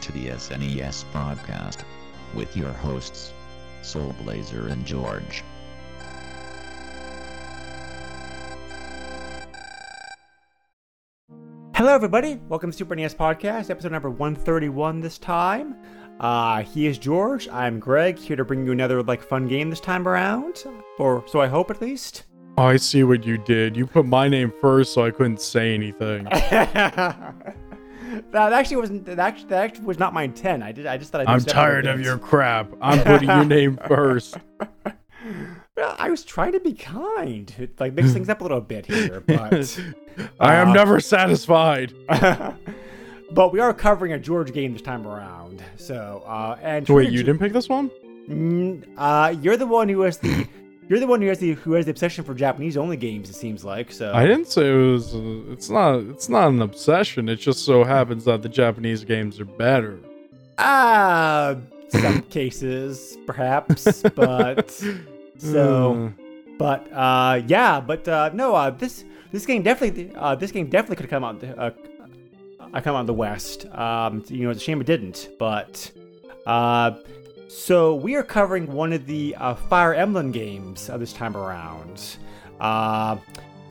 To 0.00 0.12
the 0.12 0.28
SNES 0.28 1.04
broadcast 1.12 1.84
with 2.34 2.56
your 2.56 2.72
hosts, 2.72 3.32
Soul 3.82 4.14
Blazer 4.22 4.68
and 4.68 4.84
George. 4.86 5.44
Hello, 11.74 11.94
everybody. 11.94 12.40
Welcome 12.48 12.70
to 12.70 12.76
Super 12.76 12.96
NES 12.96 13.14
Podcast, 13.14 13.68
episode 13.68 13.92
number 13.92 14.10
131 14.10 15.00
this 15.00 15.18
time. 15.18 15.76
Uh, 16.18 16.62
he 16.62 16.86
is 16.86 16.98
George. 16.98 17.48
I'm 17.48 17.78
Greg, 17.78 18.18
here 18.18 18.36
to 18.36 18.44
bring 18.44 18.64
you 18.64 18.72
another 18.72 19.02
like 19.02 19.22
fun 19.22 19.48
game 19.48 19.68
this 19.68 19.80
time 19.80 20.08
around, 20.08 20.64
or 20.98 21.24
so 21.26 21.40
I 21.40 21.46
hope 21.46 21.70
at 21.70 21.80
least. 21.80 22.24
Oh, 22.56 22.64
I 22.64 22.76
see 22.76 23.04
what 23.04 23.24
you 23.24 23.38
did. 23.38 23.76
You 23.76 23.86
put 23.86 24.06
my 24.06 24.28
name 24.28 24.52
first, 24.60 24.94
so 24.94 25.04
I 25.04 25.10
couldn't 25.10 25.40
say 25.40 25.74
anything. 25.74 26.26
that 28.32 28.52
actually 28.52 28.76
wasn't. 28.78 29.06
That 29.06 29.18
actually, 29.18 29.48
that 29.48 29.64
actually 29.64 29.84
was 29.86 29.98
not 29.98 30.12
my 30.14 30.22
intent. 30.24 30.62
I 30.62 30.72
did. 30.72 30.86
I 30.86 30.96
just 30.96 31.12
thought. 31.12 31.22
I'd 31.22 31.26
I'm 31.28 31.34
mix 31.34 31.44
it 31.44 31.50
up 31.50 31.54
a 31.56 31.60
tired 31.60 31.86
of 31.86 32.00
your 32.00 32.18
crap. 32.18 32.68
I'm 32.80 33.02
putting 33.04 33.28
your 33.28 33.44
name 33.44 33.78
first. 33.86 34.36
Well, 35.76 35.96
I 35.98 36.10
was 36.10 36.24
trying 36.24 36.52
to 36.52 36.60
be 36.60 36.74
kind, 36.74 37.54
It, 37.58 37.80
like 37.80 37.94
mix 37.94 38.12
things 38.12 38.28
up 38.28 38.40
a 38.40 38.44
little 38.44 38.60
bit 38.60 38.86
here, 38.86 39.22
but. 39.26 39.80
I 40.40 40.56
am 40.56 40.70
Uh, 40.70 40.72
never 40.74 41.00
satisfied. 41.00 41.94
but 43.30 43.52
we 43.52 43.60
are 43.60 43.72
covering 43.72 44.12
a 44.12 44.18
George 44.18 44.52
game 44.52 44.74
this 44.74 44.82
time 44.82 45.06
around. 45.06 45.62
So, 45.76 46.22
uh, 46.26 46.58
and 46.60 46.86
wait, 46.88 47.10
you 47.10 47.22
didn't 47.22 47.38
pick 47.38 47.54
this 47.54 47.68
one? 47.68 47.90
Mm, 48.28 48.84
uh, 48.98 49.34
you're 49.40 49.56
the 49.56 49.66
one 49.66 49.88
who 49.88 50.02
has 50.02 50.18
the. 50.18 50.46
You're 50.90 50.98
the 50.98 51.06
one 51.06 51.22
who 51.22 51.28
has 51.28 51.38
the 51.38 51.52
who 51.52 51.74
has 51.74 51.84
the 51.84 51.92
obsession 51.92 52.24
for 52.24 52.34
Japanese 52.34 52.76
only 52.76 52.96
games. 52.96 53.30
It 53.30 53.36
seems 53.36 53.64
like 53.64 53.92
so. 53.92 54.12
I 54.12 54.26
didn't 54.26 54.48
say 54.48 54.68
it 54.68 54.74
was. 54.74 55.14
Uh, 55.14 55.52
it's 55.52 55.70
not. 55.70 56.00
It's 56.00 56.28
not 56.28 56.48
an 56.48 56.60
obsession. 56.62 57.28
It 57.28 57.36
just 57.36 57.64
so 57.64 57.84
happens 57.84 58.24
that 58.24 58.42
the 58.42 58.48
Japanese 58.48 59.04
games 59.04 59.38
are 59.38 59.44
better. 59.44 60.00
Ah, 60.58 61.54
some 61.90 62.22
cases 62.30 63.16
perhaps, 63.24 64.02
but 64.16 64.72
so, 65.38 66.12
but 66.58 66.92
uh, 66.92 67.40
yeah, 67.46 67.80
but 67.80 68.08
uh, 68.08 68.30
no, 68.34 68.56
uh, 68.56 68.70
this 68.70 69.04
this 69.30 69.46
game 69.46 69.62
definitely 69.62 70.10
uh, 70.16 70.34
this 70.34 70.50
game 70.50 70.68
definitely 70.68 70.96
could 70.96 71.08
come 71.08 71.22
out 71.22 71.44
uh, 71.44 71.70
uh, 72.74 72.80
come 72.80 72.96
out 72.96 73.00
in 73.02 73.06
the 73.06 73.14
West. 73.14 73.66
Um, 73.66 74.24
you 74.26 74.42
know, 74.42 74.50
it's 74.50 74.60
a 74.60 74.64
shame 74.64 74.80
it 74.80 74.88
didn't, 74.88 75.28
but 75.38 75.88
uh, 76.46 76.96
so 77.50 77.96
we 77.96 78.14
are 78.14 78.22
covering 78.22 78.72
one 78.72 78.92
of 78.92 79.06
the 79.06 79.34
uh, 79.36 79.54
Fire 79.54 79.92
Emblem 79.92 80.30
games 80.30 80.88
uh, 80.88 80.96
this 80.96 81.12
time 81.12 81.36
around. 81.36 82.16
Uh, 82.60 83.16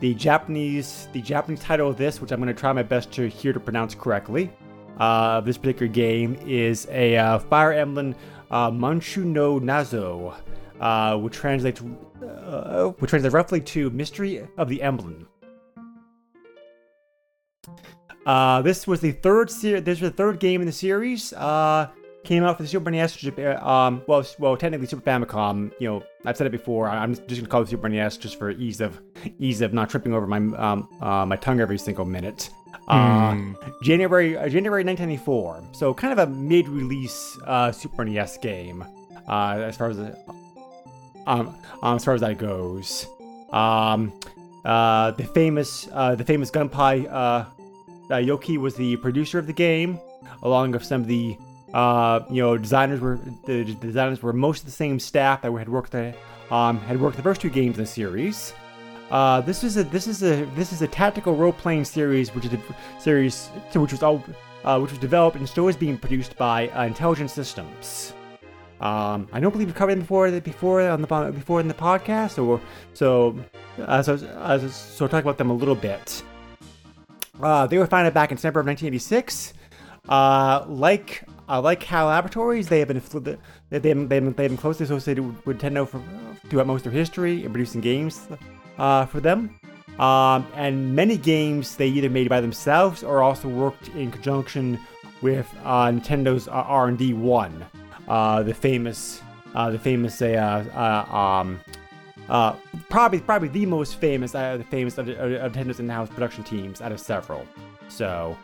the 0.00 0.12
Japanese 0.14 1.08
the 1.12 1.22
Japanese 1.22 1.60
title 1.60 1.88
of 1.88 1.96
this, 1.96 2.20
which 2.20 2.30
I'm 2.30 2.40
going 2.40 2.54
to 2.54 2.58
try 2.58 2.72
my 2.74 2.82
best 2.82 3.10
to 3.12 3.28
here 3.28 3.54
to 3.54 3.60
pronounce 3.60 3.94
correctly, 3.94 4.50
uh, 4.98 5.40
this 5.40 5.56
particular 5.56 5.90
game 5.90 6.36
is 6.46 6.86
a 6.90 7.16
uh, 7.16 7.38
Fire 7.38 7.72
Emblem 7.72 8.14
uh, 8.50 8.70
Monshou 8.70 9.24
no 9.24 9.58
Nazo, 9.58 10.36
uh, 10.78 11.16
which 11.16 11.32
translates 11.32 11.80
which 11.80 13.10
translates 13.10 13.32
roughly 13.32 13.62
to 13.62 13.88
Mystery 13.90 14.46
of 14.58 14.68
the 14.68 14.82
Emblem. 14.82 15.26
This 18.62 18.86
was 18.86 19.00
the 19.00 19.12
third 19.12 19.50
ser- 19.50 19.80
This 19.80 20.02
was 20.02 20.10
the 20.10 20.16
third 20.16 20.38
game 20.38 20.60
in 20.60 20.66
the 20.66 20.72
series. 20.72 21.32
Uh, 21.32 21.88
came 22.24 22.44
out 22.44 22.56
for 22.56 22.62
the 22.62 22.68
Super 22.68 22.90
NES. 22.90 23.24
Um, 23.62 24.02
well, 24.06 24.24
well, 24.38 24.56
technically 24.56 24.86
Super 24.86 25.02
Famicom. 25.02 25.72
You 25.78 25.88
know, 25.88 26.02
I've 26.24 26.36
said 26.36 26.46
it 26.46 26.50
before. 26.50 26.88
I'm 26.88 27.14
just 27.14 27.28
gonna 27.28 27.46
call 27.48 27.62
it 27.62 27.68
Super 27.68 27.88
NES 27.88 28.16
just 28.16 28.38
for 28.38 28.50
ease 28.50 28.80
of 28.80 29.00
ease 29.38 29.60
of 29.60 29.72
not 29.72 29.90
tripping 29.90 30.14
over 30.14 30.26
my 30.26 30.38
um 30.38 30.88
uh, 31.00 31.24
my 31.26 31.36
tongue 31.36 31.60
every 31.60 31.78
single 31.78 32.04
minute. 32.04 32.50
Uh, 32.88 33.34
Hmm. 33.34 33.52
January 33.82 34.36
uh, 34.36 34.48
January 34.48 34.84
1994. 34.84 35.62
So 35.72 35.94
kind 35.94 36.12
of 36.12 36.18
a 36.18 36.30
mid-release 36.30 37.38
uh, 37.46 37.70
Super 37.72 38.04
NES 38.04 38.38
game, 38.38 38.84
uh, 39.28 39.58
as 39.58 39.76
far 39.76 39.90
as 39.90 39.96
the, 39.96 40.16
um, 41.26 41.54
um 41.82 41.96
as 41.96 42.04
far 42.04 42.14
as 42.14 42.20
that 42.20 42.38
goes. 42.38 43.06
Um, 43.52 44.12
uh, 44.64 45.12
the 45.12 45.24
famous 45.24 45.88
uh, 45.92 46.14
the 46.14 46.24
famous 46.24 46.50
Gunpei 46.50 47.06
uh, 47.06 47.10
uh, 47.12 47.46
Yokoi 48.10 48.58
was 48.58 48.74
the 48.74 48.96
producer 48.96 49.38
of 49.38 49.46
the 49.46 49.52
game, 49.52 49.98
along 50.42 50.72
with 50.72 50.84
some 50.84 51.00
of 51.00 51.06
the 51.06 51.36
uh, 51.74 52.20
you 52.30 52.42
know 52.42 52.56
designers 52.56 53.00
were 53.00 53.18
the 53.46 53.64
designers 53.64 54.22
were 54.22 54.32
most 54.32 54.60
of 54.60 54.66
the 54.66 54.72
same 54.72 54.98
staff 54.98 55.42
that 55.42 55.52
had 55.52 55.68
worked 55.68 55.92
the, 55.92 56.14
um, 56.50 56.78
had 56.80 57.00
worked 57.00 57.16
the 57.16 57.22
first 57.22 57.40
two 57.40 57.50
games 57.50 57.76
in 57.78 57.84
the 57.84 57.90
series. 57.90 58.52
Uh, 59.10 59.40
this 59.40 59.64
is 59.64 59.76
a 59.76 59.84
this 59.84 60.06
is 60.06 60.22
a 60.22 60.44
this 60.56 60.72
is 60.72 60.82
a 60.82 60.88
tactical 60.88 61.34
role 61.34 61.52
playing 61.52 61.84
series, 61.84 62.34
which 62.34 62.44
is 62.44 62.52
a 62.52 62.60
series 62.98 63.48
which 63.74 63.92
was 63.92 64.02
all 64.02 64.22
uh, 64.64 64.78
which 64.78 64.90
was 64.90 65.00
developed 65.00 65.36
and 65.36 65.48
still 65.48 65.68
is 65.68 65.76
being 65.76 65.96
produced 65.96 66.36
by 66.36 66.68
uh, 66.68 66.84
Intelligent 66.84 67.30
Systems. 67.30 68.12
Um, 68.80 69.28
I 69.32 69.40
don't 69.40 69.50
believe 69.52 69.68
we've 69.68 69.74
covered 69.74 69.92
them 69.92 70.00
before 70.00 70.30
before 70.40 70.80
on 70.82 71.02
the 71.02 71.32
before 71.32 71.60
in 71.60 71.68
the 71.68 71.74
podcast, 71.74 72.42
or 72.42 72.60
so 72.94 73.36
uh, 73.78 74.02
so 74.02 74.14
uh, 74.14 74.58
so 74.68 75.06
talk 75.06 75.22
about 75.22 75.38
them 75.38 75.50
a 75.50 75.54
little 75.54 75.74
bit. 75.74 76.22
Uh, 77.42 77.66
they 77.66 77.78
were 77.78 77.86
founded 77.86 78.14
back 78.14 78.30
in 78.30 78.36
December 78.36 78.60
of 78.60 78.66
1986. 78.66 79.54
Uh, 80.08 80.64
like 80.66 81.24
uh, 81.50 81.60
like 81.60 81.82
HAL 81.82 82.06
Laboratories, 82.06 82.68
they 82.68 82.78
have 82.78 82.88
been 82.88 83.02
they 83.12 83.30
have 83.72 83.82
they 83.82 83.88
have 83.88 84.08
they 84.08 84.14
have 84.16 84.36
been 84.36 84.56
closely 84.56 84.84
associated 84.84 85.44
with, 85.44 85.58
Nintendo 85.58 85.86
for, 85.86 86.00
throughout 86.48 86.66
most 86.66 86.86
of 86.86 86.92
their 86.92 86.98
history 86.98 87.44
in 87.44 87.50
producing 87.50 87.80
games 87.80 88.28
uh, 88.78 89.04
for 89.06 89.20
them. 89.20 89.58
Um, 89.98 90.46
and 90.54 90.94
many 90.94 91.16
games 91.16 91.76
they 91.76 91.88
either 91.88 92.08
made 92.08 92.28
by 92.28 92.40
themselves 92.40 93.02
or 93.02 93.22
also 93.22 93.48
worked 93.48 93.88
in 93.88 94.10
conjunction 94.10 94.78
with 95.20 95.46
uh, 95.64 95.88
Nintendo's 95.88 96.48
uh, 96.48 96.52
R&D 96.52 97.12
one, 97.14 97.66
uh, 98.08 98.42
the 98.42 98.54
famous 98.54 99.20
uh, 99.54 99.70
the 99.70 99.78
famous 99.78 100.22
uh, 100.22 100.64
uh, 101.10 101.16
um, 101.16 101.60
probably 102.88 103.18
probably 103.18 103.48
the 103.48 103.66
most 103.66 103.96
famous 103.96 104.32
the 104.32 104.64
famous 104.70 104.98
of, 104.98 105.08
of 105.08 105.52
Nintendo's 105.52 105.80
in-house 105.80 106.08
production 106.10 106.44
teams 106.44 106.80
out 106.80 106.92
of 106.92 107.00
several. 107.00 107.44
So, 107.88 108.38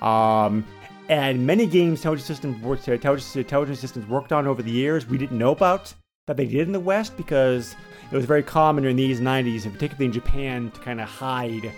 um, 0.00 0.64
and 1.12 1.46
many 1.46 1.66
games 1.66 1.98
Intelligent 1.98 2.26
Systems 2.26 2.62
worked 2.62 2.88
intelligence, 2.88 3.36
Intelligent 3.36 3.76
Systems 3.78 4.08
worked 4.08 4.32
on 4.32 4.46
over 4.46 4.62
the 4.62 4.70
years 4.70 5.06
we 5.06 5.18
didn't 5.18 5.36
know 5.36 5.50
about 5.50 5.92
that 6.26 6.38
they 6.38 6.46
did 6.46 6.66
in 6.66 6.72
the 6.72 6.80
West 6.80 7.18
because 7.18 7.76
it 8.10 8.16
was 8.16 8.24
very 8.24 8.42
common 8.42 8.86
in 8.86 8.96
the 8.96 9.14
80s 9.14 9.18
90s, 9.18 9.64
and 9.64 9.74
particularly 9.74 10.06
in 10.06 10.12
Japan, 10.12 10.70
to 10.70 10.80
kind 10.80 11.02
of 11.02 11.08
hide 11.10 11.70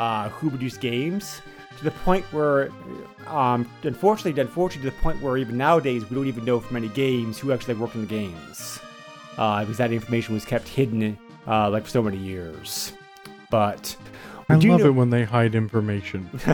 uh, 0.00 0.28
who 0.30 0.50
produced 0.50 0.80
games 0.80 1.40
to 1.78 1.84
the 1.84 1.92
point 1.92 2.24
where, 2.32 2.70
um, 3.28 3.70
unfortunately, 3.84 4.40
unfortunately, 4.40 4.90
to 4.90 4.96
the 4.96 5.02
point 5.02 5.22
where 5.22 5.36
even 5.36 5.56
nowadays 5.56 6.08
we 6.10 6.16
don't 6.16 6.26
even 6.26 6.44
know 6.44 6.58
from 6.58 6.74
many 6.74 6.88
games 6.88 7.38
who 7.38 7.52
actually 7.52 7.74
worked 7.74 7.94
in 7.94 8.00
the 8.00 8.06
games 8.08 8.80
uh, 9.38 9.60
because 9.60 9.76
that 9.76 9.92
information 9.92 10.34
was 10.34 10.44
kept 10.44 10.66
hidden 10.66 11.16
uh, 11.46 11.70
like 11.70 11.84
for 11.84 11.90
so 11.90 12.02
many 12.02 12.16
years. 12.16 12.92
But 13.50 13.94
I 14.48 14.54
love 14.54 14.64
know- 14.64 14.86
it 14.86 14.94
when 14.96 15.10
they 15.10 15.22
hide 15.22 15.54
information. 15.54 16.28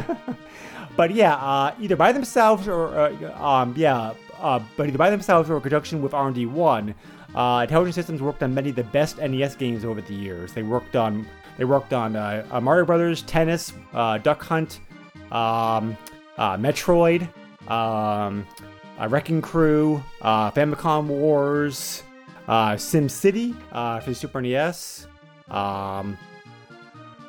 but 0.96 1.14
yeah, 1.14 1.34
uh, 1.37 1.75
either 1.81 1.96
by 1.96 2.12
themselves 2.12 2.69
or 2.69 2.88
uh, 2.98 3.44
um, 3.44 3.75
yeah, 3.76 4.14
uh, 4.40 4.60
but 4.76 4.88
either 4.88 4.98
by 4.98 5.10
themselves 5.10 5.50
or 5.50 5.56
in 5.56 5.62
conjunction 5.62 6.02
with 6.02 6.14
R&D 6.14 6.46
One, 6.46 6.94
uh, 7.34 7.60
Intelligent 7.62 7.94
Systems 7.94 8.22
worked 8.22 8.43
on 8.43 8.54
many 8.54 8.70
of 8.70 8.76
the 8.76 8.84
best 8.84 9.19
NES 9.19 9.56
games 9.56 9.84
over 9.84 10.00
the 10.00 10.14
years. 10.14 10.52
They 10.52 10.62
worked 10.62 10.96
on 10.96 11.26
they 11.58 11.64
worked 11.64 11.93
on 11.93 12.16
uh, 12.16 12.46
uh, 12.50 12.60
Mario 12.60 12.84
Brothers, 12.84 13.22
Tennis, 13.22 13.72
uh, 13.94 14.19
Duck 14.19 14.43
Hunt, 14.43 14.81
um, 15.32 15.96
Metroid, 16.38 17.28
um, 17.70 18.46
Wrecking 19.08 19.40
Crew, 19.40 20.02
Famicom 20.22 21.06
Wars, 21.06 22.02
Sim 22.76 23.08
City 23.08 23.54
for 23.70 24.02
the 24.04 24.14
Super 24.14 24.40
NES. 24.42 25.06
Um, 25.49 26.19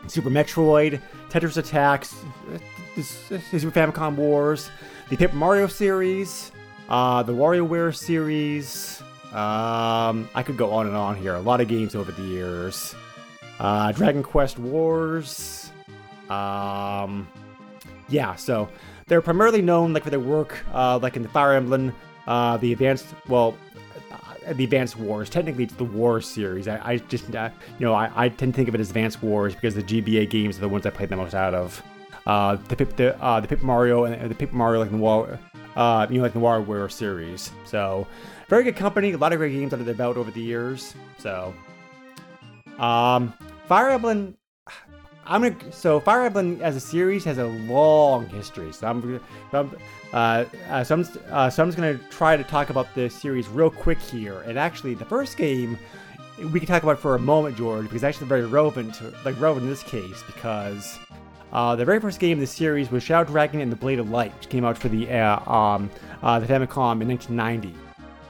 Super 0.07 0.29
Metroid, 0.29 1.01
Tetris 1.29 1.57
Attacks, 1.57 2.15
this 2.97 3.09
Super 3.61 3.79
Famicom 3.79 4.15
Wars, 4.15 4.71
the 5.09 5.15
Paper 5.15 5.35
Mario 5.35 5.67
series, 5.67 6.51
uh, 6.89 7.21
the 7.21 7.31
WarioWare 7.31 7.95
series. 7.95 9.01
Um, 9.27 10.27
I 10.33 10.41
could 10.43 10.57
go 10.57 10.71
on 10.71 10.87
and 10.87 10.95
on 10.95 11.15
here. 11.15 11.35
A 11.35 11.39
lot 11.39 11.61
of 11.61 11.67
games 11.67 11.93
over 11.93 12.11
the 12.11 12.23
years. 12.23 12.95
Uh, 13.59 13.91
Dragon 13.91 14.23
Quest 14.23 14.57
Wars. 14.57 15.71
Um, 16.29 17.27
yeah, 18.09 18.35
so 18.35 18.67
they're 19.05 19.21
primarily 19.21 19.61
known 19.61 19.93
like 19.93 20.03
for 20.03 20.09
their 20.09 20.19
work, 20.19 20.57
uh, 20.73 20.97
like 20.97 21.15
in 21.15 21.21
the 21.21 21.29
Fire 21.29 21.53
Emblem, 21.53 21.93
uh, 22.25 22.57
the 22.57 22.73
Advanced, 22.73 23.05
well, 23.27 23.55
uh, 24.11 24.53
the 24.53 24.63
Advanced 24.63 24.97
Wars. 24.97 25.29
Technically, 25.29 25.65
it's 25.65 25.75
the 25.75 25.83
War 25.83 26.19
series. 26.19 26.67
I, 26.67 26.81
I 26.83 26.97
just, 26.97 27.35
uh, 27.35 27.49
you 27.77 27.85
know, 27.85 27.93
I, 27.93 28.09
I 28.15 28.29
tend 28.29 28.53
to 28.53 28.57
think 28.57 28.69
of 28.69 28.73
it 28.75 28.81
as 28.81 28.89
Advanced 28.89 29.21
Wars 29.21 29.53
because 29.53 29.75
the 29.75 29.83
GBA 29.83 30.31
games 30.31 30.57
are 30.57 30.61
the 30.61 30.69
ones 30.69 30.87
I 30.87 30.89
played 30.89 31.09
the 31.09 31.15
most 31.15 31.35
out 31.35 31.53
of. 31.53 31.83
Uh, 32.27 32.57
the 32.67 32.75
Pip, 32.75 32.93
the, 32.97 33.23
uh, 33.23 33.39
the 33.39 33.47
Paper 33.47 33.65
Mario 33.65 34.03
and 34.03 34.29
the 34.29 34.35
Paper 34.35 34.53
Mario 34.53 34.81
like 34.81 34.91
the 34.91 34.97
War, 34.97 35.39
uh, 35.77 36.05
you 36.09 36.17
know, 36.17 36.23
like 36.23 36.33
WarioWare 36.33 36.91
series. 36.91 37.51
So, 37.63 38.05
very 38.49 38.65
good 38.65 38.75
company. 38.75 39.13
A 39.13 39.17
lot 39.17 39.31
of 39.31 39.39
great 39.39 39.53
games 39.53 39.71
under 39.71 39.85
their 39.85 39.95
belt 39.95 40.17
over 40.17 40.29
the 40.29 40.41
years. 40.41 40.93
So, 41.17 41.53
um, 42.79 43.33
Fire 43.67 43.89
Emblem 43.91 44.35
I'm 45.25 45.41
gonna 45.41 45.71
so 45.71 46.01
Fire 46.01 46.25
Emblem 46.25 46.61
as 46.61 46.75
a 46.75 46.81
series 46.81 47.23
has 47.23 47.37
a 47.37 47.47
long 47.47 48.27
history. 48.27 48.73
So 48.73 48.87
I'm, 48.87 49.21
so 49.51 49.59
I'm, 49.59 49.77
uh, 50.11 50.45
uh, 50.69 50.83
so 50.83 50.95
I'm, 50.95 51.07
uh, 51.31 51.49
so 51.49 51.63
I'm 51.63 51.69
just 51.69 51.77
gonna 51.77 51.97
try 52.09 52.35
to 52.35 52.43
talk 52.43 52.69
about 52.69 52.93
the 52.93 53.09
series 53.09 53.47
real 53.47 53.69
quick 53.69 53.99
here. 53.99 54.41
And 54.41 54.59
actually, 54.59 54.95
the 54.95 55.05
first 55.05 55.37
game 55.37 55.79
we 56.51 56.59
can 56.59 56.67
talk 56.67 56.83
about 56.83 56.99
for 56.99 57.15
a 57.15 57.19
moment, 57.19 57.57
George, 57.57 57.83
because 57.83 57.97
it's 57.97 58.03
actually 58.03 58.27
very 58.27 58.45
relevant, 58.45 58.95
to, 58.95 59.13
like 59.25 59.39
relevant 59.39 59.63
in 59.63 59.69
this 59.69 59.83
case, 59.83 60.23
because 60.27 60.99
uh, 61.53 61.75
the 61.75 61.85
very 61.85 61.99
first 61.99 62.19
game 62.19 62.33
in 62.33 62.39
the 62.39 62.47
series 62.47 62.91
was 62.91 63.03
Shadow 63.03 63.29
Dragon 63.29 63.61
and 63.61 63.71
the 63.71 63.75
Blade 63.75 63.99
of 63.99 64.09
Light, 64.09 64.33
which 64.35 64.49
came 64.49 64.65
out 64.65 64.77
for 64.77 64.89
the 64.89 65.09
uh, 65.09 65.51
um, 65.51 65.89
uh, 66.21 66.39
the 66.39 66.45
Famicom 66.45 67.01
in 67.01 67.07
1990. 67.07 67.73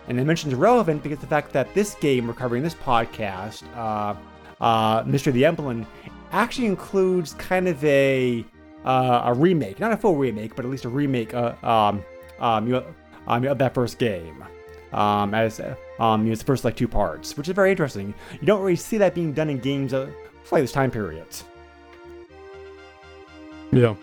And 0.08 0.26
mentioned 0.26 0.54
it's 0.54 0.60
relevant 0.60 1.04
because 1.04 1.20
the 1.20 1.28
fact 1.28 1.52
that 1.54 1.74
this 1.74 1.96
game 1.96 2.28
we're 2.28 2.34
covering 2.34 2.64
this 2.64 2.76
podcast, 2.76 3.64
uh, 3.76 4.16
uh, 4.64 5.04
Mystery 5.06 5.32
of 5.32 5.36
the 5.36 5.46
Emblem, 5.46 5.86
actually 6.32 6.68
includes 6.68 7.34
kind 7.34 7.68
of 7.68 7.84
a 7.84 8.46
uh, 8.86 9.24
a 9.26 9.34
remake, 9.34 9.80
not 9.80 9.92
a 9.92 9.98
full 9.98 10.16
remake, 10.16 10.56
but 10.56 10.64
at 10.64 10.72
least 10.72 10.86
a 10.86 10.90
remake 10.90 11.34
um, 11.34 12.04
um, 12.40 12.84
um, 13.28 13.44
of 13.46 13.58
that 13.58 13.74
first 13.74 13.98
game. 14.00 14.44
Um, 14.94 15.34
as 15.34 15.60
um, 16.00 16.32
it's 16.32 16.42
the 16.42 16.46
first 16.46 16.64
like 16.64 16.78
two 16.78 16.88
parts, 16.88 17.36
which 17.36 17.50
is 17.50 17.56
very 17.56 17.72
interesting. 17.72 18.14
You 18.40 18.48
don't 18.48 18.62
really 18.62 18.78
see 18.78 18.98
that 19.00 19.14
being 19.14 19.34
done 19.34 19.50
in 19.50 19.60
games 19.60 19.92
of 19.92 20.14
like 20.50 20.64
this 20.64 20.72
time 20.72 20.92
period. 20.92 21.28
Yeah. 23.72 23.96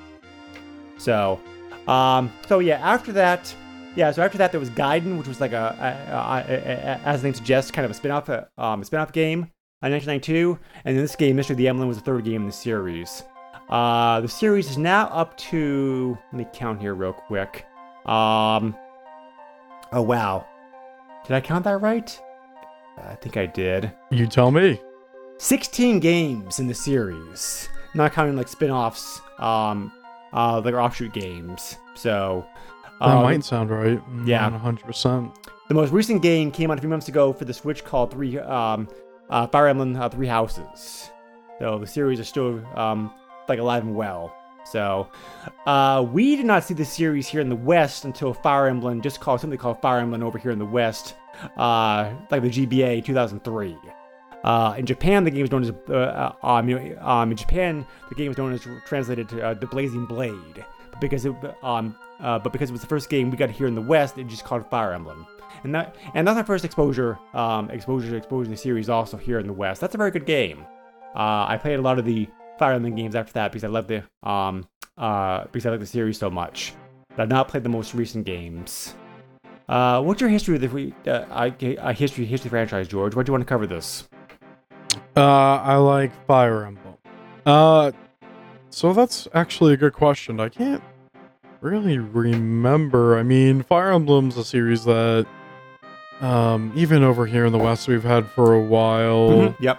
So, 0.99 1.41
um, 1.89 2.33
so 2.47 2.59
yeah, 2.59 2.77
after 2.77 3.13
that, 3.13 3.55
yeah, 3.97 4.11
so 4.11 4.23
after 4.23 4.39
that 4.39 4.51
there 4.53 4.61
was 4.61 4.71
Gaiden, 4.71 5.19
which 5.19 5.29
was 5.29 5.41
like 5.41 5.53
a, 5.53 5.77
a, 5.79 6.53
a, 6.53 6.55
a 6.55 7.01
as 7.07 7.23
the 7.23 7.29
name 7.29 7.35
suggests, 7.35 7.71
kind 7.71 7.85
of 7.85 7.91
a 7.91 7.95
spin-off, 7.95 8.29
uh, 8.29 8.45
um, 8.59 8.83
a 8.83 8.85
spin-off 8.85 9.13
game 9.13 9.51
in 9.83 9.93
1992, 9.93 10.59
and 10.85 10.97
then 10.97 11.05
this 11.05 11.17
game, 11.17 11.37
Mystery 11.37 11.55
of 11.55 11.59
the 11.59 11.69
Emblem, 11.69 11.89
was 11.89 11.99
the 11.99 12.05
third 12.05 12.25
game 12.25 12.43
in 12.43 12.47
the 12.47 12.53
series. 12.53 13.23
Uh, 13.69 14.21
the 14.21 14.29
series 14.29 14.71
is 14.71 14.79
now 14.79 15.07
up 15.07 15.37
to 15.37 16.19
let 16.33 16.39
me 16.39 16.47
count 16.53 16.81
here 16.81 16.95
real 16.95 17.13
quick. 17.13 17.67
Um, 18.07 18.77
oh 19.93 20.03
wow, 20.03 20.47
did 21.27 21.35
I 21.35 21.41
count 21.41 21.65
that 21.65 21.81
right? 21.81 22.21
I 22.99 23.15
think 23.17 23.37
I 23.37 23.47
did. 23.47 23.93
You 24.11 24.27
tell 24.27 24.51
me. 24.51 24.81
16 25.39 25.99
games 25.99 26.61
in 26.61 26.69
the 26.69 26.75
series, 26.75 27.69
not 27.95 28.13
counting 28.13 28.37
like 28.37 28.49
spin-offs, 28.49 29.21
um, 29.39 29.93
uh, 30.33 30.61
like 30.65 30.75
offshoot 30.75 31.13
games. 31.13 31.77
So, 31.95 32.47
That 33.01 33.07
uh, 33.09 33.23
might 33.23 33.45
sound 33.45 33.71
right. 33.71 34.01
yeah. 34.25 34.51
100%. 34.51 35.35
the 35.69 35.75
most 35.75 35.93
recent 35.93 36.23
game 36.23 36.51
came 36.51 36.71
out 36.71 36.79
a 36.79 36.81
few 36.81 36.91
months 36.91 37.09
ago 37.09 37.33
for 37.33 37.45
the 37.45 37.55
Switch 37.55 37.85
called 37.85 38.11
Three 38.11 38.39
um, 38.39 38.89
uh, 39.31 39.47
Fire 39.47 39.69
Emblem 39.69 39.97
uh, 39.97 40.09
Three 40.09 40.27
Houses. 40.27 41.11
So 41.59 41.79
the 41.79 41.87
series 41.87 42.19
is 42.21 42.29
still 42.29 42.65
um, 42.77 43.13
like 43.49 43.59
alive 43.59 43.85
and 43.85 43.95
well. 43.95 44.35
So 44.67 45.09
uh, 45.67 46.05
we 46.11 46.37
did 46.37 46.47
not 46.47 46.65
see 46.65 46.75
the 46.75 46.85
series 46.85 47.29
here 47.29 47.41
in 47.41 47.49
the 47.49 47.57
West 47.57 48.05
until 48.07 48.33
Fire 48.33 48.67
Emblem, 48.67 49.03
just 49.03 49.21
called 49.21 49.41
something 49.41 49.59
called 49.59 49.81
Fire 49.83 50.01
Emblem 50.01 50.23
over 50.23 50.39
here 50.39 50.51
in 50.51 50.59
the 50.59 50.65
West, 50.65 51.15
uh, 51.59 52.11
like 52.31 52.43
the 52.43 52.49
GBA 52.51 53.05
2003. 53.05 53.77
Uh, 54.45 54.75
in 54.77 54.85
Japan, 54.85 55.25
the 55.25 55.31
game 55.31 55.43
is 55.43 55.51
known 55.51 55.63
as 55.63 55.73
uh, 55.89 55.95
uh, 55.95 56.33
um, 56.47 56.71
um, 57.01 57.31
in 57.31 57.37
Japan 57.37 57.87
the 58.11 58.15
game 58.15 58.31
is 58.31 58.37
known 58.37 58.53
as 58.53 58.67
translated 58.87 59.27
to 59.31 59.43
uh, 59.43 59.55
the 59.55 59.67
Blazing 59.67 60.05
Blade, 60.05 60.65
but 60.91 61.01
because 61.01 61.25
it 61.25 61.35
um 61.63 61.97
uh, 62.21 62.39
but 62.39 62.53
because 62.53 62.69
it 62.69 62.73
was 62.73 62.83
the 62.83 62.87
first 62.87 63.09
game 63.09 63.31
we 63.31 63.39
got 63.39 63.51
here 63.51 63.67
in 63.67 63.75
the 63.75 63.81
West, 63.81 64.19
it 64.19 64.27
just 64.27 64.45
called 64.45 64.69
Fire 64.69 64.93
Emblem, 64.93 65.27
and 65.65 65.75
that 65.75 65.97
and 66.13 66.29
that's 66.29 66.37
our 66.37 66.45
first 66.45 66.63
exposure 66.67 67.19
um 67.33 67.71
exposure 67.71 68.11
to 68.11 68.17
exposure 68.17 68.45
to 68.45 68.51
the 68.51 68.57
series 68.57 68.91
also 68.91 69.17
here 69.17 69.39
in 69.39 69.47
the 69.47 69.53
West. 69.53 69.81
That's 69.81 69.95
a 69.95 69.99
very 69.99 70.11
good 70.11 70.27
game. 70.27 70.67
Uh, 71.17 71.47
I 71.49 71.57
played 71.57 71.79
a 71.79 71.83
lot 71.83 71.99
of 71.99 72.05
the 72.05 72.29
Fire 72.59 72.75
Emblem 72.75 72.95
games 72.95 73.15
after 73.15 73.33
that 73.33 73.51
because 73.51 73.65
I 73.65 73.69
love 73.69 73.89
the 73.89 74.05
um 74.29 74.69
uh 74.99 75.45
because 75.53 75.65
I 75.65 75.71
like 75.71 75.81
the 75.81 75.87
series 75.87 76.19
so 76.19 76.29
much. 76.29 76.75
But 77.17 77.23
I've 77.23 77.29
not 77.31 77.49
played 77.49 77.63
the 77.63 77.71
most 77.71 77.95
recent 77.95 78.27
games. 78.27 78.95
Uh, 79.71 80.03
what's 80.03 80.21
your 80.21 80.29
history 80.29 80.59
with 80.59 80.71
the 80.71 80.93
uh, 81.11 81.51
uh, 81.81 81.93
history 81.95 82.27
history 82.27 82.51
franchise, 82.51 82.89
George? 82.89 83.15
Why 83.15 83.23
do 83.23 83.31
you 83.31 83.33
want 83.33 83.41
to 83.43 83.49
cover 83.49 83.67
this? 83.67 84.07
Uh, 85.17 85.21
I 85.63 85.77
like 85.77 86.13
Fire 86.27 86.65
Emblem. 86.65 86.95
Uh, 87.47 87.93
so 88.71 88.93
that's 88.93 89.29
actually 89.35 89.75
a 89.75 89.77
good 89.77 89.93
question. 89.93 90.41
I 90.41 90.49
can't 90.49 90.83
really 91.61 91.99
remember. 91.99 93.17
I 93.19 93.23
mean, 93.23 93.63
Fire 93.63 93.93
Emblem's 93.93 94.37
a 94.37 94.45
series 94.45 94.85
that, 94.85 95.27
um, 96.21 96.73
even 96.75 97.03
over 97.03 97.27
here 97.27 97.45
in 97.47 97.53
the 97.53 97.59
West, 97.59 97.87
we've 97.87 98.03
had 98.03 98.27
for 98.31 98.55
a 98.55 98.61
while. 98.61 99.31
Mhm, 99.31 99.57
Yep. 99.61 99.79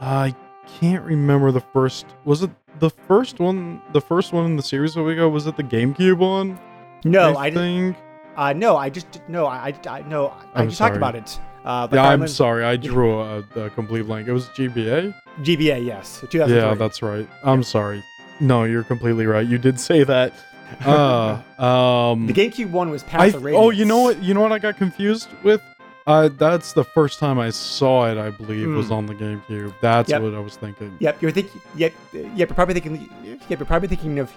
I 0.00 0.34
can't 0.80 1.04
remember 1.04 1.50
the 1.50 1.60
first. 1.60 2.06
Was 2.24 2.42
it 2.42 2.50
the 2.78 2.90
first 2.90 3.40
one? 3.40 3.80
The 3.92 4.00
first 4.00 4.32
one 4.32 4.44
in 4.44 4.56
the 4.56 4.62
series 4.62 4.94
that 4.94 5.02
we 5.02 5.16
got 5.16 5.28
was 5.28 5.46
it 5.46 5.56
the 5.56 5.64
GameCube 5.64 6.18
one? 6.18 6.58
No, 7.04 7.36
I, 7.36 7.50
didn't. 7.50 7.94
think. 7.94 7.96
Uh, 8.36 8.52
no, 8.52 8.76
I 8.76 8.90
just 8.90 9.20
no, 9.28 9.46
I, 9.46 9.68
I, 9.86 9.88
I 9.98 10.02
no, 10.02 10.28
I 10.54 10.60
I'm 10.60 10.68
just 10.68 10.78
talked 10.78 10.96
about 10.96 11.14
it. 11.16 11.40
Uh, 11.68 11.86
Yeah, 11.92 12.08
I'm 12.08 12.26
sorry. 12.26 12.64
I 12.64 12.76
drew 12.76 13.20
a, 13.20 13.44
a 13.56 13.70
complete 13.70 14.02
blank. 14.02 14.26
It 14.26 14.32
was 14.32 14.46
GBA. 14.48 15.14
GBA, 15.42 15.84
yes, 15.84 16.24
2003. 16.30 16.56
Yeah, 16.56 16.74
that's 16.74 17.02
right. 17.02 17.28
I'm 17.44 17.62
sorry. 17.62 18.02
No, 18.40 18.64
you're 18.64 18.84
completely 18.84 19.26
right. 19.26 19.46
You 19.46 19.58
did 19.58 19.78
say 19.78 20.02
that. 20.04 20.32
Uh, 20.84 21.40
um, 21.58 22.26
the 22.26 22.32
GameCube 22.34 22.70
one 22.70 22.90
was 22.90 23.02
past 23.02 23.22
I, 23.22 23.30
the 23.38 23.52
oh, 23.54 23.70
you 23.70 23.86
know 23.86 24.00
what? 24.00 24.22
You 24.22 24.34
know 24.34 24.42
what? 24.42 24.52
I 24.52 24.58
got 24.58 24.76
confused 24.76 25.30
with. 25.42 25.62
Uh, 26.06 26.28
that's 26.36 26.74
the 26.74 26.84
first 26.84 27.18
time 27.18 27.38
I 27.38 27.48
saw 27.48 28.06
it. 28.10 28.18
I 28.18 28.28
believe 28.28 28.68
was 28.74 28.88
Hmm. 28.88 28.92
on 28.92 29.06
the 29.06 29.14
GameCube. 29.14 29.72
That's 29.80 30.10
Yep. 30.10 30.20
what 30.20 30.34
I 30.34 30.40
was 30.40 30.56
thinking. 30.56 30.94
Yep, 31.00 31.22
you're 31.22 31.30
thinking. 31.30 31.60
Yep, 31.74 31.94
yep. 32.12 32.26
You're 32.36 32.46
probably 32.48 32.74
thinking. 32.74 33.08
Yep, 33.24 33.40
you're 33.60 33.64
probably 33.66 33.88
thinking 33.88 34.18
of. 34.18 34.30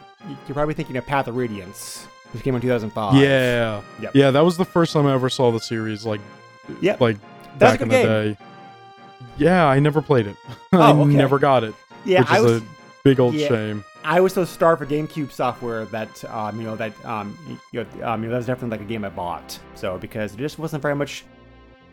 You're 0.47 0.53
probably 0.53 0.73
thinking 0.73 0.95
of 0.95 1.05
Path 1.05 1.27
of 1.27 1.35
Radiance, 1.35 2.07
which 2.31 2.43
came 2.43 2.55
in 2.55 2.61
2005. 2.61 3.15
Yeah, 3.21 3.81
Yep. 4.01 4.11
yeah. 4.15 4.31
That 4.31 4.45
was 4.45 4.55
the 4.55 4.63
first 4.63 4.93
time 4.93 5.05
I 5.07 5.13
ever 5.13 5.29
saw 5.29 5.51
the 5.51 5.59
series. 5.59 6.05
Like, 6.05 6.21
Yep. 6.81 7.01
like 7.01 7.17
That's 7.19 7.55
a 7.55 7.57
back 7.59 7.81
in 7.81 7.87
the 7.89 7.95
day. 7.95 8.37
Yeah, 9.37 9.65
I 9.67 9.79
never 9.79 10.01
played 10.01 10.27
it. 10.27 10.35
I 10.71 10.91
Oh, 10.91 11.01
okay. 11.01 11.13
never 11.13 11.39
got 11.39 11.63
it, 11.63 11.73
yeah. 12.05 12.19
which 12.21 12.29
I 12.31 12.37
is 12.39 12.43
was. 12.43 12.61
a 12.61 12.65
big 13.03 13.19
old 13.19 13.33
yeah. 13.35 13.47
shame. 13.47 13.83
I 14.03 14.19
was 14.19 14.33
so 14.33 14.45
starved 14.45 14.79
for 14.79 14.85
GameCube 14.87 15.31
software 15.31 15.85
that 15.85 16.23
um, 16.25 16.57
you 16.59 16.63
know 16.65 16.75
that 16.75 16.93
um, 17.05 17.37
you 17.71 17.83
know, 17.83 18.07
um, 18.07 18.23
you 18.23 18.27
know 18.29 18.31
that 18.33 18.37
was 18.37 18.45
definitely 18.47 18.77
like 18.77 18.85
a 18.85 18.89
game 18.89 19.05
I 19.05 19.09
bought. 19.09 19.57
So 19.75 19.97
because 19.99 20.31
there 20.31 20.41
just 20.45 20.57
wasn't 20.59 20.81
very 20.81 20.95
much 20.95 21.23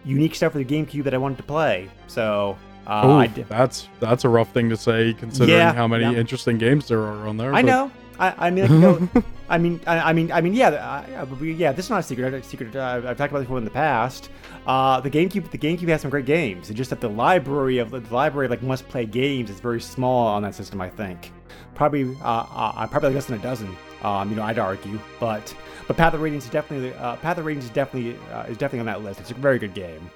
unique 0.04 0.34
stuff 0.34 0.52
for 0.52 0.58
the 0.58 0.64
GameCube 0.64 1.04
that 1.04 1.12
I 1.14 1.18
wanted 1.18 1.36
to 1.38 1.42
play. 1.44 1.90
So 2.06 2.56
uh, 2.86 3.00
oh, 3.04 3.16
I 3.18 3.26
did. 3.26 3.46
that's 3.48 3.88
that's 4.00 4.24
a 4.24 4.28
rough 4.28 4.52
thing 4.52 4.70
to 4.70 4.76
say, 4.76 5.12
considering 5.14 5.58
Yeah, 5.58 5.74
how 5.74 5.86
many 5.86 6.04
yeah. 6.04 6.12
interesting 6.12 6.56
games 6.56 6.88
there 6.88 7.00
are 7.00 7.28
on 7.28 7.36
there. 7.36 7.52
I 7.54 7.62
but- 7.62 7.66
know. 7.68 7.90
I, 8.20 8.48
I 8.48 8.50
mean, 8.50 8.62
like, 8.64 8.70
you 8.72 8.78
know, 8.80 9.08
I 9.48 9.58
mean, 9.58 9.80
I, 9.86 10.10
I 10.10 10.12
mean, 10.12 10.32
I 10.32 10.40
mean, 10.40 10.52
yeah, 10.52 10.70
I, 11.08 11.20
I, 11.20 11.24
we- 11.24 11.52
yeah. 11.52 11.70
This 11.70 11.84
is 11.84 11.90
not 11.90 12.00
a 12.00 12.02
secret. 12.02 12.34
A 12.34 12.42
secret. 12.42 12.74
Uh, 12.74 13.00
I've 13.06 13.16
talked 13.16 13.30
about 13.30 13.38
this 13.38 13.44
before 13.44 13.58
in 13.58 13.64
the 13.64 13.70
past. 13.70 14.30
Uh, 14.68 15.00
the 15.00 15.10
GameCube, 15.10 15.50
the 15.50 15.56
GameCube 15.56 15.88
has 15.88 16.02
some 16.02 16.10
great 16.10 16.26
games. 16.26 16.68
It's 16.68 16.76
just 16.76 16.90
that 16.90 17.00
the 17.00 17.08
library 17.08 17.78
of 17.78 17.90
the 17.90 18.00
library 18.14 18.44
of 18.46 18.50
like 18.50 18.62
must-play 18.62 19.06
games 19.06 19.48
is 19.48 19.60
very 19.60 19.80
small 19.80 20.26
on 20.26 20.42
that 20.42 20.54
system. 20.54 20.78
I 20.82 20.90
think 20.90 21.32
probably, 21.74 22.14
uh, 22.22 22.44
uh, 22.52 22.86
probably 22.86 23.14
less 23.14 23.24
than 23.24 23.38
a 23.38 23.42
dozen. 23.42 23.74
Um, 24.02 24.28
you 24.28 24.36
know, 24.36 24.42
I'd 24.42 24.58
argue, 24.58 25.00
but 25.18 25.56
but 25.86 25.96
Path 25.96 26.12
of 26.12 26.20
Radiance 26.20 26.44
is 26.44 26.50
definitely 26.50 26.92
uh, 26.92 27.16
Path 27.16 27.38
of 27.38 27.46
Radiance 27.46 27.64
is 27.64 27.70
definitely 27.70 28.18
uh, 28.30 28.42
is 28.42 28.58
definitely 28.58 28.80
on 28.80 28.86
that 28.86 29.02
list. 29.02 29.20
It's 29.20 29.30
a 29.30 29.34
very 29.34 29.58
good 29.58 29.72
game. 29.72 30.10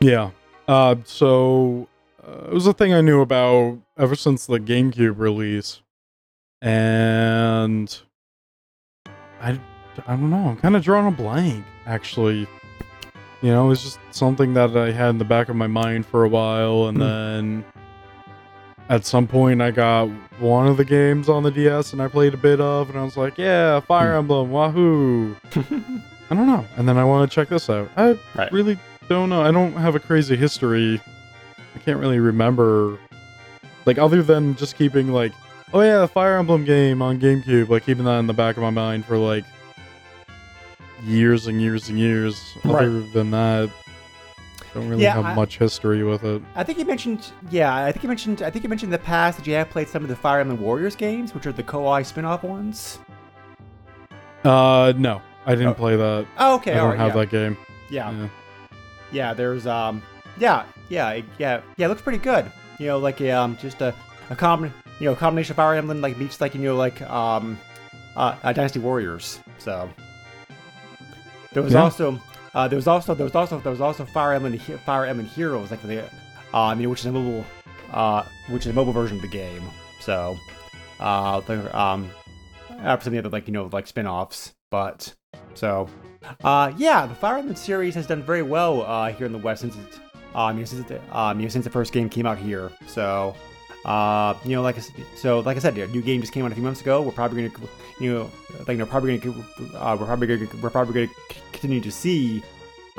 Yeah. 0.00 0.32
Uh, 0.66 0.96
so 1.04 1.88
uh, 2.26 2.46
it 2.48 2.52
was 2.52 2.66
a 2.66 2.72
thing 2.72 2.92
I 2.92 3.02
knew 3.02 3.20
about 3.20 3.78
ever 3.98 4.16
since 4.16 4.46
the 4.46 4.58
GameCube 4.58 5.16
release, 5.16 5.80
and 6.60 7.96
I, 9.40 9.60
I 10.08 10.16
don't 10.16 10.30
know. 10.30 10.48
I'm 10.48 10.56
kind 10.56 10.74
of 10.74 10.82
drawing 10.82 11.06
a 11.06 11.16
blank, 11.16 11.64
actually. 11.86 12.48
You 13.42 13.50
know, 13.50 13.64
it 13.64 13.68
was 13.68 13.82
just 13.82 13.98
something 14.10 14.54
that 14.54 14.76
I 14.76 14.90
had 14.92 15.10
in 15.10 15.18
the 15.18 15.24
back 15.24 15.48
of 15.48 15.56
my 15.56 15.66
mind 15.66 16.04
for 16.06 16.24
a 16.24 16.28
while, 16.28 16.88
and 16.88 16.96
Hmm. 16.98 17.02
then 17.02 17.64
at 18.90 19.04
some 19.06 19.26
point 19.26 19.62
I 19.62 19.70
got 19.70 20.08
one 20.40 20.66
of 20.66 20.76
the 20.76 20.84
games 20.84 21.28
on 21.28 21.42
the 21.42 21.50
DS 21.50 21.92
and 21.92 22.02
I 22.02 22.08
played 22.08 22.34
a 22.34 22.36
bit 22.36 22.60
of, 22.60 22.90
and 22.90 22.98
I 22.98 23.02
was 23.04 23.16
like, 23.16 23.38
yeah, 23.38 23.80
Fire 23.80 24.14
Emblem, 24.16 24.50
wahoo! 24.50 25.36
I 25.54 26.34
don't 26.34 26.46
know. 26.46 26.64
And 26.76 26.88
then 26.88 26.96
I 26.98 27.04
want 27.04 27.30
to 27.30 27.34
check 27.34 27.48
this 27.48 27.70
out. 27.70 27.88
I 27.96 28.18
Right. 28.36 28.52
really 28.52 28.78
don't 29.08 29.30
know. 29.30 29.42
I 29.42 29.50
don't 29.50 29.72
have 29.72 29.94
a 29.94 30.00
crazy 30.00 30.36
history. 30.36 31.00
I 31.74 31.78
can't 31.78 31.98
really 31.98 32.18
remember, 32.20 32.98
like, 33.86 33.98
other 33.98 34.22
than 34.22 34.54
just 34.56 34.76
keeping 34.76 35.12
like 35.12 35.32
Oh 35.72 35.82
yeah, 35.82 35.98
the 36.00 36.08
Fire 36.08 36.36
Emblem 36.36 36.64
game 36.64 37.00
on 37.00 37.20
GameCube. 37.20 37.68
Like 37.68 37.86
keeping 37.86 38.04
that 38.04 38.18
in 38.18 38.26
the 38.26 38.32
back 38.32 38.56
of 38.56 38.62
my 38.64 38.70
mind 38.70 39.04
for 39.04 39.16
like 39.16 39.44
years 41.04 41.46
and 41.46 41.60
years 41.60 41.88
and 41.88 41.98
years. 41.98 42.54
Right. 42.64 42.84
Other 42.84 43.00
than 43.00 43.30
that, 43.32 43.70
don't 44.74 44.88
really 44.88 45.02
Yeah, 45.02 45.14
have 45.14 45.24
I- 45.24 45.34
much 45.34 45.58
history 45.58 46.02
with 46.04 46.24
it. 46.24 46.42
I 46.54 46.62
think 46.64 46.78
you 46.78 46.84
mentioned, 46.84 47.32
yeah, 47.50 47.74
I 47.84 47.90
think 47.92 48.02
you 48.04 48.08
mentioned, 48.08 48.42
I 48.42 48.50
think 48.50 48.62
you 48.64 48.68
mentioned 48.68 48.88
in 48.92 49.00
the 49.00 49.04
past 49.04 49.38
that 49.38 49.46
you 49.46 49.54
have 49.54 49.68
played 49.70 49.88
some 49.88 50.02
of 50.02 50.08
the 50.08 50.16
Fire 50.16 50.40
Emblem 50.40 50.60
Warriors 50.60 50.94
games, 50.96 51.34
which 51.34 51.46
are 51.46 51.52
the 51.52 51.62
Koei 51.62 52.04
spin-off 52.06 52.42
ones. 52.42 52.98
Uh, 54.44 54.92
no, 54.96 55.20
I 55.46 55.54
didn't 55.54 55.68
Oh. 55.68 55.74
play 55.74 55.96
that. 55.96 56.26
Oh, 56.38 56.54
okay, 56.56 56.72
I 56.72 56.74
don't 56.76 56.84
alright, 56.84 56.98
have 57.00 57.08
yeah. 57.14 57.20
that 57.20 57.30
game. 57.30 57.56
Yeah, 57.90 58.10
Yeah. 58.10 58.28
yeah. 59.12 59.34
There's 59.34 59.66
um, 59.66 60.02
yeah, 60.38 60.64
yeah, 60.88 61.20
yeah, 61.38 61.60
yeah. 61.76 61.86
It 61.86 61.88
looks 61.88 62.02
pretty 62.02 62.18
good. 62.18 62.50
You 62.78 62.86
know, 62.86 62.98
like 62.98 63.20
a, 63.20 63.30
um, 63.32 63.56
just 63.60 63.80
a 63.82 63.94
a 64.30 64.36
common, 64.36 64.72
you 65.00 65.06
know, 65.06 65.14
combination 65.14 65.52
of 65.52 65.56
Fire 65.56 65.74
Emblem 65.74 66.00
like 66.00 66.16
meets 66.16 66.40
like 66.40 66.54
you 66.54 66.60
know 66.62 66.76
like 66.76 67.02
um, 67.02 67.58
uh, 68.16 68.36
uh 68.42 68.52
Dynasty 68.52 68.78
Warriors. 68.78 69.40
So 69.58 69.90
there 71.52 71.62
was 71.62 71.72
Yeah. 71.72 71.82
also 71.84 72.20
uh, 72.54 72.66
there 72.68 72.76
was 72.76 72.86
also 72.86 73.14
there 73.14 73.24
was 73.24 73.34
also 73.34 73.58
there 73.60 73.72
was 73.72 73.80
also 73.80 74.04
Fire 74.04 74.32
Emblem 74.32 74.58
Fire 74.58 75.06
Emblem 75.06 75.26
Heroes 75.28 75.70
like 75.70 75.80
for 75.80 75.86
the 75.86 76.04
um, 76.52 76.78
you 76.80 76.84
know, 76.84 76.90
which 76.90 77.00
is 77.00 77.06
a 77.06 77.12
mobile 77.12 77.44
uh, 77.92 78.24
which 78.48 78.66
is 78.66 78.70
a 78.70 78.74
mobile 78.74 78.92
version 78.92 79.16
of 79.16 79.22
the 79.22 79.28
game. 79.28 79.62
So 80.00 80.36
uh, 80.98 81.40
the 81.40 81.78
um, 81.78 82.10
after 82.80 83.04
some 83.04 83.10
of 83.10 83.12
the 83.12 83.18
other 83.18 83.28
like 83.30 83.46
you 83.46 83.52
know 83.52 83.68
like 83.72 83.86
spin-offs, 83.86 84.54
but 84.70 85.14
so 85.54 85.88
uh, 86.44 86.72
yeah, 86.76 87.06
the 87.06 87.14
Fire 87.14 87.38
Emblem 87.38 87.56
series 87.56 87.94
has 87.94 88.06
done 88.06 88.22
very 88.22 88.42
well 88.42 88.82
uh, 88.82 89.12
here 89.12 89.26
in 89.26 89.32
the 89.32 89.38
West 89.38 89.62
since 89.62 89.76
it, 89.76 90.00
um, 90.34 90.56
you 90.56 90.60
know, 90.60 90.66
since, 90.66 90.90
it, 90.90 91.00
um, 91.12 91.38
you 91.40 91.46
know, 91.46 91.48
since 91.50 91.64
the 91.64 91.70
first 91.70 91.92
game 91.92 92.08
came 92.08 92.26
out 92.26 92.38
here. 92.38 92.70
So, 92.86 93.34
uh, 93.84 94.34
you 94.44 94.56
know, 94.56 94.62
like 94.62 94.78
I, 94.78 94.82
so, 95.14 95.40
like 95.40 95.56
I 95.56 95.60
said, 95.60 95.76
a 95.78 95.86
new 95.88 96.02
game 96.02 96.20
just 96.20 96.32
came 96.32 96.44
out 96.44 96.52
a 96.52 96.54
few 96.54 96.62
months 96.62 96.80
ago. 96.80 97.02
We're 97.02 97.12
probably 97.12 97.48
gonna, 97.48 97.68
you 97.98 98.12
know, 98.12 98.30
like 98.66 98.76
they're 98.76 98.86
probably 98.86 99.16
gonna, 99.18 99.44
uh, 99.74 99.96
we're 99.98 100.06
probably 100.06 100.26
gonna, 100.26 100.62
we're 100.62 100.70
probably 100.70 101.06
gonna 101.06 101.14
continue 101.52 101.80
to 101.80 101.90
see 101.90 102.42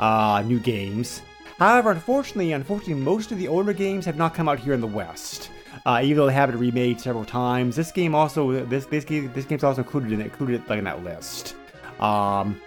uh, 0.00 0.42
new 0.46 0.58
games. 0.58 1.22
However, 1.58 1.92
unfortunately, 1.92 2.52
unfortunately, 2.52 2.94
most 2.94 3.30
of 3.30 3.38
the 3.38 3.46
older 3.46 3.72
games 3.72 4.04
have 4.06 4.16
not 4.16 4.34
come 4.34 4.48
out 4.48 4.58
here 4.58 4.74
in 4.74 4.80
the 4.80 4.86
West. 4.86 5.50
Uh, 5.86 6.00
even 6.02 6.16
though 6.18 6.26
they 6.26 6.32
have 6.32 6.50
been 6.50 6.58
remade 6.58 7.00
several 7.00 7.24
times, 7.24 7.76
this 7.76 7.90
game 7.92 8.14
also 8.14 8.64
this 8.66 8.86
this 8.86 9.04
game 9.04 9.30
this 9.34 9.44
game's 9.44 9.64
also 9.64 9.82
included 9.82 10.12
in 10.12 10.20
included 10.20 10.68
like 10.68 10.78
in 10.78 10.84
that 10.84 11.02
list. 11.04 11.54
Um, 12.00 12.60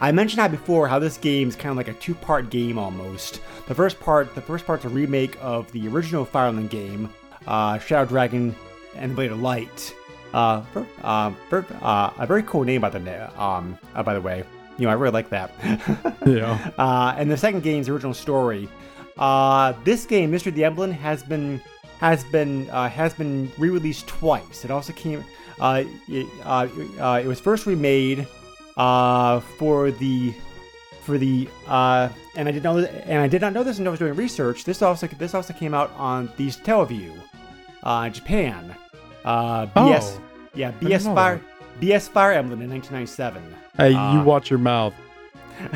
I 0.00 0.12
mentioned 0.12 0.38
that 0.38 0.50
before 0.50 0.86
how 0.86 0.98
this 0.98 1.16
game 1.16 1.48
is 1.48 1.56
kind 1.56 1.70
of 1.70 1.76
like 1.76 1.88
a 1.88 1.94
two-part 1.94 2.50
game 2.50 2.78
almost. 2.78 3.40
The 3.66 3.74
first 3.74 3.98
part, 3.98 4.32
the 4.34 4.40
first 4.40 4.64
part's 4.64 4.84
a 4.84 4.88
remake 4.88 5.36
of 5.40 5.70
the 5.72 5.88
original 5.88 6.24
Fire 6.24 6.46
Emblem 6.48 6.68
game, 6.68 7.10
uh, 7.46 7.78
Shadow 7.78 8.08
Dragon 8.08 8.54
and 8.94 9.10
the 9.10 9.14
Blade 9.16 9.32
of 9.32 9.40
Light. 9.40 9.94
Uh, 10.32 10.60
ver- 10.72 10.86
uh, 11.02 11.32
ver- 11.50 11.66
uh, 11.82 12.10
a 12.18 12.26
very 12.26 12.42
cool 12.44 12.62
name 12.62 12.80
by 12.82 12.90
the 12.90 12.98
na- 13.00 13.30
um, 13.56 13.76
uh, 13.94 14.02
by 14.02 14.14
the 14.14 14.20
way. 14.20 14.44
You 14.76 14.84
know, 14.84 14.90
I 14.90 14.94
really 14.94 15.12
like 15.12 15.30
that. 15.30 15.50
Yeah. 16.26 16.70
Uh, 16.76 17.14
and 17.16 17.30
the 17.30 17.36
second 17.38 17.62
game's 17.62 17.88
original 17.88 18.12
story. 18.12 18.68
Uh, 19.16 19.72
this 19.84 20.04
game, 20.04 20.30
Mystery 20.30 20.50
of 20.50 20.56
the 20.56 20.64
Emblem, 20.64 20.90
has 20.92 21.22
been 21.22 21.60
has 22.00 22.22
been 22.24 22.68
uh, 22.70 22.88
has 22.90 23.14
been 23.14 23.50
re-released 23.56 24.06
twice. 24.06 24.64
It 24.64 24.70
also 24.70 24.92
came. 24.92 25.24
Uh, 25.58 25.84
it, 26.06 26.26
uh, 26.44 26.68
uh, 27.00 27.20
it 27.24 27.26
was 27.26 27.40
first 27.40 27.64
remade 27.66 28.28
uh, 28.78 29.40
for 29.40 29.90
the 29.90 30.32
for 31.02 31.18
the 31.18 31.48
uh, 31.66 32.08
and 32.36 32.48
I 32.48 32.52
did 32.52 32.62
not 32.62 32.76
know 32.76 32.84
and 32.84 33.20
I 33.20 33.28
did 33.28 33.40
not 33.42 33.52
know 33.52 33.62
this 33.62 33.78
until 33.78 33.90
I 33.90 33.92
was 33.92 33.98
doing 33.98 34.14
research. 34.14 34.64
This 34.64 34.80
also 34.82 35.06
this 35.06 35.34
also 35.34 35.52
came 35.52 35.74
out 35.74 35.90
on 35.96 36.30
the 36.38 36.48
Satellaview, 36.48 37.12
uh, 37.82 38.08
Japan. 38.08 38.74
Uh, 39.24 39.66
BS 39.66 40.16
Oh, 40.16 40.22
yeah 40.54 40.72
BS 40.72 41.12
Fire 41.14 41.40
BS 41.80 42.08
Fire 42.08 42.32
Emblem 42.32 42.62
in 42.62 42.70
1997. 42.70 43.42
Hey, 43.76 43.94
Uh, 43.94 44.14
you 44.14 44.20
watch 44.22 44.48
your 44.50 44.58
mouth. 44.58 44.94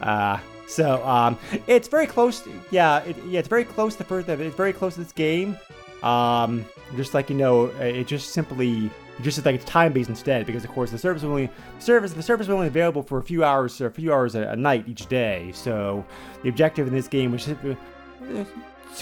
uh, 0.00 0.38
so 0.66 1.04
um, 1.06 1.38
it's 1.66 1.88
very 1.88 2.06
close. 2.06 2.42
yeah, 2.70 3.00
it, 3.00 3.16
yeah, 3.26 3.38
it's 3.40 3.48
very 3.48 3.64
close 3.64 3.94
to 3.96 4.04
first. 4.04 4.28
It's 4.28 4.56
very 4.56 4.72
close 4.72 4.94
to 4.94 5.00
this 5.02 5.12
game. 5.12 5.58
Um, 6.02 6.64
just 6.96 7.14
like 7.14 7.30
you 7.30 7.36
know, 7.36 7.66
it 7.78 8.06
just 8.06 8.30
simply 8.30 8.90
just 9.22 9.44
like 9.44 9.54
it's 9.54 9.64
time 9.64 9.92
based 9.92 10.08
instead 10.08 10.46
because 10.46 10.64
of 10.64 10.70
course 10.70 10.90
the 10.90 10.98
service 10.98 11.22
only 11.22 11.50
service 11.78 12.12
the 12.12 12.22
service 12.22 12.46
is 12.46 12.50
only 12.50 12.66
available 12.66 13.02
for 13.02 13.18
a 13.18 13.22
few 13.22 13.44
hours 13.44 13.80
or 13.80 13.86
a 13.86 13.90
few 13.90 14.12
hours 14.12 14.34
a, 14.34 14.42
a 14.42 14.56
night 14.56 14.84
each 14.88 15.06
day. 15.06 15.50
So 15.54 16.04
the 16.42 16.48
objective 16.48 16.86
in 16.86 16.94
this 16.94 17.08
game 17.08 17.32
was. 17.32 17.48
Uh, 17.48 17.74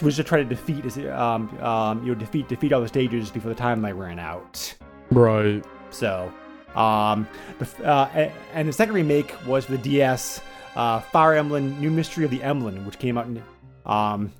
was 0.02 0.14
to 0.14 0.22
try 0.22 0.38
to 0.38 0.44
defeat, 0.44 0.84
um, 1.08 1.48
um, 1.58 2.00
you 2.06 2.14
know, 2.14 2.14
defeat 2.14 2.48
defeat 2.48 2.72
all 2.72 2.80
the 2.80 2.86
stages 2.86 3.28
before 3.28 3.48
the 3.48 3.56
time 3.56 3.82
timeline 3.82 3.98
ran 3.98 4.18
out. 4.20 4.72
Right. 5.10 5.64
So, 5.90 6.32
um, 6.76 7.26
the, 7.58 7.84
uh, 7.84 8.30
and 8.54 8.68
the 8.68 8.72
second 8.72 8.94
remake 8.94 9.34
was 9.46 9.64
for 9.64 9.72
the 9.72 9.78
DS, 9.78 10.40
uh, 10.76 11.00
Fire 11.00 11.34
Emblem: 11.34 11.78
New 11.80 11.90
Mystery 11.90 12.24
of 12.24 12.30
the 12.30 12.42
Emblem, 12.42 12.86
which 12.86 12.98
came 12.98 13.18
out 13.18 13.26
in, 13.26 13.42
um, 13.84 14.32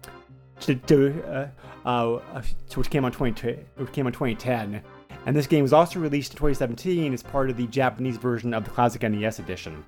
to, 0.61 0.77
to 0.77 1.51
uh, 1.85 1.89
uh, 1.89 2.43
which 2.75 2.91
came 2.91 3.05
on 3.05 3.13
20, 3.13 3.53
which 3.77 3.93
came 3.93 4.07
out 4.07 4.13
2010. 4.13 4.83
And 5.27 5.37
this 5.37 5.47
game 5.47 5.63
was 5.63 5.73
also 5.73 6.01
released 6.01 6.33
in 6.33 6.37
2017 6.39 7.13
as 7.13 7.23
part 7.23 7.51
of 7.51 7.57
the 7.57 7.67
Japanese 7.67 8.17
version 8.17 8.55
of 8.55 8.65
the 8.65 8.71
classic 8.71 9.03
NES 9.03 9.39
edition. 9.39 9.85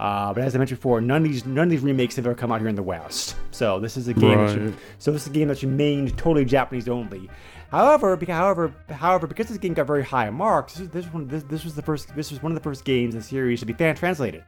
Uh, 0.00 0.34
but 0.34 0.42
as 0.42 0.54
I 0.56 0.58
mentioned 0.58 0.80
before, 0.80 1.00
none 1.00 1.22
of 1.24 1.30
these 1.30 1.46
none 1.46 1.64
of 1.64 1.70
these 1.70 1.80
remakes 1.82 2.16
have 2.16 2.26
ever 2.26 2.34
come 2.34 2.50
out 2.50 2.58
here 2.60 2.68
in 2.68 2.74
the 2.74 2.82
West. 2.82 3.36
So 3.52 3.78
this 3.78 3.96
is 3.96 4.08
a 4.08 4.14
game. 4.14 4.38
that 4.38 4.52
should- 4.52 4.74
so 4.98 5.12
this 5.12 5.22
is 5.22 5.28
a 5.28 5.30
game 5.32 5.46
that's 5.48 5.62
remained 5.62 6.16
totally 6.18 6.44
Japanese 6.44 6.88
only. 6.88 7.30
However, 7.70 8.16
because 8.16 8.34
however, 8.34 8.74
however, 8.90 9.26
because 9.28 9.46
this 9.46 9.58
game 9.58 9.74
got 9.74 9.86
very 9.86 10.02
high 10.02 10.28
marks, 10.30 10.74
this, 10.74 10.88
this 10.88 11.06
one 11.06 11.28
this, 11.28 11.44
this 11.44 11.62
was 11.64 11.74
the 11.76 11.82
first 11.82 12.14
this 12.16 12.30
was 12.32 12.42
one 12.42 12.50
of 12.50 12.56
the 12.56 12.62
first 12.62 12.84
games 12.84 13.14
in 13.14 13.20
the 13.20 13.24
series 13.24 13.60
to 13.60 13.66
be 13.66 13.72
fan 13.74 13.94
translated. 13.94 14.42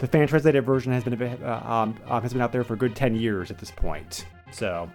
The 0.00 0.06
fan 0.06 0.28
translated 0.28 0.64
version 0.66 0.92
has 0.92 1.04
been 1.04 1.14
uh, 1.22 1.62
um, 1.64 1.96
um, 2.10 2.20
has 2.22 2.32
been 2.34 2.42
out 2.42 2.52
there 2.52 2.62
for 2.64 2.74
a 2.74 2.76
good 2.76 2.94
ten 2.94 3.14
years 3.14 3.50
at 3.50 3.56
this 3.58 3.70
point. 3.70 4.26
So 4.50 4.90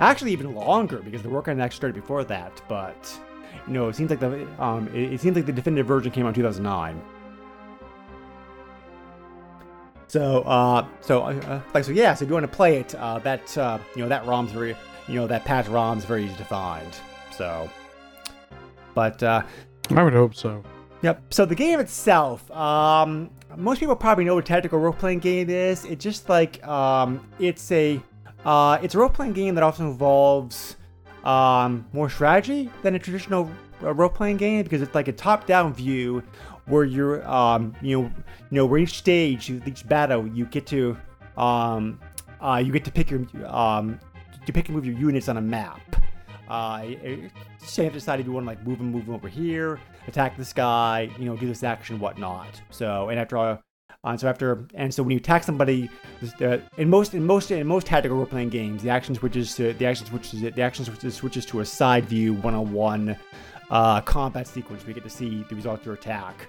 actually 0.00 0.32
even 0.32 0.54
longer 0.54 0.98
because 0.98 1.22
the 1.22 1.30
work 1.30 1.48
on 1.48 1.58
it 1.58 1.62
actually 1.62 1.76
started 1.76 1.94
before 2.00 2.24
that. 2.24 2.60
But 2.68 3.18
you 3.66 3.72
know, 3.72 3.88
it 3.88 3.96
seems 3.96 4.10
like 4.10 4.20
the 4.20 4.46
um, 4.62 4.88
it, 4.88 5.14
it 5.14 5.20
seems 5.20 5.36
like 5.36 5.46
the 5.46 5.52
definitive 5.52 5.86
version 5.86 6.10
came 6.10 6.24
out 6.24 6.30
in 6.30 6.34
2009. 6.34 7.00
So, 10.08 10.42
uh, 10.42 10.86
so, 11.00 11.22
uh, 11.22 11.62
like, 11.72 11.84
so 11.84 11.92
yeah. 11.92 12.12
So 12.12 12.24
if 12.24 12.28
you 12.28 12.34
want 12.34 12.44
to 12.44 12.54
play 12.54 12.76
it, 12.76 12.94
uh, 12.96 13.18
that, 13.20 13.56
uh, 13.56 13.78
you 13.96 14.02
know, 14.02 14.08
that 14.10 14.26
ROM's 14.26 14.52
very, 14.52 14.76
you 15.08 15.14
know, 15.14 15.26
that 15.26 15.46
patch 15.46 15.68
ROM's 15.68 16.04
very 16.04 16.26
easy 16.26 16.36
to 16.36 16.44
find. 16.44 16.86
So, 17.30 17.70
but, 18.94 19.22
uh, 19.22 19.42
I 19.90 20.02
would 20.02 20.12
hope 20.12 20.34
so. 20.34 20.62
Yep. 21.00 21.32
So 21.32 21.46
the 21.46 21.54
game 21.54 21.80
itself, 21.80 22.50
um, 22.50 23.30
most 23.56 23.80
people 23.80 23.96
probably 23.96 24.24
know 24.24 24.34
what 24.34 24.44
a 24.44 24.46
tactical 24.46 24.78
role-playing 24.78 25.20
game 25.20 25.48
is. 25.48 25.86
It's 25.86 26.02
just 26.02 26.28
like 26.28 26.62
um, 26.66 27.26
it's 27.38 27.72
a 27.72 27.98
uh, 28.44 28.78
it's 28.82 28.94
a 28.94 28.98
role-playing 28.98 29.32
game 29.32 29.54
that 29.54 29.64
also 29.64 29.84
involves 29.84 30.76
um, 31.24 31.86
more 31.92 32.10
strategy 32.10 32.70
than 32.82 32.94
a 32.94 32.98
traditional 32.98 33.50
uh, 33.82 33.92
role-playing 33.92 34.36
game 34.36 34.62
because 34.62 34.82
it's 34.82 34.94
like 34.94 35.08
a 35.08 35.12
top-down 35.12 35.74
view 35.74 36.22
where 36.66 36.84
you're 36.84 37.28
um, 37.28 37.74
you 37.82 38.00
know 38.00 38.04
you 38.04 38.56
know 38.56 38.66
where 38.66 38.78
each 38.78 38.98
stage, 38.98 39.50
each 39.50 39.86
battle, 39.88 40.26
you 40.28 40.46
get 40.46 40.66
to 40.66 40.96
um, 41.36 42.00
uh, 42.40 42.62
you 42.64 42.72
get 42.72 42.84
to 42.84 42.92
pick 42.92 43.10
your 43.10 43.26
um, 43.46 43.98
you 44.46 44.52
pick 44.52 44.66
and 44.66 44.74
move 44.74 44.86
your 44.86 44.96
units 44.96 45.28
on 45.28 45.36
a 45.36 45.40
map. 45.40 45.80
Uh, 46.48 46.84
you 46.84 47.30
have 47.60 47.74
to 47.74 47.90
decide 47.90 48.20
if 48.20 48.26
you 48.26 48.32
want 48.32 48.44
to 48.44 48.48
like 48.48 48.66
move 48.66 48.78
them, 48.78 48.90
move 48.90 49.06
them 49.06 49.14
over 49.14 49.28
here, 49.28 49.80
attack 50.06 50.36
this 50.36 50.52
guy, 50.52 51.08
you 51.18 51.24
know, 51.24 51.36
do 51.36 51.46
this 51.46 51.62
action, 51.62 51.98
whatnot. 51.98 52.60
So, 52.70 53.08
and 53.08 53.18
after 53.18 53.38
all, 53.38 53.62
uh, 54.04 54.16
so 54.16 54.28
after, 54.28 54.66
and 54.74 54.92
so 54.92 55.02
when 55.02 55.12
you 55.12 55.18
attack 55.18 55.44
somebody, 55.44 55.88
uh, 56.40 56.58
in 56.76 56.90
most, 56.90 57.14
in 57.14 57.24
most, 57.24 57.50
in 57.50 57.66
most 57.66 57.86
tactical 57.86 58.16
role-playing 58.16 58.48
games, 58.48 58.82
the 58.82 58.90
action 58.90 59.14
switches 59.14 59.54
to 59.54 59.72
the 59.74 59.86
action 59.86 60.06
switches 60.06 60.40
the 60.40 60.62
action 60.62 60.84
switches, 60.84 61.14
switches 61.14 61.46
to 61.46 61.60
a 61.60 61.64
side 61.64 62.04
view, 62.06 62.34
one-on-one 62.34 63.16
uh, 63.70 64.00
combat 64.00 64.46
sequence. 64.48 64.84
We 64.86 64.92
get 64.92 65.04
to 65.04 65.10
see 65.10 65.44
the 65.48 65.54
result 65.54 65.80
of 65.80 65.86
your 65.86 65.94
attack. 65.94 66.48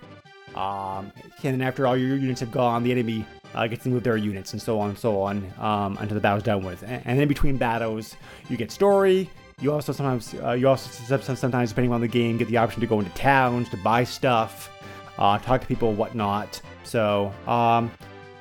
Um, 0.55 1.11
and 1.43 1.59
then 1.59 1.61
after 1.61 1.87
all 1.87 1.97
your 1.97 2.15
units 2.17 2.39
have 2.41 2.51
gone, 2.51 2.83
the 2.83 2.91
enemy 2.91 3.25
uh, 3.55 3.65
gets 3.67 3.83
to 3.83 3.89
move 3.89 4.03
their 4.03 4.17
units, 4.17 4.53
and 4.53 4.61
so 4.61 4.79
on 4.79 4.89
and 4.89 4.97
so 4.97 5.21
on 5.21 5.51
um, 5.59 5.97
until 5.99 6.15
the 6.15 6.21
battle's 6.21 6.43
done 6.43 6.63
with. 6.63 6.83
And, 6.83 7.01
and 7.05 7.19
then 7.19 7.27
between 7.27 7.57
battles, 7.57 8.15
you 8.49 8.57
get 8.57 8.71
story. 8.71 9.29
You 9.61 9.71
also 9.71 9.93
sometimes, 9.93 10.33
uh, 10.43 10.51
you 10.51 10.67
also 10.67 10.89
sometimes, 11.35 11.69
depending 11.69 11.93
on 11.93 12.01
the 12.01 12.07
game, 12.07 12.37
get 12.37 12.47
the 12.49 12.57
option 12.57 12.81
to 12.81 12.87
go 12.87 12.99
into 12.99 13.11
towns 13.11 13.69
to 13.69 13.77
buy 13.77 14.03
stuff, 14.03 14.71
uh, 15.17 15.37
talk 15.37 15.61
to 15.61 15.67
people, 15.67 15.93
whatnot. 15.93 16.61
So, 16.83 17.33
um, 17.47 17.91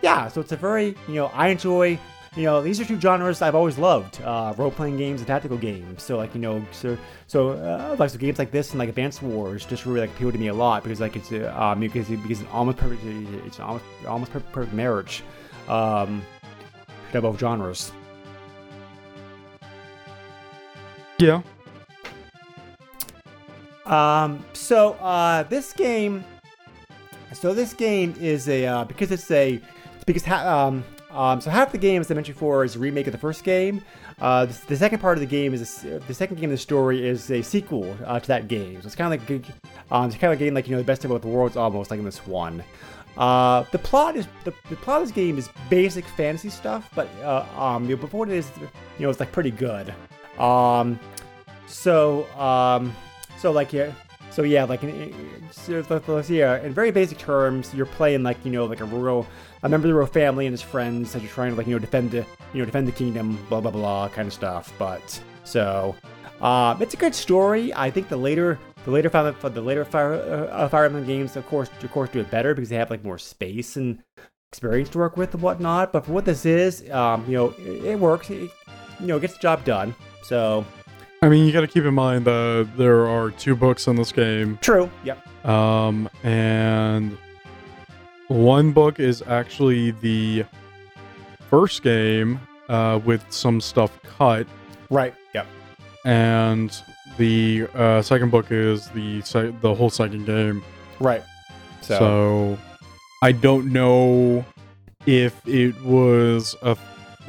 yeah, 0.02 0.28
so 0.28 0.40
it's 0.40 0.52
a 0.52 0.56
very, 0.56 0.96
you 1.08 1.14
know, 1.14 1.26
I 1.26 1.48
enjoy. 1.48 1.98
You 2.34 2.44
know, 2.44 2.62
these 2.62 2.80
are 2.80 2.86
two 2.86 2.98
genres 2.98 3.42
I've 3.42 3.54
always 3.54 3.76
loved: 3.76 4.22
uh, 4.22 4.54
role-playing 4.56 4.96
games 4.96 5.20
and 5.20 5.26
tactical 5.28 5.58
games. 5.58 6.02
So, 6.02 6.16
like, 6.16 6.34
you 6.34 6.40
know, 6.40 6.64
so 6.70 6.96
so 7.26 7.50
uh, 7.50 7.94
like 7.98 8.08
so 8.08 8.16
games 8.16 8.38
like 8.38 8.50
this 8.50 8.70
and 8.70 8.78
like 8.78 8.88
Advanced 8.88 9.22
Wars 9.22 9.66
just 9.66 9.84
really 9.84 10.00
like 10.00 10.10
appeal 10.10 10.32
to 10.32 10.38
me 10.38 10.48
a 10.48 10.54
lot 10.54 10.82
because 10.82 10.98
like 10.98 11.14
it's 11.14 11.30
uh, 11.30 11.54
um 11.54 11.80
because 11.80 12.08
because 12.08 12.40
it's 12.40 12.50
almost 12.50 12.78
perfect. 12.78 13.02
It's 13.04 13.60
almost 13.60 13.84
almost 14.08 14.32
perfect, 14.32 14.52
perfect 14.52 14.74
marriage. 14.74 15.22
Um, 15.68 16.22
to 17.12 17.20
both 17.20 17.38
genres. 17.38 17.92
Yeah. 21.18 21.42
Um, 23.86 24.44
so 24.54 24.94
uh, 24.94 25.44
this 25.44 25.72
game, 25.72 26.24
so 27.32 27.54
this 27.54 27.74
game 27.74 28.14
is 28.20 28.48
a 28.48 28.66
uh, 28.66 28.84
because 28.84 29.10
it's 29.10 29.30
a 29.30 29.60
because 30.06 30.24
ha- 30.24 30.66
um, 30.66 30.84
um, 31.10 31.40
so 31.40 31.50
half 31.50 31.72
the 31.72 31.78
game, 31.78 32.00
as 32.00 32.10
I 32.10 32.14
mentioned 32.14 32.36
before, 32.36 32.64
is 32.64 32.76
a 32.76 32.78
remake 32.78 33.06
of 33.06 33.12
the 33.12 33.18
first 33.18 33.44
game. 33.44 33.82
Uh, 34.20 34.46
the, 34.46 34.66
the 34.68 34.76
second 34.76 35.00
part 35.00 35.18
of 35.18 35.20
the 35.20 35.26
game 35.26 35.52
is 35.52 35.84
a 35.84 35.98
the 36.00 36.14
second 36.14 36.36
game 36.36 36.46
of 36.46 36.52
the 36.52 36.58
story 36.58 37.06
is 37.06 37.30
a 37.30 37.42
sequel 37.42 37.96
uh, 38.06 38.18
to 38.18 38.28
that 38.28 38.48
game. 38.48 38.80
So 38.80 38.86
it's 38.86 38.94
kind 38.94 39.12
of 39.12 39.28
like 39.28 39.46
um, 39.90 40.06
it's 40.06 40.14
kind 40.14 40.24
of 40.24 40.30
like 40.30 40.38
getting 40.38 40.54
like 40.54 40.68
you 40.68 40.72
know 40.72 40.78
the 40.78 40.86
best 40.86 41.04
of 41.04 41.10
both 41.10 41.24
worlds 41.24 41.56
almost 41.56 41.90
like 41.90 41.98
in 41.98 42.04
this 42.04 42.26
one. 42.26 42.64
Uh, 43.16 43.64
the 43.72 43.78
plot 43.78 44.16
is 44.16 44.26
the, 44.44 44.54
the 44.70 44.76
plot 44.76 45.02
of 45.02 45.08
this 45.08 45.14
game 45.14 45.36
is 45.36 45.50
basic 45.68 46.04
fantasy 46.04 46.48
stuff, 46.48 46.90
but 46.94 47.08
uh, 47.22 47.44
um, 47.58 47.84
you 47.84 47.94
know, 47.94 48.00
before 48.00 48.26
it 48.26 48.32
is, 48.32 48.50
you 48.60 49.04
know, 49.04 49.10
it's 49.10 49.20
like 49.20 49.32
pretty 49.32 49.50
good. 49.50 49.94
Um, 50.38 50.98
so 51.66 52.24
um, 52.38 52.94
so 53.36 53.52
like 53.52 53.72
yeah, 53.72 53.92
so 54.32 54.42
yeah, 54.42 54.64
like 54.64 54.82
in, 54.82 55.14
let's 55.68 56.28
see, 56.28 56.40
in 56.40 56.72
very 56.72 56.90
basic 56.90 57.18
terms, 57.18 57.74
you're 57.74 57.86
playing 57.86 58.22
like 58.22 58.42
you 58.44 58.50
know 58.50 58.64
like 58.64 58.80
a 58.80 58.84
rural 58.84 59.26
a 59.62 59.68
member 59.68 59.86
of 59.86 59.90
the 59.90 59.94
royal 59.94 60.06
family 60.06 60.46
and 60.46 60.52
his 60.52 60.62
friends 60.62 61.12
that 61.12 61.22
you're 61.22 61.30
trying 61.30 61.50
to 61.50 61.56
like 61.56 61.66
you 61.66 61.74
know 61.74 61.78
defend 61.78 62.10
the 62.10 62.24
you 62.52 62.60
know 62.60 62.64
defend 62.64 62.88
the 62.88 62.92
kingdom, 62.92 63.38
blah 63.48 63.60
blah 63.60 63.70
blah 63.70 64.08
kind 64.08 64.26
of 64.26 64.32
stuff. 64.32 64.72
But 64.78 65.22
so 65.44 65.94
um, 66.40 66.80
it's 66.80 66.94
a 66.94 66.96
good 66.96 67.14
story. 67.14 67.74
I 67.74 67.90
think 67.90 68.08
the 68.08 68.16
later 68.16 68.58
the 68.84 68.90
later 68.90 69.10
Fire 69.10 69.32
the 69.32 69.60
later 69.60 69.84
Fire 69.84 70.14
uh, 70.50 70.68
Fire 70.68 70.86
Emblem 70.86 71.04
games, 71.04 71.36
of 71.36 71.46
course, 71.46 71.68
of 71.82 71.90
course, 71.90 72.10
do 72.10 72.20
it 72.20 72.30
better 72.30 72.54
because 72.54 72.70
they 72.70 72.76
have 72.76 72.90
like 72.90 73.04
more 73.04 73.18
space 73.18 73.76
and 73.76 74.02
experience 74.50 74.88
to 74.90 74.98
work 74.98 75.16
with 75.16 75.34
and 75.34 75.42
whatnot. 75.42 75.92
But 75.92 76.06
for 76.06 76.12
what 76.12 76.24
this 76.24 76.46
is, 76.46 76.88
um, 76.90 77.24
you 77.26 77.36
know, 77.36 77.54
it, 77.58 77.84
it 77.84 77.98
works. 77.98 78.30
It, 78.30 78.50
you 78.98 79.06
know, 79.06 79.18
it 79.18 79.20
gets 79.20 79.34
the 79.34 79.40
job 79.40 79.64
done. 79.64 79.94
So 80.22 80.64
I 81.22 81.28
mean, 81.28 81.46
you 81.46 81.52
got 81.52 81.60
to 81.60 81.68
keep 81.68 81.84
in 81.84 81.94
mind 81.94 82.24
that 82.24 82.68
there 82.76 83.06
are 83.06 83.30
two 83.30 83.54
books 83.54 83.86
in 83.86 83.94
this 83.96 84.10
game. 84.12 84.58
true. 84.60 84.90
Yep. 85.04 85.46
Um, 85.46 86.08
and 86.24 87.16
one 88.28 88.72
book 88.72 88.98
is 88.98 89.22
actually 89.28 89.92
the 89.92 90.44
first 91.48 91.82
game 91.82 92.40
uh, 92.68 92.98
with 93.04 93.24
some 93.30 93.60
stuff 93.60 93.98
cut, 94.02 94.46
Right. 94.90 95.14
Yep. 95.34 95.46
and 96.04 96.82
the 97.18 97.66
uh, 97.74 98.02
second 98.02 98.30
book 98.30 98.50
is 98.50 98.88
the 98.90 99.20
se- 99.22 99.54
the 99.60 99.74
whole 99.74 99.90
second 99.90 100.24
game. 100.26 100.62
Right. 100.98 101.22
So. 101.82 102.58
I 103.24 103.30
don't 103.30 103.72
know 103.72 104.44
if 105.06 105.46
it 105.46 105.80
was 105.84 106.56
a 106.62 106.76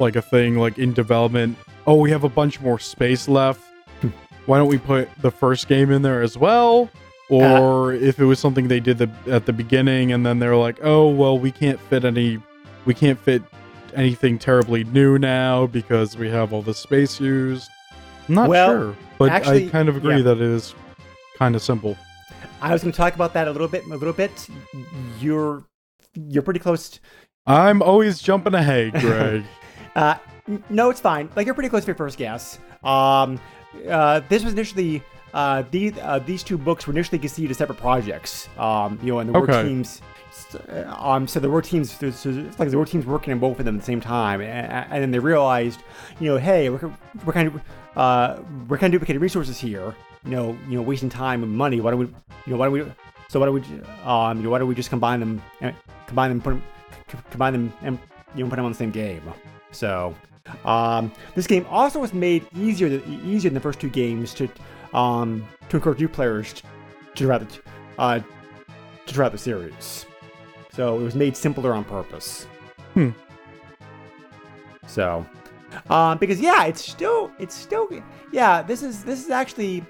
like 0.00 0.16
a 0.16 0.22
thing 0.22 0.56
like 0.58 0.76
in 0.78 0.92
development. 0.92 1.56
Oh, 1.86 1.94
we 2.00 2.10
have 2.10 2.24
a 2.24 2.28
bunch 2.28 2.60
more 2.60 2.80
space 2.80 3.28
left. 3.28 3.60
Why 4.46 4.58
don't 4.58 4.68
we 4.68 4.78
put 4.78 5.08
the 5.20 5.30
first 5.30 5.68
game 5.68 5.90
in 5.90 6.02
there 6.02 6.22
as 6.22 6.36
well? 6.36 6.90
Or 7.30 7.94
if 7.94 8.18
it 8.18 8.24
was 8.24 8.38
something 8.38 8.68
they 8.68 8.80
did 8.80 8.98
the, 8.98 9.10
at 9.28 9.46
the 9.46 9.52
beginning 9.52 10.12
and 10.12 10.24
then 10.26 10.38
they're 10.38 10.56
like, 10.56 10.78
"Oh, 10.82 11.08
well, 11.08 11.38
we 11.38 11.50
can't 11.50 11.80
fit 11.80 12.04
any 12.04 12.38
we 12.84 12.92
can't 12.92 13.18
fit 13.18 13.42
anything 13.94 14.38
terribly 14.38 14.84
new 14.84 15.18
now 15.18 15.66
because 15.66 16.16
we 16.18 16.28
have 16.28 16.52
all 16.52 16.62
the 16.62 16.74
space 16.74 17.18
used." 17.18 17.70
I'm 18.28 18.34
not 18.34 18.48
Well, 18.48 18.68
sure, 18.68 18.96
but 19.18 19.30
actually, 19.30 19.66
I 19.66 19.70
kind 19.70 19.88
of 19.88 19.96
agree 19.96 20.18
yeah. 20.18 20.22
that 20.22 20.36
it 20.36 20.42
is 20.42 20.74
kind 21.38 21.56
of 21.56 21.62
simple. 21.62 21.96
I 22.60 22.72
was 22.72 22.82
going 22.82 22.92
to 22.92 22.96
talk 22.96 23.14
about 23.14 23.32
that 23.34 23.48
a 23.48 23.50
little 23.50 23.68
bit. 23.68 23.84
A 23.86 23.88
little 23.96 24.12
bit. 24.12 24.48
You're 25.18 25.64
you're 26.14 26.42
pretty 26.42 26.60
close. 26.60 27.00
I'm 27.46 27.82
always 27.82 28.20
jumping 28.20 28.54
ahead, 28.54 28.92
Greg. 29.00 29.44
Uh, 29.96 30.16
no, 30.68 30.90
it's 30.90 31.00
fine. 31.00 31.30
Like 31.36 31.46
you're 31.46 31.54
pretty 31.54 31.68
close 31.70 31.84
to 31.84 31.88
your 31.88 31.96
first 31.96 32.18
guess. 32.18 32.58
Um, 32.82 33.40
uh, 33.88 34.20
this 34.28 34.44
was 34.44 34.52
initially 34.52 35.02
uh, 35.32 35.62
these 35.70 35.92
uh, 35.98 36.18
these 36.20 36.42
two 36.42 36.56
books 36.58 36.86
were 36.86 36.92
initially 36.92 37.18
conceived 37.18 37.50
as 37.50 37.58
separate 37.58 37.78
projects. 37.78 38.48
Um, 38.58 38.98
you 39.02 39.12
know, 39.12 39.18
and 39.20 39.28
there 39.32 39.40
were 39.40 39.50
Okay. 39.50 39.68
teams. 39.68 40.00
uh, 40.68 40.94
Um, 40.98 41.26
so 41.26 41.40
there 41.40 41.50
were 41.50 41.62
teams. 41.62 41.92
So 41.92 42.06
it's 42.06 42.58
like 42.58 42.68
there 42.70 42.78
were 42.78 42.84
teams 42.86 43.04
working 43.06 43.32
on 43.32 43.38
both 43.40 43.58
of 43.58 43.64
them 43.64 43.74
at 43.76 43.80
the 43.80 43.86
same 43.86 44.00
time, 44.00 44.40
and, 44.40 44.86
and 44.92 45.02
then 45.02 45.10
they 45.10 45.18
realized, 45.18 45.80
you 46.20 46.28
know, 46.30 46.36
hey, 46.38 46.70
we're, 46.70 46.90
we're 47.24 47.32
kind 47.32 47.48
of 47.48 47.60
uh, 47.96 48.40
we're 48.68 48.78
kind 48.78 48.92
of 48.94 49.00
duplicating 49.00 49.20
resources 49.20 49.58
here. 49.58 49.94
You 50.24 50.30
know, 50.30 50.58
you 50.68 50.76
know, 50.76 50.82
wasting 50.82 51.10
time 51.10 51.42
and 51.42 51.52
money. 51.52 51.80
Why 51.80 51.90
don't 51.90 52.00
we, 52.00 52.06
you 52.06 52.52
know, 52.52 52.56
why 52.56 52.66
don't 52.66 52.72
we? 52.74 52.84
So 53.28 53.40
why 53.40 53.46
don't 53.46 53.54
we, 53.54 53.62
um, 54.04 54.38
you 54.38 54.44
know, 54.44 54.50
why 54.50 54.58
don't 54.58 54.68
we 54.68 54.74
just 54.74 54.90
combine 54.90 55.18
them, 55.20 55.42
uh, 55.62 55.72
combine 56.06 56.30
them, 56.30 56.40
put 56.40 56.50
them, 56.50 56.62
combine 57.30 57.52
them, 57.52 57.72
and 57.82 57.98
you 58.36 58.44
know, 58.44 58.50
put 58.50 58.56
them 58.56 58.64
on 58.64 58.70
the 58.72 58.78
same 58.78 58.90
game? 58.92 59.22
So, 59.72 60.14
um, 60.64 61.12
this 61.34 61.46
game 61.46 61.66
also 61.70 61.98
was 61.98 62.12
made 62.12 62.46
easier 62.56 62.88
than, 62.88 63.20
easier 63.24 63.50
than 63.50 63.54
the 63.54 63.60
first 63.60 63.80
two 63.80 63.88
games 63.88 64.34
to 64.34 64.48
um, 64.92 65.46
to 65.68 65.76
encourage 65.76 65.98
new 65.98 66.08
players 66.08 66.52
to, 66.52 66.62
to 67.14 67.24
try 67.24 67.38
the 67.38 67.60
uh, 67.98 68.20
to 69.06 69.14
try 69.14 69.28
the 69.28 69.38
series. 69.38 70.06
So 70.72 70.98
it 70.98 71.02
was 71.02 71.14
made 71.14 71.36
simpler 71.36 71.72
on 71.72 71.84
purpose. 71.84 72.46
Hmm. 72.94 73.10
So, 74.86 75.24
um, 75.88 76.18
because 76.18 76.40
yeah, 76.40 76.64
it's 76.64 76.84
still 76.84 77.30
it's 77.38 77.54
still 77.54 77.88
yeah. 78.32 78.62
This 78.62 78.82
is 78.82 79.04
this 79.04 79.24
is 79.24 79.30
actually. 79.30 79.84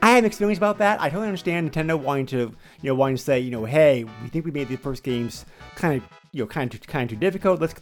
I 0.00 0.12
have 0.12 0.24
experience 0.24 0.58
about 0.58 0.78
that. 0.78 1.00
I 1.00 1.08
totally 1.08 1.26
understand 1.26 1.72
Nintendo 1.72 1.98
wanting 1.98 2.26
to, 2.26 2.36
you 2.36 2.54
know, 2.84 2.94
wanting 2.94 3.16
to 3.16 3.22
say, 3.22 3.40
you 3.40 3.50
know, 3.50 3.64
hey, 3.64 4.04
we 4.22 4.28
think 4.28 4.44
we 4.44 4.52
made 4.52 4.68
the 4.68 4.76
first 4.76 5.02
games 5.02 5.44
kind 5.74 6.00
of, 6.00 6.08
you 6.32 6.42
know, 6.42 6.46
kind 6.46 6.72
of 6.72 6.86
kind 6.86 7.10
of 7.10 7.16
too 7.16 7.20
difficult. 7.20 7.60
Let's 7.60 7.74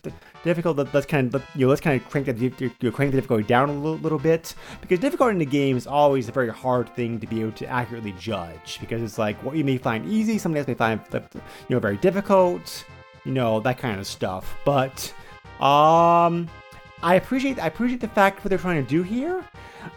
difficult. 0.44 0.76
Let, 0.76 0.94
let's 0.94 1.06
kind 1.06 1.34
of, 1.34 1.42
you 1.54 1.66
know, 1.66 1.70
let's 1.70 1.80
kind 1.80 2.00
of 2.00 2.08
crank 2.08 2.26
that, 2.26 2.38
you 2.38 2.52
know, 2.82 2.90
crank 2.90 3.10
the 3.10 3.16
difficulty 3.16 3.44
down 3.44 3.68
a 3.68 3.72
little, 3.72 3.98
little 3.98 4.18
bit 4.18 4.54
because 4.80 4.98
difficulty 4.98 5.32
in 5.32 5.38
the 5.38 5.46
game 5.46 5.76
is 5.76 5.86
always 5.86 6.28
a 6.28 6.32
very 6.32 6.50
hard 6.50 6.88
thing 6.94 7.18
to 7.20 7.26
be 7.26 7.40
able 7.40 7.52
to 7.52 7.66
accurately 7.66 8.12
judge 8.18 8.78
because 8.80 9.02
it's 9.02 9.18
like 9.18 9.42
what 9.42 9.56
you 9.56 9.64
may 9.64 9.78
find 9.78 10.08
easy, 10.08 10.38
somebody 10.38 10.60
else 10.60 10.68
may 10.68 10.74
find, 10.74 11.00
you 11.12 11.40
know, 11.70 11.80
very 11.80 11.96
difficult, 11.96 12.84
you 13.24 13.32
know, 13.32 13.60
that 13.60 13.78
kind 13.78 13.98
of 13.98 14.06
stuff. 14.06 14.56
But, 14.64 15.12
um, 15.60 16.48
I 17.02 17.16
appreciate, 17.16 17.58
I 17.58 17.66
appreciate 17.66 18.00
the 18.00 18.08
fact 18.08 18.44
what 18.44 18.48
they're 18.48 18.58
trying 18.58 18.82
to 18.82 18.88
do 18.88 19.02
here. 19.02 19.44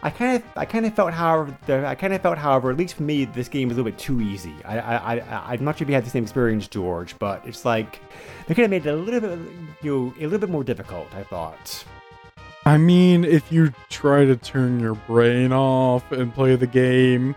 I 0.03 0.09
kind 0.09 0.35
of, 0.35 0.43
I 0.55 0.65
kind 0.65 0.85
of 0.85 0.93
felt, 0.93 1.13
however, 1.13 1.55
I 1.85 1.95
kind 1.95 2.13
of 2.13 2.21
felt, 2.21 2.37
however, 2.37 2.69
at 2.69 2.77
least 2.77 2.95
for 2.95 3.03
me, 3.03 3.25
this 3.25 3.47
game 3.47 3.69
was 3.69 3.77
a 3.77 3.81
little 3.81 3.91
bit 3.91 3.99
too 3.99 4.21
easy. 4.21 4.53
I, 4.63 4.79
I, 4.79 5.15
I, 5.15 5.53
I'm 5.53 5.63
not 5.63 5.77
sure 5.77 5.85
if 5.85 5.89
you 5.89 5.95
had 5.95 6.05
the 6.05 6.09
same 6.09 6.23
experience, 6.23 6.67
George, 6.67 7.17
but 7.17 7.45
it's 7.47 7.65
like 7.65 7.99
they 8.47 8.53
could 8.53 8.63
have 8.63 8.69
made 8.69 8.85
it 8.85 8.89
a 8.89 8.95
little 8.95 9.21
bit, 9.21 9.39
you 9.81 9.95
know, 9.95 10.13
a 10.19 10.23
little 10.23 10.39
bit 10.39 10.49
more 10.49 10.63
difficult. 10.63 11.07
I 11.15 11.23
thought. 11.23 11.83
I 12.65 12.77
mean, 12.77 13.23
if 13.23 13.51
you 13.51 13.73
try 13.89 14.25
to 14.25 14.35
turn 14.35 14.79
your 14.79 14.95
brain 14.95 15.51
off 15.53 16.11
and 16.11 16.33
play 16.33 16.55
the 16.55 16.67
game, 16.67 17.33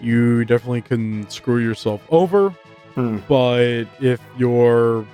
you 0.00 0.44
definitely 0.44 0.82
can 0.82 1.28
screw 1.30 1.58
yourself 1.58 2.02
over. 2.10 2.50
Hmm. 2.94 3.18
But 3.28 3.84
if 4.00 4.20
you're 4.36 5.04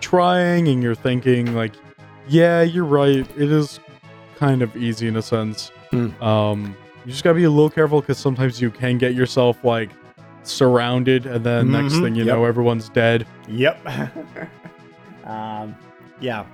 trying 0.00 0.68
and 0.68 0.82
you're 0.82 0.94
thinking, 0.94 1.54
like, 1.54 1.72
yeah, 2.28 2.62
you're 2.62 2.84
right, 2.84 3.26
it 3.36 3.50
is 3.52 3.80
kind 4.36 4.62
of 4.62 4.76
easy 4.76 5.08
in 5.08 5.16
a 5.16 5.22
sense. 5.22 5.70
Hmm. 5.90 6.22
Um, 6.22 6.76
you 7.04 7.12
just 7.12 7.24
gotta 7.24 7.34
be 7.36 7.44
a 7.44 7.50
little 7.50 7.70
careful 7.70 8.00
because 8.00 8.18
sometimes 8.18 8.60
you 8.60 8.70
can 8.70 8.98
get 8.98 9.14
yourself 9.14 9.64
like 9.64 9.90
surrounded, 10.42 11.26
and 11.26 11.44
then 11.44 11.70
next 11.70 11.94
Mhm, 11.94 12.02
thing 12.02 12.14
you 12.14 12.24
yep. 12.24 12.36
know, 12.36 12.44
everyone's 12.44 12.88
dead. 12.90 13.26
Yep. 13.48 13.86
um, 15.24 15.74
yeah. 16.20 16.44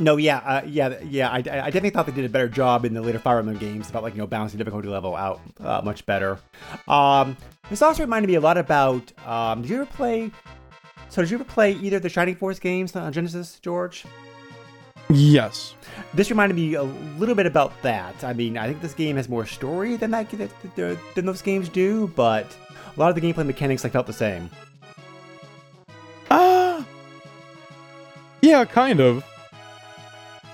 No, 0.00 0.16
yeah, 0.16 0.38
uh, 0.38 0.62
yeah, 0.66 0.98
yeah. 1.04 1.30
I, 1.30 1.36
I 1.36 1.40
definitely 1.42 1.90
thought 1.90 2.06
they 2.06 2.12
did 2.12 2.24
a 2.24 2.28
better 2.28 2.48
job 2.48 2.84
in 2.84 2.94
the 2.94 3.00
later 3.00 3.20
Fire 3.20 3.38
Emblem 3.38 3.58
games 3.58 3.88
about 3.90 4.02
like 4.02 4.14
you 4.14 4.18
know 4.18 4.26
balancing 4.26 4.58
difficulty 4.58 4.88
level 4.88 5.14
out 5.14 5.40
uh, 5.60 5.82
much 5.84 6.04
better. 6.04 6.38
Um, 6.88 7.36
this 7.70 7.80
also 7.80 8.02
reminded 8.02 8.26
me 8.28 8.34
a 8.34 8.40
lot 8.40 8.58
about. 8.58 9.12
Um, 9.26 9.62
did 9.62 9.70
you 9.70 9.76
ever 9.76 9.86
play? 9.86 10.32
So 11.10 11.22
did 11.22 11.30
you 11.30 11.36
ever 11.36 11.44
play 11.44 11.72
either 11.74 12.00
the 12.00 12.08
Shining 12.08 12.34
Force 12.34 12.58
games 12.58 12.96
on 12.96 13.12
Genesis, 13.12 13.60
George? 13.60 14.04
Yes. 15.10 15.74
This 16.12 16.30
reminded 16.30 16.54
me 16.54 16.74
a 16.74 16.82
little 16.82 17.34
bit 17.34 17.46
about 17.46 17.80
that. 17.82 18.22
I 18.24 18.32
mean, 18.32 18.56
I 18.56 18.66
think 18.66 18.80
this 18.80 18.94
game 18.94 19.16
has 19.16 19.28
more 19.28 19.46
story 19.46 19.96
than 19.96 20.10
that 20.12 20.30
than 20.30 20.98
than 21.14 21.26
those 21.26 21.42
games 21.42 21.68
do, 21.68 22.08
but 22.08 22.46
a 22.96 23.00
lot 23.00 23.08
of 23.08 23.14
the 23.14 23.20
gameplay 23.20 23.46
mechanics 23.46 23.84
like 23.84 23.92
felt 23.92 24.06
the 24.06 24.12
same. 24.12 24.50
Ah. 26.30 26.84
yeah, 28.40 28.64
kind 28.64 29.00
of. 29.00 29.24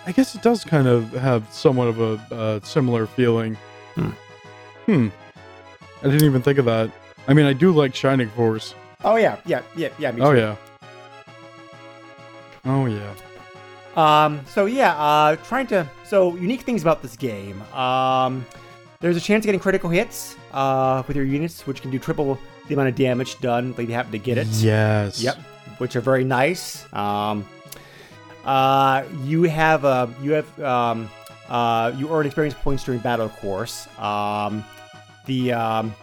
I 0.06 0.12
guess 0.12 0.34
it 0.34 0.42
does 0.42 0.64
kind 0.64 0.88
of 0.88 1.12
have 1.12 1.50
somewhat 1.52 1.88
of 1.88 2.00
a 2.00 2.34
uh, 2.34 2.60
similar 2.62 3.06
feeling. 3.06 3.56
Hmm. 3.94 4.10
Hmm. 4.86 5.08
I 6.02 6.04
didn't 6.04 6.24
even 6.24 6.42
think 6.42 6.58
of 6.58 6.64
that. 6.64 6.90
I 7.28 7.34
mean, 7.34 7.44
I 7.44 7.52
do 7.52 7.70
like 7.70 7.94
Shining 7.94 8.30
Force. 8.30 8.74
Oh 9.04 9.16
yeah, 9.16 9.36
yeah, 9.44 9.62
yeah, 9.76 9.90
yeah. 9.98 10.14
Oh 10.18 10.32
yeah. 10.32 10.56
Oh 12.64 12.86
yeah. 12.86 13.14
Um, 14.00 14.40
so 14.46 14.66
yeah, 14.66 14.96
uh, 14.96 15.36
trying 15.36 15.66
to, 15.68 15.88
so 16.04 16.36
unique 16.36 16.62
things 16.62 16.82
about 16.82 17.02
this 17.02 17.16
game. 17.16 17.60
Um, 17.72 18.46
there's 19.00 19.16
a 19.16 19.20
chance 19.20 19.44
of 19.44 19.46
getting 19.46 19.60
critical 19.60 19.90
hits, 19.90 20.36
uh, 20.52 21.02
with 21.06 21.16
your 21.16 21.26
units, 21.26 21.66
which 21.66 21.82
can 21.82 21.90
do 21.90 21.98
triple 21.98 22.38
the 22.68 22.74
amount 22.74 22.88
of 22.88 22.94
damage 22.94 23.38
done 23.40 23.74
if 23.76 23.88
you 23.88 23.94
happen 23.94 24.12
to 24.12 24.18
get 24.18 24.38
it. 24.38 24.46
Yes. 24.48 25.22
Yep, 25.22 25.36
which 25.78 25.96
are 25.96 26.00
very 26.00 26.24
nice. 26.24 26.90
Um, 26.94 27.46
uh, 28.44 29.04
you 29.24 29.42
have, 29.44 29.84
uh, 29.84 30.06
you 30.22 30.32
have, 30.32 30.60
um, 30.62 31.10
uh, 31.48 31.92
you 31.96 32.10
earn 32.10 32.26
experience 32.26 32.54
points 32.62 32.84
during 32.84 33.00
battle, 33.00 33.26
of 33.26 33.36
course. 33.36 33.86
Um, 33.98 34.64
the 35.26 35.52
um, 35.52 35.94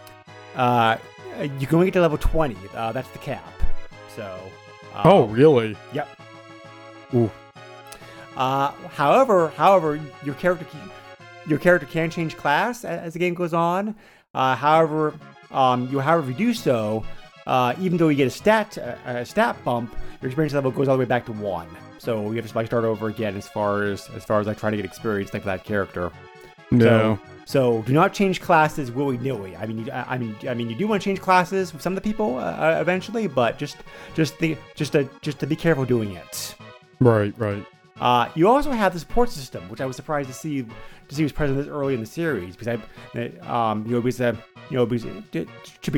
uh, 0.56 0.98
you 1.60 1.66
can 1.68 1.76
only 1.76 1.88
get 1.88 1.94
to 1.94 2.02
level 2.02 2.18
20. 2.18 2.56
Uh, 2.76 2.92
that's 2.92 3.10
the 3.10 3.20
cap. 3.20 3.44
So. 4.16 4.40
um, 4.94 5.02
oh, 5.06 5.26
really? 5.26 5.76
Yep. 5.94 6.10
Ooh. 7.16 7.32
Uh, 8.38 8.72
however, 8.96 9.50
however, 9.58 10.00
your 10.24 10.36
character 10.36 10.66
can- 10.66 10.92
your 11.48 11.58
character 11.58 11.88
can 11.88 12.10
change 12.10 12.38
class 12.38 12.86
as 12.86 13.14
the 13.14 13.20
game 13.20 13.34
goes 13.34 13.54
on. 13.54 13.96
Uh, 14.34 14.56
however, 14.56 15.14
um, 15.52 15.88
you 15.90 16.00
however 16.00 16.30
you 16.30 16.38
do 16.38 16.54
so, 16.54 17.04
uh, 17.48 17.74
even 17.80 17.98
though 17.98 18.10
you 18.10 18.18
get 18.18 18.28
a 18.28 18.30
stat 18.30 18.78
a, 18.78 18.98
a 19.06 19.26
stat 19.26 19.56
bump, 19.64 19.96
your 20.22 20.28
experience 20.30 20.54
level 20.54 20.70
goes 20.72 20.88
all 20.88 20.96
the 20.96 21.00
way 21.00 21.06
back 21.06 21.26
to 21.26 21.32
one. 21.32 21.68
So 21.98 22.30
you 22.30 22.36
have 22.38 22.48
to 22.48 22.56
like 22.56 22.68
start 22.68 22.84
over 22.84 23.08
again 23.08 23.36
as 23.36 23.48
far 23.48 23.84
as 23.84 24.08
as 24.16 24.24
far 24.24 24.40
as 24.40 24.46
like 24.48 24.60
trying 24.60 24.74
to 24.74 24.78
get 24.78 24.86
experience 24.86 25.34
like 25.34 25.46
that 25.46 25.64
character. 25.64 26.12
No. 26.70 27.18
So 27.46 27.82
do 27.84 27.94
not 27.94 28.14
change 28.14 28.42
classes 28.42 28.92
willy 28.92 29.18
nilly. 29.18 29.56
I 29.56 29.66
mean, 29.66 29.86
you, 29.86 29.92
I 29.92 30.16
I 30.16 30.18
mean, 30.18 30.36
I 30.48 30.54
mean, 30.54 30.70
you 30.70 30.76
do 30.76 30.86
want 30.86 31.02
to 31.02 31.10
change 31.10 31.22
classes 31.22 31.72
with 31.74 31.82
some 31.82 31.94
of 31.94 32.04
the 32.04 32.08
people 32.08 32.38
uh, 32.38 32.42
uh, 32.42 32.78
eventually, 32.82 33.26
but 33.28 33.58
just 33.58 33.78
just 34.14 34.38
the 34.40 34.58
just 34.76 34.92
to 34.92 35.10
just 35.22 35.40
to 35.40 35.48
be 35.48 35.56
careful 35.56 35.86
doing 35.86 36.12
it. 36.12 36.56
Right, 37.00 37.34
right. 37.38 37.66
Uh, 38.00 38.30
you 38.36 38.48
also 38.48 38.72
have 38.72 38.94
the 38.94 39.00
support 39.00 39.30
system, 39.30 39.68
which 39.70 39.82
I 39.82 39.86
was 39.86 39.96
surprised 39.96 40.30
to 40.30 40.34
see 40.36 40.66
to 41.08 41.16
see 41.16 41.24
was 41.24 41.32
present 41.32 41.58
this 41.58 41.68
early 41.68 41.94
in 41.94 42.00
the 42.00 42.06
series 42.06 42.56
because 42.56 42.80
I, 43.16 43.70
um, 43.72 43.86
you 43.86 43.94
know, 43.94 44.02
because 44.02 44.22
uh, 44.22 44.36
you 44.70 44.78
know, 44.78 44.86
because 44.86 45.06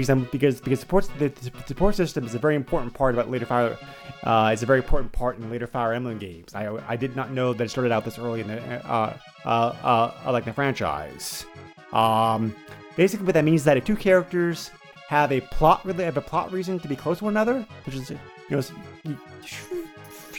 um, 0.09 0.27
because 0.31 0.61
because 0.61 0.79
support 0.79 1.09
the, 1.17 1.29
the 1.29 1.51
support 1.67 1.95
system 1.95 2.25
is 2.25 2.35
a 2.35 2.39
very 2.39 2.55
important 2.55 2.93
part 2.93 3.15
about 3.15 3.29
later 3.29 3.45
Fire. 3.45 3.77
Uh, 4.23 4.51
it's 4.53 4.63
a 4.63 4.65
very 4.65 4.79
important 4.79 5.11
part 5.11 5.37
in 5.37 5.49
later 5.49 5.67
Fire 5.67 5.93
Emblem 5.93 6.17
games. 6.17 6.53
I 6.53 6.77
I 6.87 6.95
did 6.95 7.15
not 7.15 7.31
know 7.31 7.53
that 7.53 7.63
it 7.63 7.69
started 7.69 7.91
out 7.91 8.05
this 8.05 8.19
early 8.19 8.41
in 8.41 8.47
the 8.47 8.87
uh, 8.87 9.17
uh, 9.45 9.49
uh, 9.49 10.31
like 10.31 10.45
the 10.45 10.53
franchise. 10.53 11.45
Um, 11.91 12.55
basically, 12.95 13.25
what 13.25 13.33
that 13.33 13.45
means 13.45 13.61
is 13.61 13.65
that 13.65 13.77
if 13.77 13.85
two 13.85 13.95
characters 13.95 14.71
have 15.07 15.31
a 15.31 15.41
plot 15.41 15.83
really 15.83 16.03
have 16.03 16.17
a 16.17 16.21
plot 16.21 16.51
reason 16.51 16.79
to 16.79 16.87
be 16.87 16.95
close 16.95 17.17
to 17.17 17.25
one 17.25 17.33
another, 17.33 17.65
which 17.85 17.95
is 17.95 18.11
you 18.11 18.19
know. 18.49 18.61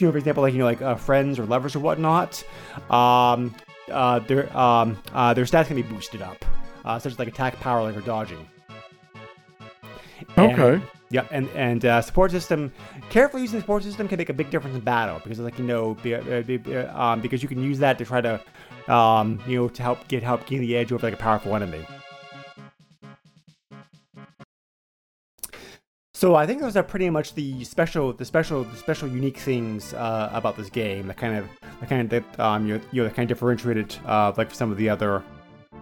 S- 0.01 0.07
you- 0.07 0.07
you 0.07 0.07
know, 0.07 0.11
for 0.11 0.17
example, 0.17 0.43
like 0.43 0.53
you 0.53 0.59
know, 0.59 0.65
like 0.65 0.81
uh, 0.81 0.95
friends 0.95 1.39
or 1.39 1.45
lovers 1.45 1.75
or 1.75 1.79
whatnot, 1.79 2.43
um, 2.89 3.53
uh, 3.91 4.19
their 4.19 4.55
um, 4.57 4.97
uh, 5.13 5.33
their 5.33 5.45
stats 5.45 5.67
can 5.67 5.75
be 5.75 5.81
boosted 5.83 6.21
up, 6.21 6.43
uh, 6.85 6.99
such 6.99 7.13
as 7.13 7.19
like 7.19 7.27
attack 7.27 7.59
power, 7.59 7.83
like 7.83 7.95
or 7.95 8.01
dodging. 8.01 8.45
And- 10.37 10.59
Okay. 10.59 10.83
yeah, 11.09 11.25
and 11.31 11.49
and 11.55 11.83
uh, 11.85 12.01
support 12.01 12.31
system. 12.31 12.71
Carefully 13.09 13.41
using 13.41 13.57
the 13.57 13.61
support 13.61 13.83
system 13.83 14.07
can 14.07 14.17
make 14.17 14.29
a 14.29 14.33
big 14.33 14.49
difference 14.49 14.75
in 14.75 14.81
battle 14.81 15.19
because, 15.23 15.39
like 15.39 15.57
you 15.59 15.65
know, 15.65 15.95
be, 15.95 16.15
uh, 16.15 16.41
be, 16.41 16.59
uh, 16.73 16.97
um, 17.01 17.19
because 17.21 17.41
you 17.43 17.49
can 17.49 17.61
use 17.61 17.79
that 17.79 17.97
to 17.97 18.05
try 18.05 18.21
to, 18.21 18.39
um, 18.87 19.39
you 19.45 19.57
know, 19.57 19.67
to 19.67 19.81
help 19.83 20.07
get 20.07 20.23
help 20.23 20.45
gain 20.45 20.61
the 20.61 20.75
edge 20.77 20.91
over 20.91 21.05
like 21.05 21.13
a 21.13 21.17
powerful 21.17 21.55
enemy. 21.55 21.85
So 26.21 26.35
I 26.35 26.45
think 26.45 26.61
those 26.61 26.77
are 26.77 26.83
pretty 26.83 27.09
much 27.09 27.33
the 27.33 27.63
special, 27.63 28.13
the 28.13 28.25
special, 28.25 28.63
the 28.63 28.77
special 28.77 29.07
unique 29.07 29.39
things 29.39 29.95
uh, 29.95 30.29
about 30.31 30.55
this 30.55 30.69
game 30.69 31.07
that 31.07 31.17
kind 31.17 31.35
of, 31.35 31.47
that 31.79 31.89
kind 31.89 32.13
of, 32.13 32.23
that, 32.37 32.39
um, 32.39 32.67
you 32.67 32.79
know, 32.93 33.05
that 33.05 33.15
kind 33.15 33.31
of 33.31 33.35
differentiated, 33.35 33.97
uh, 34.05 34.31
like 34.37 34.53
some 34.53 34.69
of 34.69 34.77
the 34.77 34.87
other, 34.87 35.23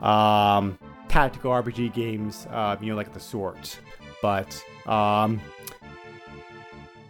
um, 0.02 0.80
tactical 1.10 1.52
RPG 1.52 1.94
games, 1.94 2.48
uh, 2.52 2.78
you 2.80 2.88
know, 2.88 2.96
like 2.96 3.14
the 3.14 3.20
sort. 3.20 3.82
But, 4.22 4.64
um, 4.86 5.42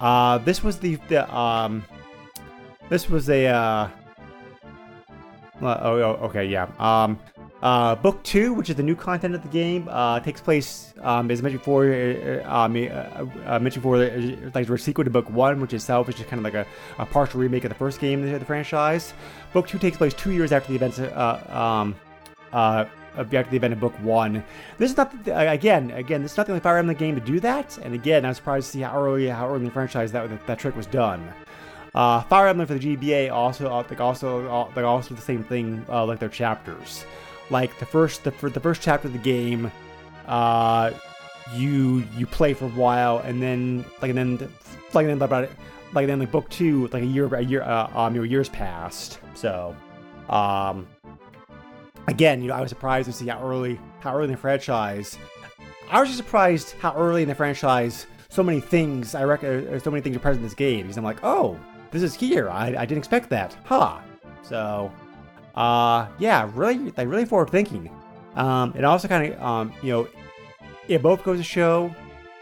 uh, 0.02 0.40
this 0.40 0.64
was 0.64 0.80
the, 0.80 0.96
the 1.08 1.32
um, 1.32 1.86
this 2.90 3.12
was 3.12 3.30
a, 3.30 3.46
uh, 3.46 3.90
uh, 5.62 5.80
oh, 5.84 6.00
oh, 6.02 6.26
okay, 6.30 6.48
yeah. 6.48 6.68
Um, 6.80 7.20
uh, 7.62 7.96
book 7.96 8.24
two, 8.24 8.54
which 8.54 8.70
is 8.70 8.76
the 8.76 8.84
new 8.84 8.96
content 8.96 9.36
of 9.36 9.42
the 9.42 9.50
game, 9.50 9.88
uh, 9.90 10.20
takes 10.22 10.40
place, 10.40 10.94
um, 11.02 11.30
as 11.30 11.42
mentioned 11.42 11.62
before, 11.62 11.86
uh, 11.86 12.42
uh, 12.46 12.66
um, 12.66 12.76
uh, 12.76 13.26
uh, 13.46 13.60
mentioned 13.60 13.84
before, 13.84 13.98
uh, 13.98 14.50
like 14.54 14.70
a 14.70 14.78
sequel 14.78 15.04
to 15.04 15.10
book 15.10 15.30
one, 15.30 15.60
which 15.60 15.74
itself 15.74 16.08
is 16.08 16.16
just 16.16 16.30
kind 16.30 16.40
of 16.40 16.44
like 16.46 16.54
a, 16.54 16.66
a 17.02 17.06
partial 17.06 17.40
remake 17.40 17.66
of 17.66 17.70
the 17.70 17.76
first 17.76 18.00
game 18.00 18.24
of 18.24 18.40
the 18.40 18.46
franchise. 18.46 19.14
Book 19.52 19.68
two 19.68 19.78
takes 19.78 19.98
place 19.98 20.14
two 20.14 20.32
years 20.32 20.52
after 20.52 20.70
the 20.70 20.76
events, 20.76 21.00
uh, 21.00 21.44
um, 21.50 21.96
uh, 22.54 22.86
after 23.18 23.44
the 23.44 23.58
event 23.58 23.74
of 23.74 23.80
book 23.80 23.94
one. 24.02 24.44
This 24.78 24.92
is 24.92 24.98
not 24.98 25.26
the, 25.26 25.36
uh, 25.36 25.52
again, 25.52 25.92
again, 25.92 26.24
this 26.24 26.32
is 26.32 26.38
not 26.38 26.46
the 26.46 26.54
only 26.54 26.62
Fire 26.62 26.78
Emblem 26.78 26.96
game 26.96 27.16
to 27.16 27.22
do 27.22 27.42
that. 27.42 27.78
And 27.80 27.94
again, 27.94 28.26
I'm 28.26 28.34
surprised 28.34 28.68
to 28.68 28.72
see 28.72 28.82
how 28.82 28.96
early, 28.98 29.28
how 29.28 29.48
early 29.48 29.60
in 29.60 29.66
the 29.66 29.72
franchise 29.72 30.14
that 30.14 30.30
that, 30.30 30.48
that 30.48 30.60
trick 30.60 30.78
was 30.78 30.86
done. 30.86 31.28
Uh, 31.94 32.22
Fire 32.24 32.48
Emblem 32.48 32.68
for 32.68 32.76
the 32.76 32.96
GBA 32.96 33.32
also 33.32 33.68
uh, 33.68 33.84
like 33.90 34.00
also 34.00 34.48
uh, 34.48 34.72
like 34.76 34.86
also 34.86 35.16
the 35.16 35.22
same 35.22 35.44
thing 35.44 35.86
uh, 35.90 36.06
like 36.06 36.20
their 36.20 36.30
chapters. 36.30 37.04
Like 37.50 37.78
the 37.80 37.86
first 37.86 38.24
the, 38.24 38.32
fir- 38.32 38.50
the 38.50 38.60
first 38.60 38.82
chapter 38.82 39.08
of 39.08 39.14
the 39.14 39.20
game, 39.20 39.72
uh, 40.28 40.92
you 41.54 42.04
you 42.16 42.26
play 42.26 42.54
for 42.54 42.66
a 42.66 42.70
while 42.70 43.20
and 43.20 43.42
then 43.42 43.84
like 44.02 44.10
and 44.10 44.18
then 44.18 44.38
like 44.94 45.08
then 45.08 45.22
about 45.22 45.46
it 45.46 45.52
like 45.94 46.08
then 46.08 46.20
like 46.20 46.32
book 46.32 46.48
two 46.50 46.88
like 46.88 47.04
a 47.04 47.06
year 47.06 47.34
a 47.34 47.42
year 47.42 47.64
uh, 47.64 47.90
um 47.96 48.16
your 48.16 48.26
years 48.26 48.50
passed. 48.50 49.20
So 49.34 49.76
um 50.30 50.88
again 52.08 52.42
you 52.42 52.48
know 52.48 52.54
I 52.54 52.62
was 52.62 52.70
surprised 52.70 53.08
to 53.08 53.14
see 53.14 53.28
how 53.28 53.42
early 53.44 53.80
how 54.00 54.14
early 54.14 54.26
in 54.26 54.32
the 54.32 54.38
franchise. 54.38 55.18
I 55.90 56.00
was 56.00 56.10
just 56.10 56.18
surprised 56.18 56.76
how 56.80 56.96
early 56.96 57.24
in 57.24 57.30
the 57.30 57.36
franchise 57.36 58.06
so 58.30 58.44
many 58.44 58.60
things 58.60 59.16
I 59.16 59.24
reckon 59.24 59.80
so 59.80 59.90
many 59.90 60.02
things 60.02 60.16
are 60.16 60.20
present 60.20 60.44
in 60.44 60.48
this 60.48 60.54
game 60.54 60.84
because 60.84 60.98
I'm 60.98 61.04
like 61.04 61.24
oh 61.24 61.60
this 61.90 62.04
is 62.04 62.14
here 62.14 62.48
I, 62.50 62.68
I 62.68 62.86
didn't 62.86 63.00
expect 63.00 63.30
that 63.32 63.58
huh 63.64 63.98
so 64.44 64.92
uh 65.56 66.08
yeah 66.20 66.50
really 66.54 66.92
like 66.98 67.08
really 67.08 67.26
forward 67.26 67.50
thinking 67.50 67.90
um 68.36 68.74
it 68.76 68.84
also 68.84 69.08
kind 69.08 69.34
of 69.34 69.42
um 69.42 69.74
you 69.82 69.92
know 69.92 70.08
it 70.88 71.02
both 71.02 71.24
goes 71.24 71.38
to 71.38 71.44
show 71.44 71.94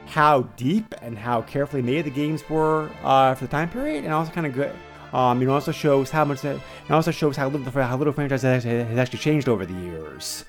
how 0.05 0.41
deep 0.55 0.93
and 1.01 1.17
how 1.17 1.41
carefully 1.41 1.81
made 1.81 2.05
the 2.05 2.09
games 2.09 2.47
were 2.49 2.89
uh 3.03 3.33
for 3.35 3.45
the 3.45 3.51
time 3.51 3.69
period 3.69 4.03
and 4.03 4.13
also 4.13 4.31
kind 4.31 4.45
of 4.47 4.53
good 4.53 4.73
um 5.13 5.41
it 5.41 5.47
also 5.47 5.71
shows 5.71 6.09
how 6.11 6.23
much 6.25 6.43
it 6.45 6.59
also 6.89 7.11
shows 7.11 7.35
how 7.35 7.47
little 7.47 7.69
the 7.69 7.83
how 7.83 7.97
little 7.97 8.13
franchise 8.13 8.41
has, 8.41 8.63
has 8.63 8.97
actually 8.97 9.19
changed 9.19 9.47
over 9.49 9.65
the 9.65 9.73
years. 9.73 10.45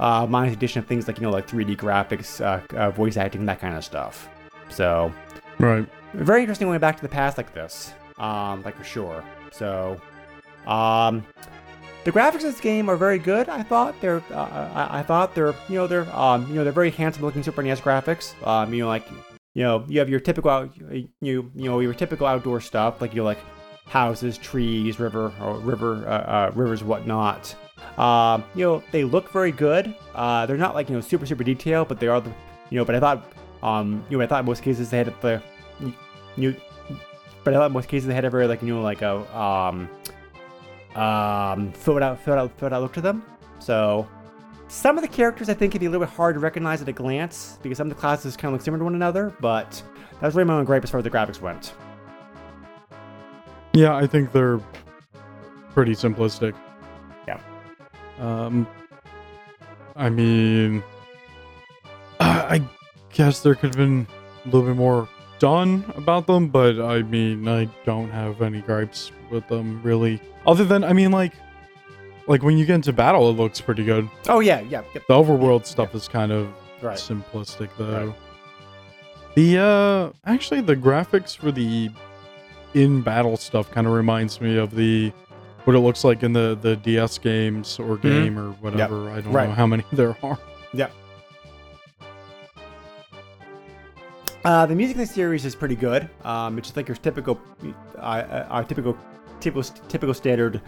Uh 0.00 0.26
minus 0.28 0.54
addition 0.54 0.80
of 0.80 0.86
things 0.86 1.06
like 1.06 1.18
you 1.18 1.22
know 1.22 1.30
like 1.30 1.46
3d 1.46 1.76
graphics 1.76 2.40
uh, 2.44 2.60
uh 2.76 2.90
voice 2.90 3.16
acting 3.16 3.46
that 3.46 3.60
kind 3.60 3.74
of 3.76 3.84
stuff. 3.84 4.28
So 4.68 5.12
Right. 5.58 5.86
very 6.14 6.40
interesting 6.40 6.66
going 6.68 6.80
back 6.80 6.96
to 6.96 7.02
the 7.02 7.08
past 7.08 7.36
like 7.38 7.52
this. 7.54 7.92
Um 8.18 8.62
like 8.62 8.76
for 8.76 8.84
sure. 8.84 9.24
So 9.50 10.00
um 10.66 11.24
the 12.04 12.12
graphics 12.12 12.36
of 12.36 12.42
this 12.42 12.60
game 12.60 12.88
are 12.88 12.96
very 12.96 13.18
good 13.18 13.48
i 13.48 13.62
thought 13.62 13.94
they're 14.00 14.22
uh, 14.30 14.70
I, 14.74 15.00
I 15.00 15.02
thought 15.02 15.34
they're 15.34 15.54
you 15.68 15.76
know 15.76 15.86
they're 15.86 16.10
um 16.16 16.46
you 16.48 16.54
know 16.54 16.64
they're 16.64 16.72
very 16.72 16.90
handsome 16.90 17.24
looking 17.24 17.42
super 17.42 17.62
nes 17.62 17.80
graphics 17.80 18.34
um 18.46 18.72
you 18.72 18.82
know 18.82 18.88
like 18.88 19.08
you 19.54 19.62
know 19.62 19.84
you 19.88 19.98
have 19.98 20.08
your 20.08 20.20
typical 20.20 20.50
out, 20.50 20.76
you 20.86 21.08
you 21.20 21.50
know 21.54 21.80
your 21.80 21.94
typical 21.94 22.26
outdoor 22.26 22.60
stuff 22.60 23.00
like 23.00 23.14
you 23.14 23.22
like 23.22 23.38
houses 23.86 24.38
trees 24.38 24.98
river 24.98 25.32
or 25.40 25.58
river 25.58 26.04
uh, 26.06 26.10
uh, 26.10 26.52
rivers 26.54 26.82
whatnot 26.82 27.54
um 27.98 28.44
you 28.54 28.64
know 28.64 28.82
they 28.92 29.04
look 29.04 29.30
very 29.32 29.52
good 29.52 29.94
uh 30.14 30.46
they're 30.46 30.56
not 30.56 30.74
like 30.74 30.88
you 30.88 30.94
know 30.94 31.00
super 31.00 31.26
super 31.26 31.44
detailed 31.44 31.88
but 31.88 32.00
they 32.00 32.08
are 32.08 32.20
the 32.20 32.32
you 32.70 32.78
know 32.78 32.84
but 32.84 32.94
i 32.94 33.00
thought 33.00 33.32
um 33.62 34.04
you 34.08 34.16
know 34.16 34.24
i 34.24 34.26
thought 34.26 34.40
in 34.40 34.46
most 34.46 34.62
cases 34.62 34.90
they 34.90 34.98
had 34.98 35.12
the 35.20 35.42
you 36.36 36.56
but 37.44 37.54
I 37.54 37.56
thought 37.56 37.66
in 37.66 37.72
most 37.72 37.88
cases 37.88 38.06
they 38.06 38.14
had 38.14 38.24
a 38.24 38.30
very 38.30 38.46
like 38.46 38.62
you 38.62 38.74
know 38.74 38.82
like 38.82 39.02
a 39.02 39.38
um 39.38 39.88
um 40.94 41.68
out 41.68 41.76
filled 41.76 42.02
out 42.02 42.20
filled 42.58 42.72
out 42.72 42.82
look 42.82 42.92
to 42.94 43.00
them. 43.00 43.24
So 43.58 44.08
some 44.68 44.96
of 44.96 45.02
the 45.02 45.08
characters 45.08 45.48
I 45.48 45.54
think 45.54 45.72
can 45.72 45.80
be 45.80 45.86
a 45.86 45.90
little 45.90 46.06
bit 46.06 46.14
hard 46.14 46.34
to 46.34 46.40
recognize 46.40 46.80
at 46.82 46.88
a 46.88 46.92
glance 46.92 47.58
because 47.62 47.78
some 47.78 47.88
of 47.90 47.94
the 47.94 48.00
classes 48.00 48.36
kind 48.36 48.52
of 48.52 48.58
look 48.58 48.64
similar 48.64 48.78
to 48.78 48.84
one 48.84 48.94
another. 48.94 49.34
But 49.40 49.82
that 50.14 50.22
was 50.22 50.34
really 50.34 50.46
my 50.46 50.54
own 50.54 50.64
gripe 50.64 50.84
as 50.84 50.90
far 50.90 50.98
as 50.98 51.04
the 51.04 51.10
graphics 51.10 51.40
went. 51.40 51.74
Yeah, 53.74 53.94
I 53.94 54.06
think 54.06 54.32
they're 54.32 54.60
pretty 55.72 55.92
simplistic. 55.92 56.54
Yeah. 57.26 57.40
Um, 58.18 58.66
I 59.96 60.10
mean, 60.10 60.82
I 62.20 62.58
I 62.58 62.68
guess 63.12 63.40
there 63.40 63.54
could 63.54 63.74
have 63.74 63.76
been 63.76 64.06
a 64.44 64.46
little 64.46 64.62
bit 64.62 64.76
more 64.76 65.08
done 65.38 65.84
about 65.96 66.26
them, 66.26 66.48
but 66.48 66.80
I 66.80 67.02
mean, 67.02 67.48
I 67.48 67.64
don't 67.84 68.10
have 68.10 68.42
any 68.42 68.60
gripes 68.60 69.12
with 69.32 69.48
them 69.48 69.82
really. 69.82 70.20
Other 70.46 70.64
than, 70.64 70.84
I 70.84 70.92
mean, 70.92 71.10
like, 71.10 71.32
like 72.28 72.42
when 72.44 72.56
you 72.58 72.64
get 72.64 72.76
into 72.76 72.92
battle, 72.92 73.28
it 73.30 73.32
looks 73.32 73.60
pretty 73.60 73.84
good. 73.84 74.08
Oh 74.28 74.38
yeah, 74.40 74.60
yeah, 74.60 74.82
yep, 74.94 75.06
The 75.08 75.14
overworld 75.14 75.66
stuff 75.66 75.94
is 75.96 76.06
kind 76.06 76.30
of 76.30 76.48
right. 76.80 76.96
simplistic 76.96 77.68
though. 77.78 78.06
Right. 78.08 78.16
The 79.34 79.58
uh 79.58 80.30
actually 80.30 80.60
the 80.60 80.76
graphics 80.76 81.36
for 81.36 81.50
the 81.50 81.90
in 82.74 83.00
battle 83.02 83.36
stuff 83.36 83.70
kind 83.70 83.86
of 83.86 83.92
reminds 83.94 84.40
me 84.40 84.56
of 84.58 84.74
the 84.74 85.10
what 85.64 85.74
it 85.74 85.80
looks 85.80 86.04
like 86.04 86.22
in 86.22 86.32
the 86.32 86.58
the 86.60 86.76
DS 86.76 87.18
games 87.18 87.78
or 87.78 87.96
game 87.96 88.38
or 88.38 88.50
whatever. 88.60 89.10
I 89.10 89.14
don't 89.16 89.24
Mm-hmm. 89.24 89.32
Right. 89.32 89.48
know 89.48 89.54
how 89.54 89.66
many 89.66 89.84
there 89.92 90.16
are. 90.22 90.38
Yeah. 90.74 90.88
Uh, 94.44 94.66
the 94.66 94.74
music 94.74 94.96
in 94.96 95.00
the 95.00 95.06
series 95.06 95.44
is 95.44 95.54
pretty 95.54 95.76
good. 95.76 96.10
Um, 96.24 96.58
it's 96.58 96.66
just 96.68 96.76
like 96.76 96.88
your 96.88 96.96
typical, 96.96 97.40
uh, 97.96 98.00
uh, 98.00 98.46
our 98.50 98.64
typical, 98.64 98.98
typical, 99.42 99.62
typical 99.88 100.14
standard 100.14 100.62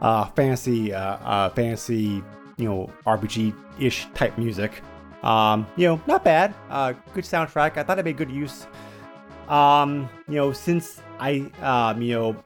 uh, 0.00 0.26
fantasy, 0.26 0.92
uh, 0.92 1.16
uh, 1.16 1.50
fantasy, 1.50 2.22
you 2.56 2.68
know, 2.68 2.90
RPG-ish 3.06 4.06
type 4.14 4.36
music. 4.38 4.82
Um, 5.22 5.66
you 5.76 5.88
know, 5.88 6.00
not 6.06 6.22
bad. 6.24 6.54
Uh, 6.70 6.92
good 7.14 7.24
soundtrack. 7.24 7.76
I 7.76 7.82
thought 7.82 7.98
I 7.98 8.02
made 8.02 8.16
good 8.16 8.30
use. 8.30 8.66
Um, 9.48 10.08
you 10.28 10.36
know, 10.36 10.52
since 10.52 11.00
I, 11.18 11.50
um, 11.62 12.02
you 12.02 12.14
know, 12.14 12.36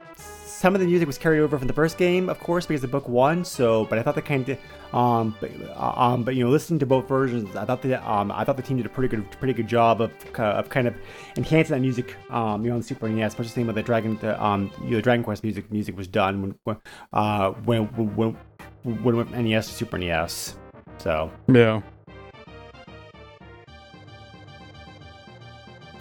some 0.52 0.74
of 0.74 0.80
the 0.80 0.86
music 0.86 1.06
was 1.06 1.18
carried 1.18 1.40
over 1.40 1.58
from 1.58 1.66
the 1.66 1.72
first 1.72 1.98
game, 1.98 2.28
of 2.28 2.38
course, 2.38 2.66
because 2.66 2.82
the 2.82 2.88
book 2.88 3.08
won. 3.08 3.44
So, 3.44 3.86
but 3.86 3.98
I 3.98 4.02
thought 4.02 4.14
the 4.14 4.22
kind 4.22 4.48
of, 4.48 4.58
um, 4.94 5.34
but, 5.40 5.50
uh, 5.70 5.92
um, 5.96 6.22
but 6.22 6.34
you 6.34 6.44
know, 6.44 6.50
listening 6.50 6.78
to 6.80 6.86
both 6.86 7.08
versions, 7.08 7.56
I 7.56 7.64
thought 7.64 7.82
that, 7.82 8.08
um, 8.08 8.30
I 8.30 8.44
thought 8.44 8.56
the 8.56 8.62
team 8.62 8.76
did 8.76 8.86
a 8.86 8.90
pretty 8.90 9.08
good, 9.08 9.28
pretty 9.32 9.54
good 9.54 9.66
job 9.66 10.00
of, 10.00 10.12
uh, 10.38 10.42
of 10.42 10.68
kind 10.68 10.86
of 10.86 10.94
enhancing 11.36 11.74
that 11.74 11.80
music, 11.80 12.16
um, 12.30 12.62
you 12.62 12.70
know, 12.70 12.76
on 12.76 12.82
Super 12.82 13.08
NES. 13.08 13.38
Much 13.38 13.48
the 13.48 13.52
same 13.52 13.66
with 13.66 13.76
the 13.76 13.82
Dragon, 13.82 14.18
the, 14.20 14.42
um, 14.42 14.70
you 14.84 14.90
know, 14.90 14.96
the 14.96 15.02
Dragon 15.02 15.24
Quest 15.24 15.42
music, 15.42 15.70
music 15.72 15.96
was 15.96 16.06
done 16.06 16.54
when, 16.64 16.76
uh, 17.12 17.50
when, 17.64 17.84
when, 17.96 18.36
when 18.84 19.14
it 19.14 19.16
went 19.16 19.30
from 19.30 19.44
NES 19.44 19.68
to 19.68 19.74
Super 19.74 19.98
NES. 19.98 20.56
So, 20.98 21.30
Yeah. 21.48 21.80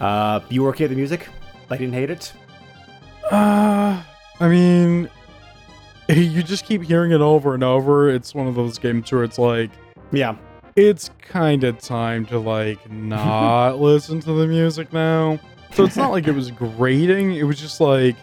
uh, 0.00 0.40
you 0.50 0.62
were 0.62 0.68
okay 0.70 0.84
with 0.84 0.90
the 0.90 0.96
music? 0.96 1.28
I 1.70 1.76
didn't 1.76 1.94
hate 1.94 2.10
it? 2.10 2.32
Uh, 3.30 4.02
I 4.40 4.48
mean, 4.48 5.08
you 6.08 6.42
just 6.42 6.64
keep 6.64 6.82
hearing 6.82 7.12
it 7.12 7.20
over 7.20 7.54
and 7.54 7.62
over. 7.64 8.10
It's 8.10 8.34
one 8.34 8.46
of 8.46 8.54
those 8.54 8.78
games 8.78 9.10
where 9.12 9.24
it's 9.24 9.38
like, 9.38 9.70
Yeah. 10.10 10.36
it's 10.76 11.10
kind 11.20 11.64
of 11.64 11.78
time 11.78 12.26
to 12.26 12.38
like 12.38 12.90
not 12.90 13.78
listen 13.80 14.20
to 14.20 14.32
the 14.32 14.46
music 14.46 14.92
now. 14.92 15.38
So 15.74 15.84
it's 15.84 15.96
not 15.96 16.10
like 16.10 16.26
it 16.26 16.34
was 16.34 16.50
grating. 16.50 17.34
It 17.34 17.44
was 17.44 17.58
just 17.58 17.80
like 17.80 18.16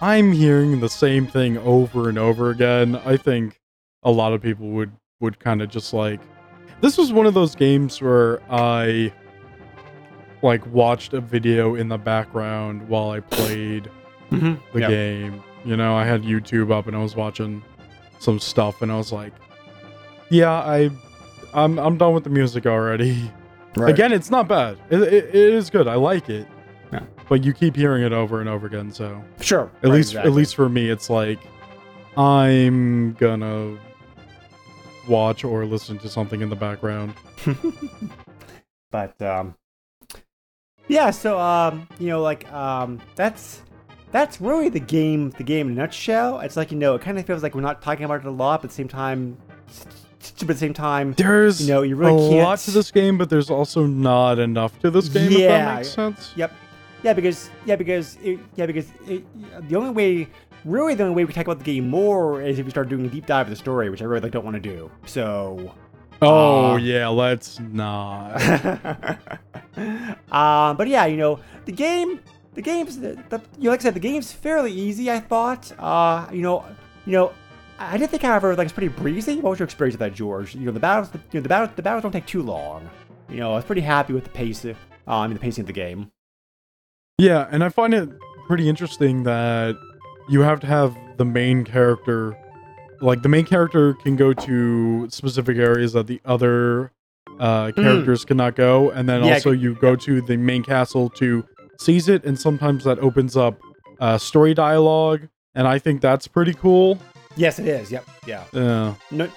I'm 0.00 0.32
hearing 0.32 0.80
the 0.80 0.88
same 0.88 1.26
thing 1.26 1.58
over 1.58 2.08
and 2.08 2.18
over 2.18 2.50
again. 2.50 2.96
I 3.04 3.16
think 3.16 3.60
a 4.02 4.10
lot 4.10 4.32
of 4.32 4.40
people 4.42 4.68
would 4.70 4.90
would 5.20 5.38
kind 5.38 5.60
of 5.62 5.68
just 5.68 5.92
like 5.92 6.18
this 6.80 6.96
was 6.98 7.12
one 7.12 7.26
of 7.26 7.34
those 7.34 7.54
games 7.54 8.00
where 8.00 8.40
I 8.50 9.12
like 10.42 10.66
watched 10.66 11.12
a 11.12 11.20
video 11.20 11.74
in 11.76 11.88
the 11.88 11.98
background 11.98 12.88
while 12.88 13.10
I 13.10 13.20
played 13.20 13.88
Mm-hmm. 14.32 14.54
the 14.72 14.80
yeah. 14.80 14.88
game. 14.88 15.42
You 15.64 15.76
know, 15.76 15.94
I 15.94 16.04
had 16.04 16.22
YouTube 16.22 16.72
up 16.72 16.86
and 16.86 16.96
I 16.96 17.00
was 17.00 17.14
watching 17.14 17.62
some 18.18 18.38
stuff 18.40 18.82
and 18.82 18.90
I 18.90 18.96
was 18.96 19.12
like, 19.12 19.32
yeah, 20.30 20.50
I 20.50 20.90
I'm 21.54 21.78
I'm 21.78 21.98
done 21.98 22.14
with 22.14 22.24
the 22.24 22.30
music 22.30 22.66
already. 22.66 23.30
Again, 23.76 24.12
it's 24.12 24.30
not 24.30 24.48
bad. 24.48 24.78
It, 24.90 25.00
it, 25.02 25.24
it 25.26 25.34
is 25.34 25.70
good. 25.70 25.88
I 25.88 25.94
like 25.94 26.28
it. 26.28 26.46
Yeah. 26.92 27.04
But 27.28 27.42
you 27.42 27.54
keep 27.54 27.74
hearing 27.74 28.02
it 28.02 28.12
over 28.12 28.40
and 28.40 28.48
over 28.48 28.66
again, 28.66 28.92
so 28.92 29.22
Sure. 29.40 29.70
at 29.82 29.84
right, 29.84 29.92
least 29.94 30.10
exactly. 30.10 30.30
at 30.30 30.36
least 30.36 30.54
for 30.56 30.68
me 30.68 30.90
it's 30.90 31.08
like 31.08 31.38
I'm 32.16 33.14
gonna 33.14 33.78
watch 35.08 35.44
or 35.44 35.64
listen 35.64 35.98
to 36.00 36.08
something 36.08 36.42
in 36.42 36.50
the 36.50 36.56
background. 36.56 37.14
but 38.90 39.20
um 39.22 39.54
yeah 40.88 41.10
so 41.10 41.38
um 41.38 41.88
you 41.98 42.08
know 42.08 42.20
like 42.20 42.50
um 42.52 43.00
that's 43.14 43.62
that's 44.12 44.40
really 44.40 44.68
the 44.68 44.78
game 44.80 45.30
the 45.30 45.42
game 45.42 45.66
in 45.68 45.72
a 45.74 45.76
nutshell 45.76 46.38
it's 46.40 46.56
like 46.56 46.70
you 46.70 46.78
know 46.78 46.94
it 46.94 47.00
kind 47.02 47.18
of 47.18 47.26
feels 47.26 47.42
like 47.42 47.54
we're 47.54 47.60
not 47.60 47.82
talking 47.82 48.04
about 48.04 48.20
it 48.20 48.26
a 48.26 48.30
lot 48.30 48.60
but 48.60 48.66
at 48.66 48.70
the 48.70 48.74
same 48.76 48.88
time 48.88 49.36
but 50.38 50.42
at 50.42 50.46
the 50.46 50.54
same 50.54 50.74
time 50.74 51.14
There's 51.14 51.60
You 51.66 51.74
know, 51.74 51.82
you 51.82 51.96
really 51.96 52.14
a 52.26 52.28
can't- 52.30 52.44
lot 52.44 52.58
to 52.60 52.70
this 52.70 52.90
game, 52.92 53.18
but 53.18 53.28
there's 53.30 53.50
also 53.50 53.86
not 53.86 54.38
enough 54.38 54.78
to 54.80 54.90
this 54.90 55.08
game. 55.08 55.32
if 55.32 55.38
Yeah. 55.38 55.48
that 55.48 55.76
makes 55.76 55.88
sense. 55.90 56.32
yep 56.36 56.52
yeah 57.02 57.12
because 57.12 57.50
yeah 57.66 57.74
because 57.74 58.16
it, 58.22 58.38
yeah 58.54 58.66
because 58.66 58.86
it, 59.08 59.24
the 59.68 59.74
only 59.74 59.90
way 59.90 60.28
really 60.64 60.94
the 60.94 61.02
only 61.02 61.16
way 61.16 61.24
we 61.24 61.32
talk 61.32 61.44
about 61.46 61.58
the 61.58 61.64
game 61.64 61.88
more 61.88 62.40
is 62.40 62.60
if 62.60 62.64
we 62.64 62.70
start 62.70 62.88
doing 62.88 63.04
a 63.06 63.08
deep 63.08 63.26
dive 63.26 63.46
of 63.46 63.50
the 63.50 63.56
story 63.56 63.90
which 63.90 64.00
i 64.00 64.04
really 64.04 64.20
like, 64.20 64.30
don't 64.30 64.44
want 64.44 64.54
to 64.54 64.60
do 64.60 64.88
so 65.06 65.74
Oh 66.24 66.74
Uh, 66.74 66.76
yeah, 66.76 67.08
let's 67.08 67.58
not. 67.58 68.40
um, 70.30 70.76
but 70.76 70.86
yeah, 70.86 71.06
you 71.06 71.16
know, 71.16 71.40
the 71.64 71.72
game, 71.72 72.20
the 72.54 72.62
game's, 72.62 72.98
the, 72.98 73.22
the, 73.28 73.40
you 73.58 73.64
know, 73.64 73.70
like 73.70 73.80
I 73.80 73.82
said, 73.84 73.94
the 73.94 74.00
game's 74.00 74.32
fairly 74.32 74.72
easy. 74.72 75.10
I 75.10 75.20
thought, 75.20 75.72
uh, 75.78 76.26
you 76.32 76.42
know, 76.42 76.64
you 77.06 77.12
know, 77.12 77.32
I 77.78 77.96
did 77.96 78.10
think, 78.10 78.22
however, 78.22 78.54
like 78.54 78.66
it's 78.66 78.72
pretty 78.72 78.88
breezy. 78.88 79.36
What 79.40 79.50
was 79.50 79.58
your 79.58 79.64
experience 79.64 79.94
with 79.94 80.00
that, 80.00 80.14
George? 80.14 80.54
You 80.54 80.66
know, 80.66 80.72
the 80.72 80.80
battles, 80.80 81.10
the, 81.10 81.18
you 81.32 81.40
know, 81.40 81.42
the 81.42 81.48
battles, 81.48 81.70
the 81.76 81.82
battles 81.82 82.02
don't 82.02 82.12
take 82.12 82.26
too 82.26 82.42
long. 82.42 82.88
You 83.28 83.38
know, 83.38 83.52
I 83.52 83.56
was 83.56 83.64
pretty 83.64 83.80
happy 83.80 84.12
with 84.12 84.24
the 84.24 84.30
pace, 84.30 84.64
uh, 84.64 84.74
I 85.06 85.26
mean, 85.26 85.34
the 85.34 85.40
pacing 85.40 85.62
of 85.62 85.66
the 85.66 85.72
game. 85.72 86.10
Yeah, 87.18 87.48
and 87.50 87.62
I 87.64 87.68
find 87.68 87.94
it 87.94 88.08
pretty 88.46 88.68
interesting 88.68 89.22
that 89.24 89.76
you 90.28 90.40
have 90.40 90.60
to 90.60 90.66
have 90.66 90.96
the 91.16 91.24
main 91.24 91.64
character 91.64 92.36
like 93.00 93.22
the 93.22 93.28
main 93.28 93.44
character 93.44 93.94
can 93.94 94.14
go 94.14 94.32
to 94.32 95.08
specific 95.10 95.56
areas 95.56 95.92
that 95.92 96.06
the 96.06 96.20
other 96.24 96.92
uh 97.40 97.72
characters 97.72 98.24
cannot 98.24 98.54
go 98.54 98.90
and 98.90 99.08
then 99.08 99.20
Hmm. 99.20 99.26
Yeah, 99.28 99.34
also 99.34 99.50
you 99.50 99.74
go 99.74 99.96
to 99.96 100.20
the 100.22 100.36
main 100.36 100.62
castle 100.62 101.10
to 101.10 101.44
seize 101.84 102.08
it 102.08 102.24
and 102.24 102.38
sometimes 102.38 102.84
that 102.84 102.98
opens 103.00 103.36
up 103.36 103.60
uh 104.00 104.16
story 104.18 104.54
dialogue 104.54 105.28
and 105.54 105.66
I 105.68 105.78
think 105.78 106.00
that's 106.00 106.26
pretty 106.26 106.54
cool. 106.54 106.98
Yes, 107.36 107.58
it 107.58 107.66
is. 107.66 107.90
Yep. 107.90 108.04
Yeah. 108.26 108.44
Yeah. 108.52 108.94
No. 109.10 109.28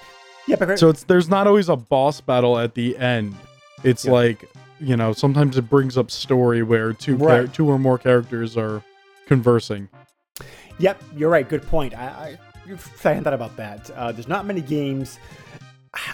Yeah, 0.46 0.74
So 0.76 0.88
it's 0.90 1.02
there's 1.04 1.28
not 1.28 1.46
always 1.46 1.68
a 1.68 1.76
boss 1.76 2.20
battle 2.20 2.58
at 2.58 2.74
the 2.74 2.96
end. 2.98 3.34
It's 3.82 4.04
Yeah. 4.04 4.12
like, 4.12 4.48
you 4.80 4.96
know, 4.96 5.12
sometimes 5.12 5.56
it 5.58 5.68
brings 5.68 5.98
up 5.98 6.10
story 6.10 6.62
where 6.62 6.92
two 6.92 7.18
char- 7.18 7.26
Right. 7.28 7.52
two 7.52 7.68
or 7.68 7.78
more 7.78 7.98
characters 7.98 8.56
are 8.56 8.82
conversing. 9.26 9.88
Yep, 10.78 11.02
you're 11.16 11.30
right. 11.30 11.48
Good 11.48 11.66
point. 11.66 11.94
I, 11.94 12.06
I, 12.06 12.38
I 12.68 12.76
hadn't 13.02 13.24
thought 13.24 13.32
about 13.34 13.56
that. 13.56 13.90
Uh, 13.90 14.12
there's 14.12 14.28
not 14.28 14.46
many 14.46 14.60
games. 14.60 15.18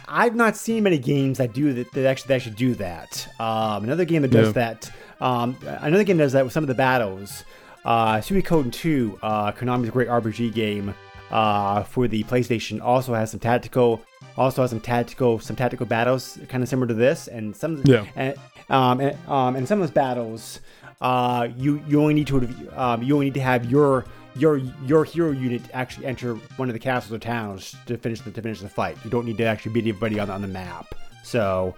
I've 0.08 0.36
not 0.36 0.56
seen 0.56 0.84
many 0.84 0.98
games 0.98 1.38
that 1.38 1.52
do 1.52 1.72
that. 1.72 1.92
That 1.92 2.06
actually, 2.06 2.28
that 2.28 2.34
actually 2.36 2.54
do 2.54 2.74
that. 2.76 3.28
Um, 3.40 3.84
another 3.84 4.04
game 4.04 4.22
that 4.22 4.30
does 4.30 4.48
Yeah. 4.48 4.52
that. 4.52 4.90
Um, 5.22 5.56
another 5.64 6.04
game 6.04 6.18
does 6.18 6.32
that 6.32 6.44
with 6.44 6.52
some 6.52 6.64
of 6.64 6.68
the 6.68 6.74
battles. 6.74 7.44
Uh, 7.85 8.16
Suikoden 8.16 8.72
2, 8.72 9.18
uh, 9.22 9.52
Konami's 9.52 9.90
great 9.90 10.08
RPG 10.08 10.52
game 10.52 10.94
uh, 11.30 11.82
for 11.85 12.08
the 12.08 12.22
PlayStation, 12.24 12.80
also 12.82 13.14
has 13.14 13.30
some 13.30 13.40
tactical, 13.40 14.02
also 14.37 14.62
has 14.62 14.70
some 14.70 14.80
tactical, 14.80 15.38
some 15.38 15.56
tactical 15.56 15.87
battles, 15.87 16.38
kind 16.48 16.62
of 16.62 16.68
similar 16.68 16.87
to 16.88 16.94
this, 16.94 17.28
and 17.28 17.54
some, 17.56 17.82
Yeah. 17.85 18.04
and, 18.16 18.35
um, 18.68 19.00
and, 19.00 19.16
um, 19.28 19.56
and 19.56 19.66
some 19.66 19.80
of 19.80 19.88
those 19.88 19.94
battles, 19.94 20.61
uh, 21.00 21.48
you 21.56 21.82
you 21.88 22.00
only 22.00 22.14
need 22.14 22.28
to 22.28 22.37
um, 22.76 23.02
you 23.02 23.14
only 23.14 23.26
need 23.26 23.35
to 23.35 23.40
have 23.40 23.68
your 23.68 24.04
your 24.37 24.58
your 24.87 25.04
hero 25.04 25.32
unit 25.32 25.61
actually 25.72 26.06
enter 26.06 26.35
one 26.56 26.68
of 26.68 26.74
the 26.74 26.78
castles 26.78 27.12
or 27.12 27.18
towns 27.18 27.74
to 27.87 27.96
finish 27.98 28.20
the 28.20 28.30
to 28.30 28.40
finish 28.40 28.61
the 28.61 28.68
fight. 28.68 28.96
You 29.04 29.11
don't 29.11 29.26
need 29.26 29.37
to 29.38 29.44
actually 29.44 29.72
beat 29.72 29.88
everybody 29.88 30.20
on 30.20 30.28
the, 30.28 30.35
on 30.35 30.42
the 30.42 30.48
map. 30.48 30.94
So, 31.24 31.74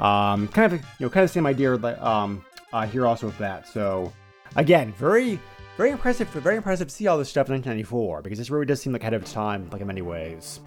um, 0.00 0.48
kind 0.48 0.72
of 0.72 0.80
you 0.80 1.06
know 1.06 1.08
kind 1.10 1.22
of 1.22 1.30
the 1.30 1.34
same 1.34 1.46
idea 1.46 1.76
like 1.76 2.00
um 2.02 2.44
uh, 2.74 2.86
here 2.86 3.06
also 3.06 3.26
with 3.26 3.38
that. 3.38 3.66
So, 3.66 4.12
again, 4.56 4.92
very 4.98 5.38
very 5.76 5.90
impressive 5.90 6.28
very 6.28 6.56
impressive 6.56 6.88
to 6.88 6.94
see 6.94 7.06
all 7.06 7.16
this 7.18 7.28
stuff 7.28 7.48
in 7.48 7.54
1994 7.54 8.22
because 8.22 8.38
this 8.38 8.50
really 8.50 8.66
does 8.66 8.80
seem 8.82 8.92
like 8.92 9.02
ahead 9.02 9.14
of 9.14 9.22
its 9.22 9.32
time 9.32 9.68
like 9.72 9.80
in 9.80 9.86
many 9.86 10.02
ways. 10.02 10.60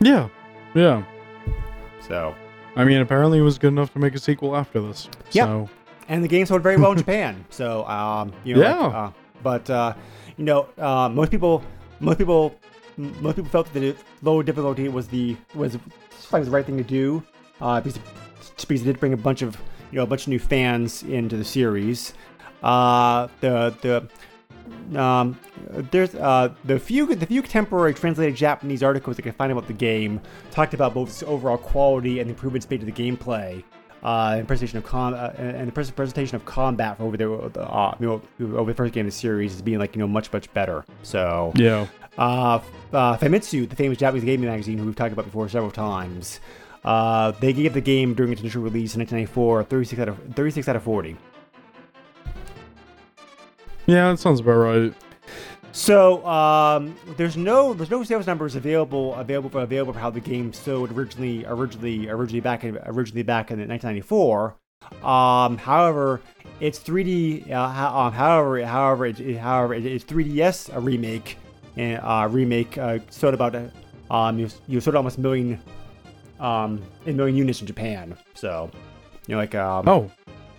Yeah. 0.00 0.28
Yeah. 0.74 1.04
So. 2.00 2.34
I 2.76 2.84
mean, 2.84 3.00
apparently 3.00 3.38
it 3.38 3.42
was 3.42 3.58
good 3.58 3.68
enough 3.68 3.92
to 3.94 3.98
make 3.98 4.14
a 4.14 4.18
sequel 4.20 4.54
after 4.54 4.80
this. 4.80 5.08
Yep. 5.32 5.46
So, 5.46 5.68
and 6.08 6.22
the 6.22 6.28
game 6.28 6.46
sold 6.46 6.62
very 6.62 6.76
well 6.76 6.92
in 6.92 6.98
Japan. 7.04 7.44
So, 7.50 7.84
um, 7.86 8.32
you 8.44 8.54
know, 8.54 8.60
like, 8.60 8.68
Yeah. 8.92 8.98
uh, 8.98 9.12
but 9.42 9.68
uh, 9.70 9.94
you 10.36 10.44
know, 10.44 10.68
uh, 10.78 11.08
most 11.08 11.30
people, 11.30 11.62
most 12.00 12.18
people, 12.18 12.54
m- 12.96 13.14
most 13.20 13.36
people 13.36 13.50
felt 13.50 13.72
that 13.72 13.80
the 13.80 13.96
low 14.22 14.42
difficulty 14.42 14.88
was 14.88 15.08
the 15.08 15.36
was 15.54 15.76
was 16.30 16.44
the 16.46 16.50
right 16.52 16.64
thing 16.64 16.76
to 16.76 16.84
do 16.84 17.22
uh, 17.60 17.80
because 17.80 17.98
because 18.66 18.82
it 18.82 18.84
did 18.84 19.00
bring 19.00 19.12
a 19.12 19.16
bunch 19.16 19.42
of 19.42 19.56
you 19.90 19.96
know 19.96 20.02
a 20.02 20.06
bunch 20.06 20.22
of 20.22 20.28
new 20.28 20.38
fans 20.38 21.02
into 21.02 21.36
the 21.36 21.44
series. 21.44 22.14
Uh, 22.62 23.28
the 23.40 23.74
the 23.80 24.98
um, 25.00 25.38
there's 25.90 26.14
uh, 26.14 26.54
the 26.64 26.78
few 26.78 27.14
the 27.14 27.26
few 27.26 27.42
contemporary 27.42 27.94
translated 27.94 28.36
Japanese 28.36 28.82
articles 28.82 29.18
I 29.18 29.22
could 29.22 29.36
find 29.36 29.52
about 29.52 29.66
the 29.66 29.72
game 29.72 30.20
talked 30.50 30.74
about 30.74 30.94
both 30.94 31.08
its 31.08 31.22
overall 31.22 31.58
quality 31.58 32.20
and 32.20 32.28
the 32.28 32.34
improvements 32.34 32.68
made 32.68 32.80
to 32.80 32.86
the 32.86 32.92
gameplay, 32.92 33.62
uh, 34.02 34.36
and 34.38 34.46
presentation 34.46 34.78
of 34.78 34.84
com 34.84 35.14
uh, 35.14 35.30
and 35.36 35.68
the 35.68 35.72
pres- 35.72 35.90
presentation 35.90 36.36
of 36.36 36.44
combat 36.44 36.96
for 36.96 37.04
over 37.04 37.16
the 37.16 37.60
uh, 37.60 37.94
you 38.00 38.06
know 38.06 38.22
over 38.58 38.70
the 38.70 38.76
first 38.76 38.94
game 38.94 39.06
of 39.06 39.12
the 39.12 39.16
series 39.16 39.54
as 39.54 39.62
being 39.62 39.78
like 39.78 39.94
you 39.94 40.00
know 40.00 40.08
much 40.08 40.32
much 40.32 40.52
better. 40.54 40.84
So 41.02 41.52
yeah. 41.54 41.86
uh, 42.16 42.60
uh, 42.92 43.16
Famitsu, 43.18 43.68
the 43.68 43.76
famous 43.76 43.98
Japanese 43.98 44.24
gaming 44.24 44.48
magazine 44.48 44.78
who 44.78 44.86
we've 44.86 44.96
talked 44.96 45.12
about 45.12 45.24
before 45.24 45.48
several 45.48 45.70
times, 45.72 46.40
uh, 46.88 47.32
they 47.32 47.52
gave 47.52 47.74
the 47.74 47.80
game 47.80 48.14
during 48.14 48.32
its 48.32 48.40
initial 48.40 48.62
release 48.62 48.94
in 48.94 49.00
1994 49.00 49.64
36 49.64 50.00
out 50.00 50.08
of 50.08 50.18
36 50.34 50.68
out 50.68 50.76
of 50.76 50.82
40. 50.82 51.16
Yeah, 53.86 54.10
that 54.10 54.18
sounds 54.18 54.40
about 54.40 54.52
right. 54.52 54.94
So 55.72 56.26
um, 56.26 56.96
there's 57.16 57.36
no 57.36 57.72
there's 57.74 57.90
no 57.90 58.02
sales 58.02 58.26
numbers 58.26 58.54
available 58.56 59.14
available 59.14 59.50
for 59.50 59.60
available 59.62 59.92
for 59.92 59.98
how 59.98 60.10
the 60.10 60.20
game 60.20 60.52
sold 60.52 60.90
originally 60.92 61.44
originally 61.46 62.08
originally 62.08 62.40
back 62.40 62.64
in 62.64 62.78
originally 62.86 63.22
back 63.22 63.50
in 63.50 63.58
1994. 63.68 64.56
Um, 65.06 65.58
however, 65.58 66.20
it's 66.60 66.78
3D. 66.78 67.50
Uh, 67.50 67.68
ho- 67.68 67.98
um, 68.00 68.12
however, 68.12 68.64
however, 68.64 69.06
it, 69.06 69.20
it- 69.20 69.36
however, 69.36 69.74
it, 69.74 69.84
it's 69.84 70.04
3DS 70.04 70.74
a 70.74 70.80
remake 70.80 71.36
and 71.76 72.00
uh, 72.02 72.26
remake 72.30 72.76
uh, 72.78 72.98
sold 73.10 73.34
about 73.34 73.54
uh, 73.54 73.68
um 74.10 74.38
you, 74.38 74.48
you 74.66 74.80
sold 74.80 74.96
almost 74.96 75.18
a 75.18 75.20
million 75.20 75.60
um 76.40 76.82
a 77.06 77.12
million 77.12 77.36
units 77.36 77.60
in 77.60 77.66
Japan. 77.66 78.16
So 78.34 78.70
you 79.26 79.34
know 79.34 79.40
like 79.40 79.54
um 79.54 79.88
Oh, 79.88 80.10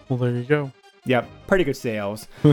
well, 0.10 0.20
there 0.20 0.32
you 0.32 0.44
go. 0.44 0.72
yeah 1.06 1.26
pretty 1.48 1.64
good 1.64 1.78
sales. 1.78 2.28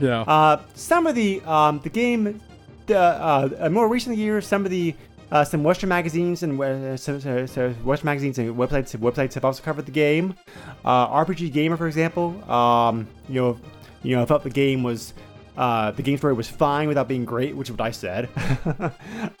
yeah. 0.00 0.22
Uh, 0.22 0.60
some 0.74 1.06
of 1.06 1.14
the 1.14 1.40
um, 1.42 1.80
the 1.80 1.88
game, 1.90 2.40
the 2.86 2.98
uh, 2.98 3.68
more 3.70 3.88
recent 3.88 4.16
years, 4.16 4.46
some 4.46 4.64
of 4.64 4.70
the 4.70 4.94
uh, 5.32 5.42
some 5.42 5.64
Western 5.64 5.88
magazines 5.88 6.42
and 6.44 6.60
uh, 6.60 6.96
so, 6.96 7.18
so, 7.18 7.46
so 7.46 7.70
Western 7.82 8.06
magazines 8.06 8.38
and 8.38 8.54
websites 8.54 8.94
websites 8.96 9.34
have 9.34 9.44
also 9.44 9.62
covered 9.62 9.86
the 9.86 9.90
game. 9.92 10.34
Uh, 10.84 11.08
RPG 11.24 11.52
Gamer, 11.52 11.76
for 11.76 11.86
example, 11.88 12.26
um, 12.50 13.08
you 13.28 13.40
know, 13.40 13.58
you 14.02 14.14
know, 14.14 14.22
I 14.22 14.26
felt 14.26 14.44
the 14.44 14.50
game 14.50 14.82
was 14.82 15.14
uh, 15.56 15.90
the 15.92 16.02
game 16.02 16.18
story 16.18 16.34
was 16.34 16.48
fine 16.48 16.86
without 16.88 17.08
being 17.08 17.24
great, 17.24 17.56
which 17.56 17.68
is 17.68 17.72
what 17.76 17.80
I 17.80 17.90
said. 17.90 18.28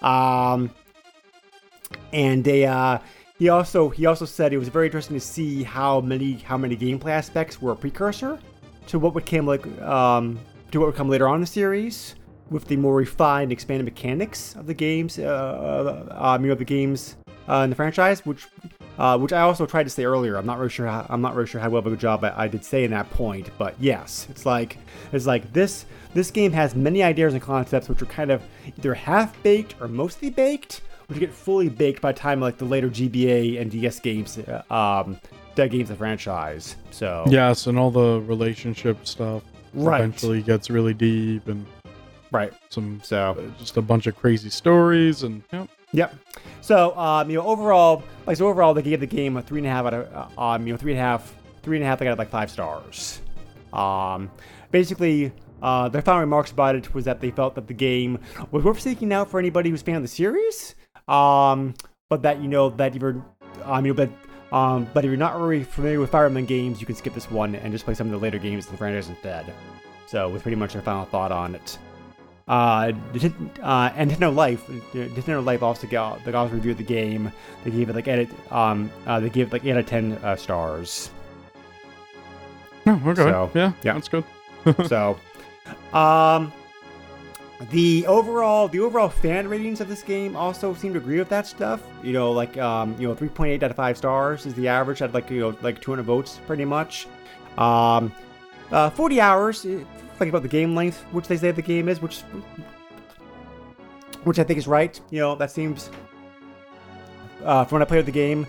um, 0.02 0.70
and 2.12 2.42
they 2.42 2.64
uh, 2.66 2.98
he 3.38 3.48
also 3.48 3.88
he 3.88 4.06
also 4.06 4.24
said 4.24 4.52
it 4.52 4.58
was 4.58 4.68
very 4.68 4.86
interesting 4.86 5.16
to 5.16 5.20
see 5.20 5.62
how 5.62 6.00
many 6.00 6.34
how 6.34 6.56
many 6.56 6.76
gameplay 6.76 7.10
aspects 7.10 7.60
were 7.60 7.72
a 7.72 7.76
precursor 7.76 8.38
to 8.86 8.98
what 8.98 9.14
would 9.14 9.26
come 9.26 9.46
like 9.46 9.66
um, 9.82 10.38
to 10.70 10.80
what 10.80 10.86
would 10.86 10.94
come 10.96 11.08
later 11.08 11.28
on 11.28 11.36
in 11.36 11.40
the 11.40 11.46
series 11.46 12.14
with 12.50 12.66
the 12.66 12.76
more 12.76 12.94
refined, 12.94 13.52
expanded 13.52 13.84
mechanics 13.84 14.54
of 14.56 14.66
the 14.66 14.74
games, 14.74 15.18
uh, 15.18 16.06
uh, 16.10 16.38
you 16.40 16.48
know, 16.48 16.54
the 16.54 16.64
games 16.64 17.16
uh, 17.48 17.62
in 17.64 17.70
the 17.70 17.76
franchise, 17.76 18.24
which 18.26 18.46
uh, 18.98 19.18
which 19.18 19.32
I 19.32 19.40
also 19.40 19.66
tried 19.66 19.84
to 19.84 19.90
say 19.90 20.04
earlier. 20.04 20.36
I'm 20.36 20.46
not 20.46 20.58
really 20.58 20.70
sure. 20.70 20.86
How, 20.86 21.06
I'm 21.08 21.20
not 21.20 21.34
really 21.34 21.48
sure 21.48 21.60
how 21.60 21.70
well 21.70 21.84
of 21.84 21.92
a 21.92 21.96
job 21.96 22.22
I, 22.22 22.44
I 22.44 22.48
did 22.48 22.64
say 22.64 22.84
in 22.84 22.90
that 22.92 23.10
point, 23.10 23.50
but 23.58 23.74
yes, 23.80 24.28
it's 24.30 24.46
like 24.46 24.78
it's 25.12 25.26
like 25.26 25.52
this. 25.52 25.86
This 26.12 26.30
game 26.30 26.52
has 26.52 26.76
many 26.76 27.02
ideas 27.02 27.32
and 27.32 27.42
concepts 27.42 27.88
which 27.88 28.00
are 28.00 28.06
kind 28.06 28.30
of 28.30 28.42
either 28.78 28.94
half 28.94 29.42
baked 29.42 29.74
or 29.80 29.88
mostly 29.88 30.30
baked, 30.30 30.82
which 31.06 31.18
get 31.18 31.32
fully 31.32 31.68
baked 31.68 32.00
by 32.00 32.12
time 32.12 32.40
like 32.40 32.58
the 32.58 32.64
later 32.64 32.88
GBA 32.88 33.60
and 33.60 33.70
DS 33.70 34.00
games, 34.00 34.38
uh, 34.38 34.62
um, 34.72 35.18
the 35.54 35.68
games 35.68 35.90
of 35.90 35.96
the 35.96 35.98
franchise. 35.98 36.76
So 36.90 37.24
Yes, 37.28 37.66
and 37.66 37.78
all 37.78 37.90
the 37.90 38.20
relationship 38.26 39.06
stuff 39.06 39.42
Right. 39.72 40.00
eventually 40.00 40.40
gets 40.42 40.70
really 40.70 40.94
deep 40.94 41.48
and 41.48 41.66
right. 42.30 42.52
some 42.70 43.00
So 43.02 43.36
uh, 43.38 43.58
just 43.58 43.76
a 43.76 43.82
bunch 43.82 44.06
of 44.06 44.16
crazy 44.16 44.50
stories 44.50 45.22
and 45.22 45.42
yep. 45.52 45.68
Yep. 45.92 46.14
So, 46.60 46.96
um, 46.98 47.30
you 47.30 47.36
know, 47.36 47.46
overall, 47.46 48.02
like 48.26 48.36
so 48.36 48.48
overall, 48.48 48.74
they 48.74 48.82
gave 48.82 48.98
the 49.00 49.06
game 49.06 49.36
a 49.36 49.42
three 49.42 49.60
and 49.60 49.66
a 49.66 49.70
half 49.70 49.86
out 49.86 49.94
of, 49.94 50.12
uh, 50.38 50.40
um, 50.40 50.66
you 50.66 50.72
know, 50.72 50.76
three 50.76 50.92
and 50.92 51.00
a 51.00 51.04
half, 51.04 51.32
three 51.62 51.76
and 51.76 51.84
a 51.84 51.86
half 51.86 52.00
out 52.02 52.08
of 52.08 52.18
like 52.18 52.30
five 52.30 52.50
stars. 52.50 53.20
Um, 53.72 54.30
basically, 54.72 55.30
uh, 55.62 55.88
their 55.88 56.02
final 56.02 56.20
remarks 56.20 56.50
about 56.50 56.74
it 56.74 56.92
was 56.94 57.04
that 57.04 57.20
they 57.20 57.30
felt 57.30 57.54
that 57.54 57.68
the 57.68 57.74
game 57.74 58.18
was 58.50 58.64
worth 58.64 58.80
seeking 58.80 59.12
out 59.12 59.30
for 59.30 59.38
anybody 59.38 59.70
who's 59.70 59.82
a 59.82 59.84
fan 59.84 59.96
of 59.96 60.02
the 60.02 60.08
series. 60.08 60.74
Um, 61.08 61.74
but 62.08 62.22
that 62.22 62.40
you 62.40 62.48
know 62.48 62.70
that 62.70 62.94
you're, 62.94 63.24
um, 63.64 63.86
you 63.86 63.92
know, 63.92 64.06
but 64.06 64.10
um, 64.54 64.86
but 64.94 65.04
if 65.04 65.08
you're 65.08 65.16
not 65.16 65.38
really 65.40 65.64
familiar 65.64 65.98
with 66.00 66.10
Fire 66.10 66.26
Emblem 66.26 66.44
games, 66.44 66.80
you 66.80 66.86
can 66.86 66.94
skip 66.94 67.14
this 67.14 67.30
one 67.30 67.56
and 67.56 67.72
just 67.72 67.84
play 67.84 67.94
some 67.94 68.06
of 68.06 68.12
the 68.12 68.18
later 68.18 68.38
games 68.38 68.66
in 68.66 68.72
the 68.72 68.78
franchise 68.78 69.08
instead. 69.08 69.52
So, 70.06 70.28
was 70.28 70.42
pretty 70.42 70.56
much 70.56 70.74
their 70.74 70.82
final 70.82 71.06
thought 71.06 71.32
on 71.32 71.54
it. 71.54 71.78
Uh, 72.46 72.92
uh, 73.62 73.90
and 73.96 74.10
Nintendo 74.10 74.34
Life, 74.34 74.66
Nintendo 74.92 75.44
Life 75.44 75.62
also 75.62 75.86
got 75.86 76.22
they 76.24 76.32
also 76.32 76.54
reviewed 76.54 76.76
the 76.76 76.84
game. 76.84 77.32
They 77.64 77.70
gave 77.70 77.88
it 77.88 77.94
like 77.94 78.06
edit, 78.06 78.28
um, 78.52 78.90
uh, 79.06 79.18
they 79.18 79.30
gave 79.30 79.48
it 79.48 79.52
like 79.52 79.64
eight 79.64 79.72
out 79.72 79.78
of 79.78 79.86
ten 79.86 80.12
uh, 80.22 80.36
stars. 80.36 81.10
Oh, 82.86 83.00
okay. 83.06 83.22
So, 83.22 83.50
yeah, 83.54 83.72
yeah. 83.82 83.94
that's 83.94 84.08
good. 84.08 84.24
so, 84.86 85.18
um, 85.92 86.52
the 87.70 88.04
overall 88.06 88.68
the 88.68 88.80
overall 88.80 89.08
fan 89.08 89.46
ratings 89.48 89.80
of 89.80 89.88
this 89.88 90.02
game 90.02 90.34
also 90.36 90.74
seem 90.74 90.92
to 90.92 90.98
agree 90.98 91.18
with 91.18 91.28
that 91.28 91.46
stuff. 91.46 91.80
You 92.02 92.12
know, 92.12 92.32
like 92.32 92.56
um, 92.58 92.96
you 92.98 93.06
know, 93.08 93.14
three 93.14 93.28
point 93.28 93.50
eight 93.52 93.62
out 93.62 93.70
of 93.70 93.76
five 93.76 93.96
stars 93.96 94.44
is 94.46 94.54
the 94.54 94.68
average. 94.68 95.02
At 95.02 95.12
like 95.14 95.30
you 95.30 95.40
know, 95.40 95.56
like 95.62 95.80
two 95.80 95.92
hundred 95.92 96.04
votes, 96.04 96.40
pretty 96.46 96.64
much. 96.64 97.06
Um, 97.58 98.12
uh, 98.70 98.90
forty 98.90 99.20
hours. 99.20 99.64
eh, 99.64 99.78
Think 100.18 100.28
about 100.28 100.42
the 100.42 100.48
game 100.48 100.74
length, 100.76 101.02
which 101.10 101.26
they 101.26 101.36
say 101.36 101.50
the 101.50 101.60
game 101.62 101.88
is, 101.88 102.00
which 102.00 102.20
which 104.24 104.38
I 104.38 104.44
think 104.44 104.58
is 104.58 104.66
right. 104.66 104.98
You 105.10 105.20
know, 105.20 105.34
that 105.36 105.50
seems. 105.50 105.90
Uh, 107.42 107.64
from 107.64 107.76
when 107.76 107.82
I 107.82 107.84
played 107.84 108.06
the 108.06 108.12
game, 108.12 108.46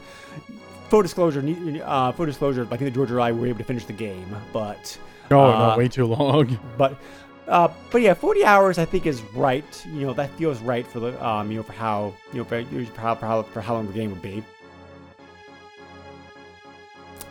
full 0.89 1.01
disclosure, 1.01 1.43
uh, 1.83 2.11
full 2.13 2.25
disclosure, 2.27 2.63
I 2.71 2.77
think 2.77 2.81
the 2.81 2.91
George 2.91 3.11
or 3.11 3.19
I 3.19 3.31
were 3.31 3.47
able 3.47 3.57
to 3.57 3.63
finish 3.65 3.83
the 3.85 3.93
game, 3.93 4.33
but 4.53 4.97
Oh, 5.31 5.39
Uh, 5.41 5.71
no, 5.71 5.77
way 5.77 5.87
too 5.89 6.05
long. 6.05 6.57
but 6.77 6.97
uh, 7.47 7.67
but 7.91 8.01
yeah, 8.01 8.13
40 8.13 8.43
hours 8.45 8.77
I 8.77 8.85
think 8.85 9.05
is 9.05 9.21
right. 9.33 9.85
You 9.85 10.07
know, 10.07 10.13
that 10.13 10.31
feels 10.31 10.59
right 10.61 10.85
for 10.85 10.99
the 10.99 11.25
um, 11.25 11.51
you 11.51 11.57
know, 11.57 11.63
for 11.63 11.73
how 11.73 12.13
you 12.33 12.39
know 12.39 12.43
for, 12.43 12.63
how 12.95 13.15
for 13.15 13.25
how 13.25 13.43
for 13.43 13.61
how 13.61 13.75
long 13.75 13.87
the 13.87 13.93
game 13.93 14.09
would 14.11 14.21
be. 14.21 14.43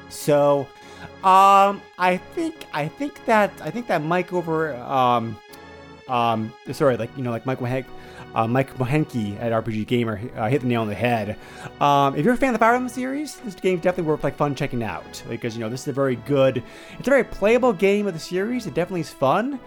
So, 0.08 0.68
um, 1.24 1.82
I 1.98 2.20
think 2.34 2.66
I 2.72 2.86
think 2.86 3.24
that 3.26 3.52
I 3.60 3.70
think 3.70 3.88
that 3.88 4.02
Mike 4.02 4.32
over 4.32 4.74
um 4.76 5.36
um 6.06 6.52
sorry 6.70 6.96
like 6.96 7.10
you 7.16 7.24
know 7.24 7.30
like 7.30 7.46
Mike 7.46 7.58
Mohenk, 7.58 7.86
uh, 8.34 8.46
Mike 8.46 8.76
Mohenke 8.76 9.40
at 9.40 9.52
RPG 9.52 9.86
Gamer 9.88 10.20
uh, 10.36 10.48
hit 10.48 10.60
the 10.60 10.68
nail 10.68 10.82
on 10.82 10.88
the 10.88 10.94
head. 10.94 11.36
Um, 11.80 12.14
if 12.14 12.24
you're 12.24 12.34
a 12.34 12.36
fan 12.36 12.50
of 12.50 12.54
the 12.54 12.58
Fire 12.58 12.74
Emblem 12.74 12.88
series, 12.88 13.36
this 13.36 13.54
game's 13.56 13.82
definitely 13.82 14.10
worth 14.10 14.22
like 14.22 14.36
fun 14.36 14.54
checking 14.54 14.84
out 14.84 15.22
because 15.28 15.56
you 15.56 15.60
know 15.60 15.68
this 15.68 15.82
is 15.82 15.88
a 15.88 15.92
very 15.92 16.16
good, 16.16 16.62
it's 16.98 17.08
a 17.08 17.10
very 17.10 17.24
playable 17.24 17.72
game 17.72 18.06
of 18.06 18.14
the 18.14 18.20
series. 18.20 18.66
It 18.68 18.74
definitely 18.74 19.00
is 19.00 19.10
fun. 19.10 19.58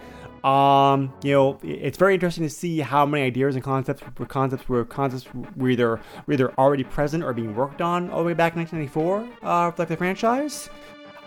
Um, 0.44 1.12
you 1.22 1.32
know, 1.32 1.58
it's 1.62 1.98
very 1.98 2.14
interesting 2.14 2.44
to 2.44 2.50
see 2.50 2.78
how 2.78 3.04
many 3.04 3.24
ideas 3.24 3.54
and 3.54 3.64
concepts 3.64 4.02
were 4.18 4.26
concepts 4.26 4.68
were 4.68 4.84
concepts 4.84 5.26
were 5.56 5.70
either 5.70 6.00
were 6.26 6.34
either 6.34 6.52
already 6.54 6.84
present 6.84 7.24
or 7.24 7.32
being 7.32 7.54
worked 7.54 7.82
on 7.82 8.10
all 8.10 8.18
the 8.18 8.24
way 8.24 8.34
back 8.34 8.54
in 8.54 8.60
1994, 8.60 9.28
uh, 9.42 9.70
for 9.70 9.82
like 9.82 9.88
the 9.88 9.96
franchise. 9.96 10.70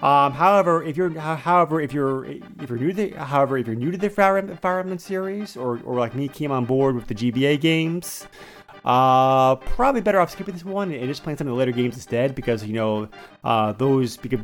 Um, 0.01 0.31
however, 0.33 0.81
if 0.83 0.97
you're 0.97 1.11
however 1.19 1.79
if 1.79 1.93
you're 1.93 2.25
if 2.25 2.69
you're 2.69 2.79
new 2.79 2.91
to 2.91 2.93
the, 2.93 3.09
however 3.11 3.57
if 3.57 3.67
you're 3.67 3.75
new 3.75 3.91
to 3.91 3.97
the 3.97 4.09
Fire 4.09 4.37
Emblem, 4.37 4.57
Fire 4.57 4.79
Emblem 4.79 4.97
series 4.97 5.55
or 5.55 5.79
or 5.83 5.99
like 5.99 6.15
me 6.15 6.27
came 6.27 6.51
on 6.51 6.65
board 6.65 6.95
with 6.95 7.07
the 7.07 7.13
GBA 7.13 7.61
games, 7.61 8.25
uh, 8.83 9.55
probably 9.57 10.01
better 10.01 10.19
off 10.19 10.31
skipping 10.31 10.55
this 10.55 10.65
one 10.65 10.91
and 10.91 11.07
just 11.07 11.21
playing 11.21 11.37
some 11.37 11.47
of 11.47 11.51
the 11.51 11.57
later 11.57 11.71
games 11.71 11.95
instead 11.95 12.33
because 12.33 12.65
you 12.65 12.73
know 12.73 13.07
uh, 13.43 13.73
those 13.73 14.17
because, 14.17 14.39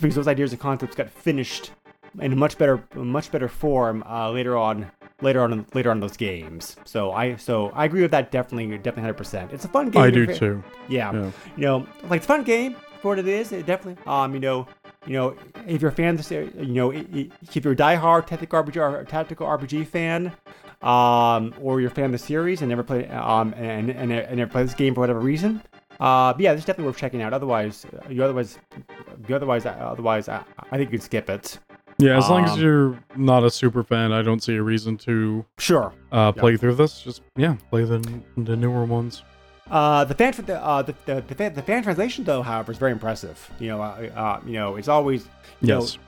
because 0.00 0.14
those 0.14 0.28
ideas 0.28 0.52
and 0.52 0.60
concepts 0.60 0.94
got 0.94 1.10
finished 1.10 1.72
in 2.20 2.38
much 2.38 2.58
better 2.58 2.82
much 2.94 3.30
better 3.30 3.48
form 3.48 4.02
uh, 4.08 4.30
later 4.30 4.56
on 4.56 4.90
later 5.20 5.42
on 5.42 5.66
later 5.74 5.90
on 5.90 6.00
those 6.00 6.16
games. 6.16 6.76
So 6.84 7.12
I 7.12 7.36
so 7.36 7.70
I 7.70 7.84
agree 7.84 8.02
with 8.02 8.10
that 8.12 8.30
definitely 8.30 8.76
definitely 8.78 9.02
hundred 9.02 9.18
percent. 9.18 9.52
It's 9.52 9.64
a 9.64 9.68
fun 9.68 9.90
game. 9.90 10.02
I 10.02 10.10
do 10.10 10.26
too. 10.26 10.62
yeah. 10.88 11.12
Yeah. 11.12 11.30
You 11.56 11.62
know, 11.62 11.86
like 12.04 12.18
it's 12.18 12.26
a 12.26 12.28
fun 12.28 12.44
game 12.44 12.76
for 13.00 13.08
what 13.08 13.18
it 13.18 13.28
is. 13.28 13.52
It 13.52 13.66
definitely, 13.66 14.02
um, 14.06 14.34
you 14.34 14.40
know, 14.40 14.66
you 15.06 15.14
know, 15.14 15.36
if 15.66 15.80
you're 15.80 15.90
a 15.90 15.94
fan 15.94 16.10
of 16.10 16.16
this, 16.18 16.32
uh, 16.32 16.48
you 16.60 16.74
know, 16.74 16.90
if 16.90 17.64
you're 17.64 17.72
a 17.72 17.76
diehard 17.76 18.26
tactical 18.26 18.62
RPG 18.62 18.76
or 18.76 19.04
tactical 19.04 19.46
RPG 19.46 19.86
fan, 19.86 20.32
um, 20.82 21.54
or 21.60 21.80
you're 21.80 21.90
a 21.90 21.94
fan 21.94 22.06
of 22.06 22.12
the 22.12 22.18
series 22.18 22.60
and 22.60 22.68
never 22.68 22.82
played, 22.82 23.10
um, 23.10 23.54
and 23.56 23.90
and, 23.90 24.12
and 24.12 24.36
never 24.36 24.50
played 24.50 24.66
this 24.66 24.74
game 24.74 24.94
for 24.94 25.00
whatever 25.00 25.20
reason, 25.20 25.62
uh, 26.00 26.32
but 26.32 26.40
yeah, 26.40 26.52
this 26.52 26.60
is 26.60 26.66
definitely 26.66 26.90
worth 26.90 26.98
checking 26.98 27.22
out. 27.22 27.32
Otherwise, 27.32 27.84
uh, 27.86 28.08
you 28.08 28.22
otherwise, 28.22 28.58
you 29.26 29.34
otherwise, 29.34 29.66
uh, 29.66 29.70
otherwise, 29.70 30.28
I, 30.28 30.44
I 30.70 30.76
think 30.76 30.92
you 30.92 30.98
can 30.98 31.04
skip 31.04 31.28
it. 31.28 31.58
Yeah, 32.00 32.16
as 32.16 32.28
long 32.30 32.44
as 32.44 32.52
Um, 32.52 32.60
you're 32.60 32.98
not 33.16 33.42
a 33.44 33.50
super 33.50 33.82
fan, 33.82 34.12
I 34.12 34.22
don't 34.22 34.40
see 34.42 34.54
a 34.54 34.62
reason 34.62 34.96
to 34.98 35.44
Sure. 35.58 35.92
uh, 36.12 36.30
play 36.32 36.56
through 36.56 36.76
this. 36.76 37.02
Just 37.02 37.22
yeah, 37.36 37.56
play 37.70 37.84
the 37.84 37.98
the 38.36 38.56
newer 38.56 38.84
ones. 38.84 39.22
Uh, 39.70 40.04
the 40.04 40.14
fan, 40.14 40.32
the, 40.46 40.64
uh, 40.64 40.80
the, 40.80 40.94
the, 41.04 41.20
the, 41.28 41.34
fan, 41.34 41.52
the 41.54 41.60
fan 41.60 41.82
translation, 41.82 42.24
though, 42.24 42.40
however, 42.40 42.72
is 42.72 42.78
very 42.78 42.92
impressive. 42.92 43.50
You 43.58 43.68
know, 43.68 43.82
uh, 43.82 44.08
uh, 44.16 44.40
you 44.46 44.54
know, 44.54 44.76
it's 44.76 44.88
always, 44.88 45.26
you 45.60 45.68
know, 45.68 45.80
Yes. 45.80 45.98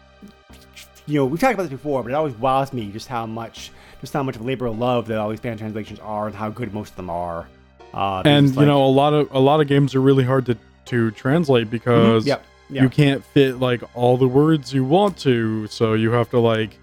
you 1.06 1.18
know, 1.20 1.26
we 1.26 1.36
talked 1.36 1.52
about 1.54 1.64
this 1.64 1.70
before, 1.72 2.02
but 2.02 2.10
it 2.10 2.14
always 2.14 2.32
wows 2.38 2.72
me 2.72 2.90
just 2.90 3.06
how 3.08 3.26
much, 3.26 3.70
just 4.00 4.14
how 4.14 4.22
much 4.22 4.36
of 4.36 4.40
a 4.40 4.44
labor 4.44 4.64
of 4.66 4.78
love 4.78 5.08
that 5.08 5.18
all 5.18 5.28
these 5.28 5.40
fan 5.40 5.58
translations 5.58 5.98
are, 5.98 6.26
and 6.26 6.34
how 6.34 6.48
good 6.48 6.72
most 6.72 6.90
of 6.90 6.96
them 6.96 7.10
are. 7.10 7.48
Uh, 7.92 8.22
and 8.24 8.46
just 8.46 8.58
you 8.58 8.64
know, 8.64 8.82
a 8.82 8.86
lot 8.86 9.12
of 9.12 9.28
a 9.32 9.40
lot 9.40 9.60
of 9.60 9.66
games 9.66 9.94
are 9.94 10.00
really 10.00 10.24
hard 10.24 10.46
to 10.46 10.56
to 10.86 11.10
translate 11.10 11.66
Mhm, 11.66 11.70
because 11.70 12.26
yep, 12.26 12.42
yeah, 12.70 12.82
you 12.82 12.88
can't 12.88 13.24
fit 13.24 13.58
like 13.58 13.82
all 13.94 14.16
the 14.16 14.28
words 14.28 14.72
you 14.72 14.84
want 14.84 15.16
to, 15.18 15.66
so 15.68 15.94
you 15.94 16.10
have 16.12 16.30
to 16.30 16.38
like 16.38 16.78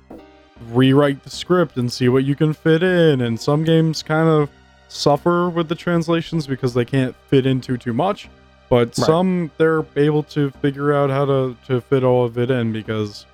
rewrite 0.71 1.23
the 1.23 1.29
script 1.29 1.77
and 1.77 1.91
see 1.91 2.09
what 2.09 2.23
you 2.23 2.35
can 2.35 2.53
fit 2.53 2.81
in. 2.83 3.21
And 3.21 3.39
some 3.39 3.63
games 3.63 4.01
kind 4.03 4.27
of 4.27 4.49
suffer 4.88 5.49
with 5.49 5.67
the 5.69 5.75
translations 5.75 6.47
because 6.47 6.73
they 6.73 6.85
can't 6.85 7.15
fit 7.27 7.45
into 7.45 7.77
too 7.77 7.93
much. 7.93 8.29
But 8.69 8.88
Right. 8.89 8.95
some 8.95 9.51
they're 9.57 9.85
able 9.95 10.23
to 10.23 10.49
figure 10.61 10.93
out 10.93 11.09
how 11.09 11.25
to 11.25 11.55
to 11.67 11.79
fit 11.81 12.03
all 12.03 12.25
of 12.25 12.38
it 12.38 12.51
in 12.51 12.73
because 12.73 13.25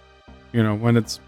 you 0.51 0.62
know 0.62 0.76
when 0.76 0.95
it's 0.97 1.20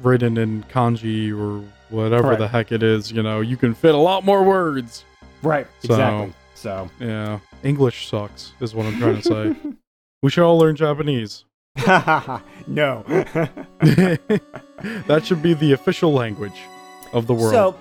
written 0.00 0.38
in 0.38 0.62
kanji 0.72 1.32
or 1.36 1.62
whatever 1.90 2.28
Right. 2.28 2.38
the 2.38 2.48
heck 2.48 2.72
it 2.72 2.82
is, 2.82 3.10
you 3.12 3.22
know, 3.22 3.40
you 3.40 3.56
can 3.56 3.74
fit 3.74 3.94
a 3.94 3.98
lot 3.98 4.24
more 4.24 4.42
words. 4.42 5.04
right, 5.42 5.66
So- 5.84 5.94
exactly. 5.94 6.32
So, 6.54 6.90
Yeah, 6.98 7.38
English 7.62 8.08
sucks 8.08 8.52
is 8.60 8.74
what 8.74 8.86
I'm 8.86 8.98
trying 8.98 9.20
to 9.20 9.22
say. 9.22 9.56
we 10.22 10.30
should 10.30 10.44
all 10.44 10.58
learn 10.58 10.76
Japanese. 10.76 11.44
no. 12.66 13.04
that 15.06 15.22
should 15.24 15.42
be 15.42 15.54
the 15.54 15.72
official 15.72 16.12
language 16.12 16.60
of 17.12 17.26
the 17.26 17.34
world. 17.34 17.52
So, 17.52 17.76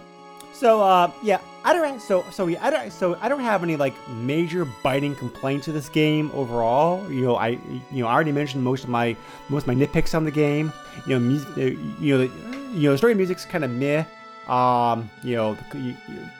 So 0.53 0.81
uh, 0.81 1.11
yeah, 1.23 1.39
I 1.63 1.73
don't. 1.73 2.01
So 2.01 2.23
so 2.31 2.47
yeah, 2.47 2.63
I 2.65 2.69
don't. 2.69 2.91
So 2.91 3.17
I 3.21 3.29
don't 3.29 3.39
have 3.41 3.63
any 3.63 3.75
like 3.75 3.93
major 4.09 4.65
biting 4.83 5.15
complaints 5.15 5.65
to 5.65 5.71
this 5.71 5.89
game 5.89 6.31
overall. 6.33 7.09
You 7.11 7.21
know, 7.25 7.35
I 7.35 7.49
you 7.91 8.03
know 8.03 8.07
I 8.07 8.13
already 8.13 8.31
mentioned 8.31 8.63
most 8.63 8.83
of 8.83 8.89
my 8.89 9.15
most 9.49 9.63
of 9.63 9.67
my 9.67 9.75
nitpicks 9.75 10.13
on 10.15 10.23
the 10.25 10.31
game. 10.31 10.71
You 11.07 11.15
know, 11.15 11.19
music. 11.19 11.49
uh, 11.57 11.61
You 11.99 12.17
know, 12.17 12.27
the, 12.27 12.31
you 12.73 12.81
know, 12.83 12.91
the 12.91 12.97
story 12.97 13.15
music's 13.15 13.45
kind 13.45 13.63
of 13.63 13.71
meh. 13.71 14.03
Um, 14.47 15.09
you 15.23 15.35
know, 15.35 15.55
the, 15.71 15.77
you, 15.79 15.95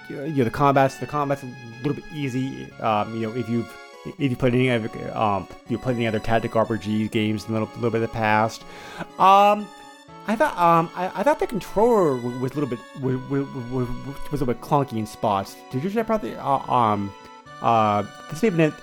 you, 0.10 0.24
you 0.26 0.36
know 0.38 0.44
the 0.44 0.52
combats. 0.52 0.98
The 0.98 1.08
combats 1.08 1.44
a 1.44 1.48
little 1.78 1.96
bit 1.96 2.06
easy. 2.14 2.72
Um, 2.80 3.16
you 3.16 3.28
know, 3.28 3.36
if 3.36 3.50
you've 3.50 3.68
if 4.06 4.30
you 4.32 4.36
played 4.36 4.54
any 4.54 4.70
other 4.70 4.90
um 5.18 5.48
you 5.70 5.78
played 5.78 5.96
any 5.96 6.08
other 6.08 6.20
tactical 6.20 6.64
RPG 6.66 7.12
games 7.12 7.46
in 7.46 7.52
a 7.52 7.60
little, 7.60 7.70
little 7.76 7.90
bit 7.92 8.02
of 8.04 8.10
the 8.10 8.16
past. 8.16 8.64
Um, 9.20 9.68
I 10.28 10.36
thought 10.36 10.58
um 10.58 10.90
I, 10.96 11.12
I 11.20 11.24
thought 11.24 11.40
the 11.40 11.48
controller 11.48 12.16
was 12.16 12.52
a 12.52 12.56
little 12.60 12.68
bit 12.70 12.80
was, 13.02 13.18
was, 13.30 13.48
was 13.72 13.88
a 13.88 14.32
little 14.32 14.48
bit 14.48 14.62
clunky 14.62 14.98
in 14.98 15.06
spots. 15.06 15.56
Did 15.72 15.84
you 15.84 15.90
say 15.90 16.04
probably 16.04 16.36
uh, 16.36 16.58
um 16.72 17.14
uh 17.62 18.04
this 18.30 18.42
may 18.44 18.50
be 18.50 18.64
an 18.64 18.74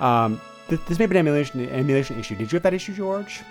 um 0.00 0.40
this, 0.68 0.80
this 0.88 0.98
may 0.98 1.06
be 1.06 1.12
an 1.12 1.18
emulation 1.18 1.68
emulation 1.68 2.18
issue. 2.18 2.36
Did 2.36 2.52
you 2.52 2.56
have 2.56 2.62
that 2.62 2.74
issue, 2.74 2.94
George? 2.94 3.42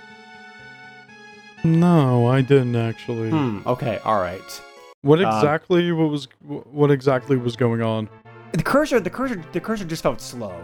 No, 1.63 2.27
I 2.27 2.41
didn't 2.41 2.75
actually. 2.75 3.30
Hmm. 3.32 3.59
Okay. 3.67 3.99
All 4.05 4.21
right. 4.21 4.61
What 5.01 5.21
Um, 5.21 5.27
exactly? 5.36 5.91
what 5.91 6.09
was? 6.09 6.27
What 6.41 6.91
exactly 6.91 7.36
was 7.38 7.55
going 7.55 7.82
on? 7.82 8.07
The 8.53 8.63
cursor 8.63 8.99
the 8.99 9.09
cursor 9.09 9.43
the 9.51 9.59
cursor 9.59 9.86
just 9.86 10.01
felt 10.03 10.21
slow. 10.21 10.55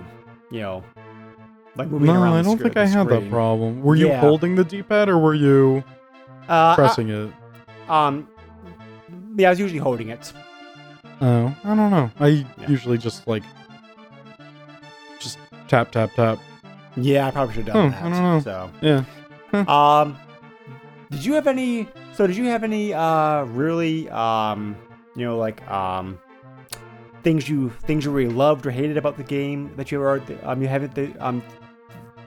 You 0.56 0.62
know, 0.62 0.84
like 1.76 1.89
moving 1.89 2.08
No, 2.08 2.14
around. 2.14 2.34
I 2.34 2.38
the 2.38 2.43
don't 2.43 2.62
think 2.62 2.78
I 2.78 2.86
had 2.86 3.10
that 3.10 3.30
problem. 3.30 3.82
Were 3.84 3.95
you 3.97 4.08
Yeah. 4.08 4.22
holding 4.22 4.56
the 4.56 4.64
D-pad 4.64 5.10
or 5.10 5.18
were 5.18 5.34
you 5.34 5.84
Uh, 6.47 6.72
I- 6.72 6.76
pressing 6.76 7.10
it? 7.10 7.30
um. 7.89 8.26
Yeah, 9.36 9.47
I 9.47 9.51
was 9.51 9.60
usually 9.60 9.80
holding 9.82 10.08
it. 10.10 10.32
Oh, 11.22 11.53
I 11.66 11.76
don't 11.76 11.91
know. 11.91 12.10
I 12.22 12.28
Yeah. 12.28 12.70
usually 12.70 12.97
just 12.97 13.28
like 13.28 13.43
just 15.20 15.38
tap 15.68 15.91
tap 15.91 16.12
tap. 16.16 16.39
Yeah, 16.95 17.28
I 17.28 17.32
probably 17.32 17.56
should 17.56 17.68
have 17.68 17.76
Oh, 17.76 17.89
done 17.89 17.93
I 17.93 18.10
that. 18.10 18.16
don't 18.16 18.24
know. 18.24 18.39
So. 18.39 18.70
Yeah. 18.82 19.66
Um, 19.68 20.18
did 21.12 21.26
you 21.26 21.34
have 21.34 21.47
any? 21.47 21.89
So 22.14 22.28
did 22.28 22.38
you 22.38 22.45
have 22.45 22.64
any? 22.64 22.93
Uh, 22.93 23.43
really? 23.43 24.10
Um, 24.10 24.78
you 25.18 25.26
know, 25.26 25.38
like 25.38 25.60
um, 25.70 26.18
things 27.26 27.50
you 27.50 27.72
things 27.72 28.06
you 28.06 28.12
really 28.12 28.32
loved 28.32 28.68
or 28.68 28.72
hated 28.72 28.98
about 28.98 29.18
the 29.18 29.24
game 29.24 29.72
that 29.78 29.92
you 29.92 30.00
are 30.00 30.22
um 30.44 30.62
you 30.62 30.68
haven't 30.68 30.94
the 30.94 31.12
um 31.20 31.42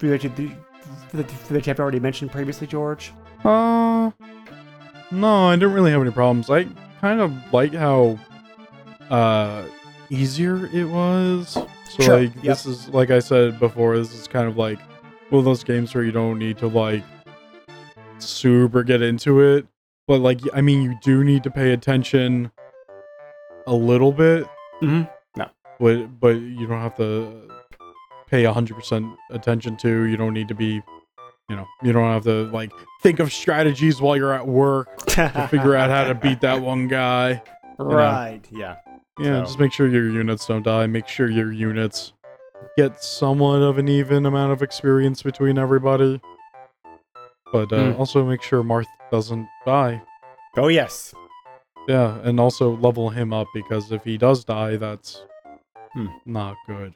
that 0.01 0.25
you, 0.25 0.37
that 1.13 1.67
you 1.67 1.71
have 1.71 1.81
already 1.81 2.01
mentioned 2.01 2.33
previously, 2.33 2.67
George. 2.67 3.13
Uh, 3.45 4.11
no, 5.11 5.47
I 5.47 5.55
didn't 5.55 5.73
really 5.73 5.93
have 5.93 6.03
any 6.03 6.11
problems. 6.11 6.51
I 6.51 6.67
kind 7.01 7.21
of 7.21 7.33
like 7.53 7.73
how 7.73 8.19
uh 9.09 9.65
easier 10.11 10.67
it 10.73 10.85
was. 10.85 11.53
So 11.53 11.67
Sure, 12.03 12.21
like 12.21 12.35
yep. 12.37 12.45
this 12.45 12.67
is 12.67 12.89
like 12.89 13.11
I 13.11 13.21
said 13.21 13.61
before, 13.61 13.97
this 13.97 14.13
is 14.13 14.27
kind 14.27 14.49
of 14.49 14.57
like 14.57 14.81
one 15.31 15.39
of 15.39 15.45
those 15.45 15.63
games 15.63 15.95
where 15.95 16.03
you 16.05 16.13
don't 16.13 16.39
need 16.39 16.59
to 16.59 16.67
like 16.67 17.05
super 18.19 18.83
get 18.83 19.01
into 19.01 19.41
it. 19.41 19.65
But 20.09 20.19
like 20.21 20.41
I 20.53 20.61
mean 20.61 20.83
you 20.83 20.99
do 21.03 21.23
need 21.23 21.45
to 21.45 21.51
pay 21.51 21.73
attention 21.73 22.51
a 23.67 23.75
little 23.75 24.13
bit. 24.13 24.47
Mhm. 24.83 25.09
No. 25.37 25.49
But 25.81 26.21
but 26.21 26.37
you 26.37 26.67
don't 26.67 26.81
have 26.81 26.97
to 26.97 27.49
pay 28.29 28.45
100% 28.45 29.17
attention 29.31 29.77
to. 29.79 30.03
You 30.05 30.17
don't 30.17 30.35
need 30.35 30.49
to 30.49 30.55
be 30.55 30.83
you 31.51 31.57
know, 31.57 31.67
you 31.83 31.93
don't 31.95 32.13
have 32.13 32.25
to 32.25 32.45
like 32.53 32.71
think 33.03 33.21
of 33.21 33.33
strategies 33.33 34.03
while 34.03 34.17
you're 34.17 34.35
at 34.35 34.47
work 34.47 34.97
to 35.07 35.49
figure 35.51 35.75
out 35.75 35.89
how 35.89 36.05
to 36.05 36.15
beat 36.15 36.43
that 36.43 36.61
one 36.61 36.89
guy. 36.89 37.43
Right. 37.79 38.43
Yeah. 38.51 38.77
Yeah, 39.19 39.39
So- 39.39 39.45
just 39.45 39.59
make 39.59 39.73
sure 39.73 39.89
your 39.89 40.11
units 40.11 40.47
don't 40.47 40.63
die. 40.63 40.87
Make 40.87 41.09
sure 41.09 41.31
your 41.31 41.51
units 41.51 42.13
get 42.77 43.03
somewhat 43.03 43.63
of 43.63 43.79
an 43.79 43.89
even 43.89 44.27
amount 44.27 44.53
of 44.53 44.63
experience 44.63 45.23
between 45.23 45.57
everybody. 45.59 46.21
But 47.51 47.73
uh, 47.73 47.93
Hmm. 47.93 47.99
also 48.01 48.25
make 48.27 48.43
sure 48.43 48.63
Marth 48.63 48.85
doesn't 49.11 49.49
die. 49.65 50.03
Oh 50.59 50.69
yes. 50.69 51.15
Yeah, 51.89 52.19
and 52.23 52.39
also 52.39 52.77
level 52.77 53.09
him 53.09 53.33
up 53.33 53.49
because 53.55 53.91
if 53.91 54.05
he 54.05 54.19
does 54.19 54.45
die, 54.45 54.77
that's 54.77 55.25
Hmm. 55.95 56.07
not 56.27 56.55
good. 56.67 56.93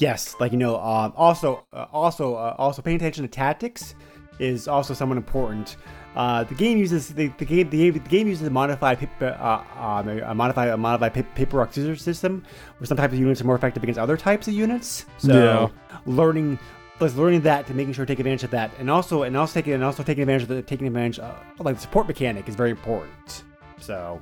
Yes, 0.00 0.34
like 0.40 0.52
you 0.52 0.58
know, 0.58 0.80
um, 0.80 1.12
also, 1.16 1.64
uh, 1.72 1.86
also, 1.92 2.34
uh, 2.34 2.54
also, 2.58 2.80
paying 2.80 2.96
attention 2.96 3.22
to 3.22 3.28
tactics 3.28 3.94
is 4.38 4.66
also 4.66 4.94
somewhat 4.94 5.18
important. 5.18 5.76
Uh, 6.16 6.42
the 6.44 6.54
game 6.54 6.78
uses 6.78 7.08
the, 7.14 7.28
the 7.38 7.44
game 7.44 7.68
the, 7.68 7.76
game- 7.76 7.92
the 7.92 8.08
game 8.08 8.26
uses 8.26 8.46
a 8.46 8.50
modified 8.50 8.98
paper, 8.98 9.36
uh, 9.38 9.62
um, 9.78 10.08
a 10.08 10.34
modified 10.34 10.68
a 10.70 10.76
modified 10.76 11.12
paper 11.34 11.58
rock 11.58 11.72
scissors 11.74 12.02
system, 12.02 12.42
where 12.78 12.86
some 12.86 12.96
types 12.96 13.12
of 13.12 13.18
units 13.20 13.42
are 13.42 13.44
more 13.44 13.54
effective 13.54 13.82
against 13.82 13.98
other 14.00 14.16
types 14.16 14.48
of 14.48 14.54
units. 14.54 15.04
So 15.18 15.34
Yeah. 15.34 15.68
learning, 16.06 16.58
plus 16.98 17.14
learning 17.16 17.42
that 17.42 17.66
to 17.66 17.74
making 17.74 17.92
sure 17.92 18.06
to 18.06 18.10
take 18.12 18.18
advantage 18.18 18.44
of 18.44 18.50
that, 18.52 18.70
and 18.78 18.90
also 18.90 19.22
and 19.24 19.36
also 19.36 19.52
taking 19.60 19.74
and 19.74 19.84
also 19.84 20.02
taking 20.02 20.22
advantage 20.22 20.42
of 20.44 20.48
the 20.48 20.62
taking 20.62 20.86
advantage 20.86 21.18
of 21.18 21.34
like 21.58 21.74
the 21.76 21.82
support 21.82 22.08
mechanic 22.08 22.48
is 22.48 22.54
very 22.56 22.70
important. 22.70 23.44
So 23.80 24.20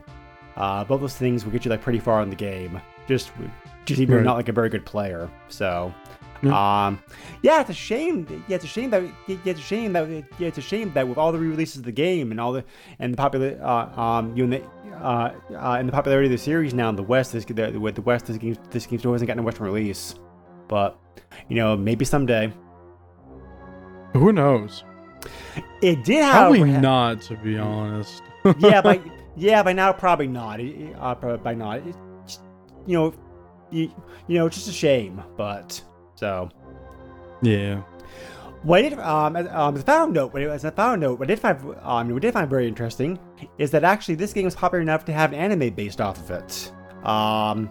uh, 0.56 0.84
both 0.84 1.00
those 1.00 1.16
things 1.16 1.44
will 1.44 1.52
get 1.52 1.64
you 1.64 1.70
like 1.70 1.82
pretty 1.82 1.98
far 2.00 2.22
in 2.22 2.30
the 2.30 2.36
game. 2.36 2.80
Just 3.06 3.30
just 3.84 4.00
even 4.00 4.16
Right. 4.16 4.24
not 4.24 4.36
like 4.36 4.48
a 4.48 4.52
very 4.52 4.68
good 4.68 4.84
player. 4.84 5.30
So, 5.48 5.92
Yeah. 6.42 6.86
um, 6.86 7.02
yeah, 7.42 7.60
it's 7.62 7.70
a 7.70 7.74
shame. 7.74 8.26
Yeah, 8.48 8.56
it's 8.56 8.64
a 8.64 8.68
shame 8.68 8.90
that 8.90 9.02
yeah, 9.26 9.36
it's 9.44 9.60
a 9.60 9.62
shame 9.62 9.92
that 9.94 10.08
yeah, 10.38 10.48
it's 10.48 10.58
a 10.58 10.62
shame 10.62 10.92
that 10.94 11.08
with 11.08 11.16
all 11.18 11.32
the 11.32 11.38
re-releases 11.38 11.78
of 11.78 11.84
the 11.84 11.92
game 11.92 12.30
and 12.30 12.38
all 12.40 12.52
the 12.52 12.64
and 12.98 13.12
the 13.12 13.16
popular 13.16 13.58
uh, 13.62 14.00
um 14.00 14.36
you 14.36 14.46
know 14.46 14.58
the, 14.58 14.94
uh, 14.96 15.32
uh 15.52 15.76
and 15.78 15.88
the 15.88 15.92
popularity 15.92 16.26
of 16.26 16.32
the 16.32 16.38
series 16.38 16.74
now 16.74 16.88
in 16.90 16.96
the 16.96 17.02
West, 17.02 17.32
this 17.32 17.44
the, 17.46 17.70
with 17.78 17.94
the 17.94 18.02
West, 18.02 18.26
this 18.26 18.36
game 18.36 18.56
this 18.70 18.84
game 18.86 18.98
still 18.98 19.12
hasn't 19.12 19.26
gotten 19.26 19.40
a 19.40 19.46
Western 19.46 19.66
release. 19.66 20.14
But 20.68 20.98
you 21.48 21.56
know, 21.56 21.76
maybe 21.76 22.04
someday. 22.04 22.52
Who 24.14 24.32
knows? 24.32 24.84
It 25.82 26.04
did 26.04 26.22
have 26.24 26.50
Probably 26.50 26.70
not, 26.72 27.20
to 27.22 27.36
be 27.36 27.58
honest. 27.58 28.22
yeah, 28.58 28.80
by 28.80 29.00
yeah, 29.38 29.62
by 29.62 29.72
now 29.72 29.92
probably 29.92 30.26
not. 30.26 30.60
Uh, 30.60 31.14
probably 31.14 31.38
by 31.38 31.54
not. 31.54 31.80
Just, 32.26 32.40
you 32.86 32.98
know, 32.98 33.14
you, 33.70 33.90
you 34.26 34.38
know, 34.38 34.46
it's 34.46 34.56
just 34.56 34.68
a 34.68 34.72
shame. 34.72 35.22
But 35.36 35.80
so. 36.14 36.50
yeah. 37.42 37.82
What 38.64 38.82
did, 38.82 38.98
um, 38.98 39.36
as, 39.36 39.46
um, 39.52 39.76
as 39.76 39.82
a 39.82 39.84
found 39.84 40.12
note, 40.14 40.32
what- 40.32 40.42
as 40.42 40.64
a 40.64 40.72
found 40.72 41.00
note, 41.00 41.20
what 41.20 41.28
I 41.28 41.34
did 41.34 41.38
find, 41.40 41.60
um, 41.82 42.08
what 42.08 42.16
I 42.16 42.18
did 42.18 42.32
find 42.34 42.50
very 42.50 42.66
interesting 42.66 43.16
is 43.56 43.70
that 43.70 43.84
actually 43.84 44.16
this 44.16 44.32
game 44.32 44.44
was 44.46 44.56
popular 44.56 44.82
enough 44.82 45.04
to 45.04 45.12
have 45.12 45.32
an 45.32 45.38
anime 45.38 45.70
based 45.74 46.00
off 46.00 46.18
of 46.18 46.30
it. 46.32 46.72
Um, 47.06 47.70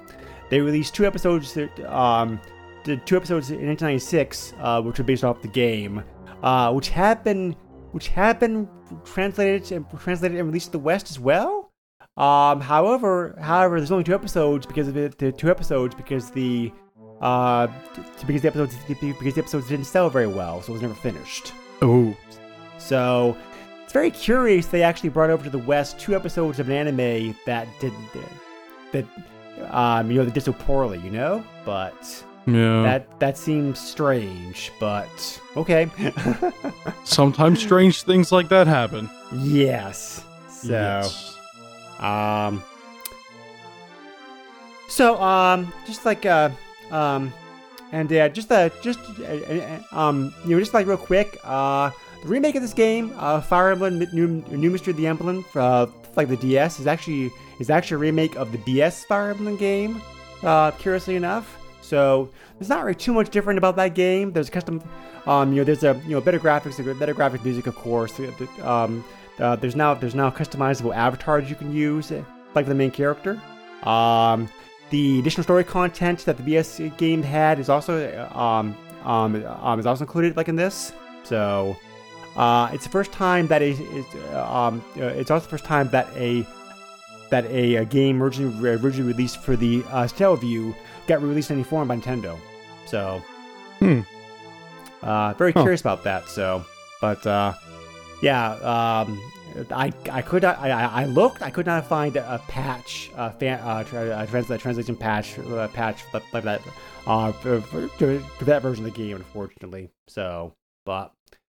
they 0.50 0.62
released 0.62 0.96
two 0.96 1.06
episodes, 1.06 1.54
that, 1.56 1.78
um, 1.94 2.40
did 2.86 3.06
two 3.06 3.18
episodes 3.18 3.52
in 3.52 3.58
1996, 3.68 4.54
uh, 4.62 4.82
which 4.82 4.98
were 4.98 5.04
based 5.04 5.26
off 5.26 5.42
the 5.42 5.50
game, 5.50 6.02
uh, 6.42 6.72
which 6.72 6.88
had 6.88 7.22
been, 7.22 7.54
which 7.92 8.08
had 8.08 8.40
been 8.40 8.70
translated 9.06 9.72
and 9.72 9.86
translated 10.00 10.38
and 10.38 10.48
released 10.48 10.68
to 10.68 10.72
the 10.74 10.80
West 10.80 11.10
as 11.10 11.20
well. 11.20 11.72
Um, 12.18 12.62
however, 12.62 13.38
however, 13.40 13.80
there's 13.80 13.92
only 13.92 14.04
two 14.04 14.16
episodes 14.16 14.66
because 14.66 14.88
of 14.88 14.98
it. 14.98 15.18
The 15.20 15.32
two 15.32 15.50
episodes 15.52 15.94
because 15.94 16.32
the 16.32 16.72
uh, 17.22 17.68
because 18.26 18.42
the 18.42 18.48
episodes 18.48 18.76
because 18.88 19.34
the 19.36 19.42
episodes 19.42 19.68
didn't 19.68 19.86
sell 19.86 20.10
very 20.10 20.28
well, 20.28 20.62
so 20.62 20.72
it 20.72 20.74
was 20.74 20.82
never 20.82 20.96
finished. 20.96 21.54
Oh. 21.82 22.16
So 22.80 23.38
it's 23.84 23.94
very 23.94 24.12
curious 24.12 24.66
they 24.66 24.84
actually 24.84 25.10
brought 25.10 25.30
over 25.30 25.44
to 25.44 25.50
the 25.50 25.60
West 25.60 26.00
two 26.00 26.16
episodes 26.16 26.60
of 26.60 26.70
an 26.70 26.76
anime 26.76 27.36
that 27.46 27.68
didn't 27.80 28.10
that 28.92 29.06
um 29.72 30.10
you 30.10 30.18
know 30.18 30.26
that 30.26 30.34
did 30.34 30.44
so 30.44 30.54
poorly, 30.54 31.00
you 31.00 31.12
know. 31.12 31.44
But 31.66 32.24
Yeah. 32.48 32.84
that 32.84 33.20
that 33.20 33.38
seems 33.38 33.78
strange, 33.78 34.72
but 34.80 35.42
okay. 35.58 35.90
Sometimes 37.04 37.60
strange 37.62 38.04
things 38.04 38.32
like 38.32 38.48
that 38.50 38.68
happen. 38.68 39.10
yes. 39.34 40.24
So. 40.50 40.72
Yes. 40.72 41.36
Um. 42.00 42.64
So 44.88 45.22
um, 45.22 45.72
just 45.86 46.06
like 46.06 46.26
uh, 46.26 46.50
um, 46.92 47.34
and 47.92 48.12
uh, 48.12 48.30
just 48.30 48.52
uh, 48.52 48.70
just 48.82 49.00
uh, 49.20 49.24
uh, 49.24 49.80
um, 49.92 50.34
you 50.46 50.52
know, 50.52 50.60
just 50.60 50.74
like 50.74 50.88
real 50.88 50.98
quick, 50.98 51.38
uh, 51.44 51.92
the 52.24 52.28
remake 52.28 52.56
of 52.56 52.62
this 52.62 52.74
game, 52.74 53.14
uh, 53.18 53.42
Fire 53.42 53.72
Emblem 53.72 54.00
New, 54.14 54.28
New 54.50 54.72
Mystery 54.72 54.92
of 54.92 54.98
the 54.98 55.08
Emblem, 55.08 55.44
for, 55.44 55.62
uh, 55.62 55.86
like 56.16 56.30
the 56.30 56.38
DS, 56.38 56.80
is 56.80 56.88
actually 56.88 57.32
is 57.60 57.70
actually 57.70 57.96
a 57.96 58.00
remake 58.00 58.36
of 58.36 58.52
the 58.52 58.58
DS 58.60 59.04
Fire 59.06 59.32
Emblem 59.32 59.58
game. 59.58 60.02
Uh, 60.44 60.72
curiously 60.72 61.16
enough, 61.16 61.58
so 61.88 62.30
there's 62.60 62.70
not 62.70 62.84
really 62.84 62.96
too 62.96 63.14
much 63.14 63.30
different 63.30 63.58
about 63.58 63.76
that 63.78 63.96
game. 63.96 64.32
There's 64.32 64.50
a 64.50 64.52
custom, 64.52 64.84
um, 65.26 65.54
you 65.54 65.60
know, 65.60 65.64
there's 65.64 65.84
a 65.84 66.00
you 66.06 66.12
know 66.12 66.22
better 66.22 66.40
graphics, 66.40 67.00
better 67.00 67.14
graphic 67.14 67.44
music, 67.44 67.68
of 67.68 67.76
course. 67.76 68.20
Um, 68.62 69.04
uh, 69.40 69.56
there's 69.56 69.76
now 69.76 69.94
there's 69.94 70.16
now 70.16 70.30
customizable 70.30 70.96
avatars 70.96 71.50
you 71.50 71.56
can 71.56 71.74
use, 71.74 72.12
like 72.56 72.66
the 72.66 72.76
main 72.76 72.92
character. 72.92 73.42
Um, 73.84 74.50
the 74.90 75.20
additional 75.20 75.44
story 75.44 75.64
content 75.64 76.20
that 76.26 76.38
the 76.38 76.44
BS 76.44 76.96
game 76.98 77.22
had 77.24 77.60
is 77.60 77.70
also 77.70 78.28
um, 78.34 78.76
um, 79.04 79.46
um, 79.46 79.80
is 79.80 79.86
also 79.86 80.04
included 80.04 80.36
like 80.36 80.50
in 80.50 80.56
this. 80.56 80.92
So 81.24 81.78
uh, 82.36 82.70
it's 82.74 82.84
the 82.84 82.90
first 82.90 83.12
time 83.12 83.48
that 83.48 83.62
is 83.62 83.80
uh, 84.34 84.54
um, 84.54 84.84
uh, 84.98 85.06
it's 85.06 85.32
also 85.32 85.44
the 85.44 85.50
first 85.50 85.66
time 85.66 85.90
that 85.90 86.08
a 86.16 86.46
that 87.30 87.46
a, 87.46 87.76
a 87.76 87.86
game 87.86 88.24
originally 88.24 88.70
originally 88.70 89.12
released 89.12 89.42
for 89.42 89.56
the 89.56 89.84
uh, 89.90 90.04
Satellaview 90.04 90.76
got 91.08 91.22
released 91.22 91.50
in 91.52 91.58
any 91.58 91.64
form 91.64 91.88
by 91.88 91.98
Nintendo. 91.98 92.38
So, 92.86 93.22
Hmm. 93.80 94.02
uh, 95.02 95.34
very 95.34 95.52
Huh. 95.52 95.62
curious 95.62 95.82
about 95.82 96.04
that. 96.04 96.28
So, 96.30 96.64
but 97.02 97.26
uh, 97.26 97.54
yeah, 98.22 98.52
um, 98.54 99.20
I 99.72 99.92
I 100.12 100.22
could 100.22 100.44
not, 100.44 100.60
I 100.60 100.70
I 100.72 101.06
looked 101.06 101.42
I 101.42 101.50
could 101.50 101.66
not 101.66 101.86
find 101.88 102.16
a 102.16 102.42
patch 102.48 103.12
uh, 103.16 103.30
fan, 103.32 103.60
uh, 103.60 103.84
tra- 103.84 104.10
uh 104.10 104.26
trans- 104.26 104.52
uh, 104.52 104.58
translation 104.58 104.96
patch 104.96 105.40
uh, 105.40 105.68
patch 105.70 106.04
like, 106.14 106.24
like 106.34 106.44
that 106.44 106.62
uh 107.08 107.32
for, 107.32 107.62
for, 107.62 107.88
for 108.38 108.46
that 108.46 108.62
version 108.62 108.86
of 108.86 108.94
the 108.94 108.98
game 108.98 109.16
unfortunately. 109.16 109.90
So, 110.08 110.54
but 110.86 111.12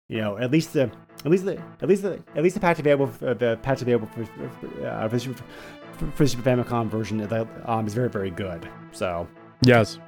you 0.09 0.21
know 0.21 0.37
at 0.39 0.51
least 0.51 0.73
the 0.73 0.91
at 1.25 1.31
least 1.31 1.45
the 1.45 1.61
at 1.81 1.89
least 1.89 2.03
the 2.03 2.19
at 2.35 2.43
least 2.43 2.55
the 2.55 2.61
patch 2.61 2.79
available 2.81 3.07
for, 3.07 3.35
the 3.35 3.59
patch 3.63 3.83
available 3.83 4.09
for 4.09 4.25
for, 4.25 4.87
uh, 4.87 5.09
for, 5.09 5.19
Super- 5.19 5.45
for, 5.93 6.07
for 6.13 6.25
the 6.25 6.29
Super 6.29 6.43
Famicom 6.51 6.89
version 6.89 7.21
uh, 7.21 7.45
um, 7.67 7.87
is 7.87 7.95
very 7.95 8.09
very 8.09 8.31
good. 8.31 8.69
So 8.93 9.29
Yes. 9.63 9.99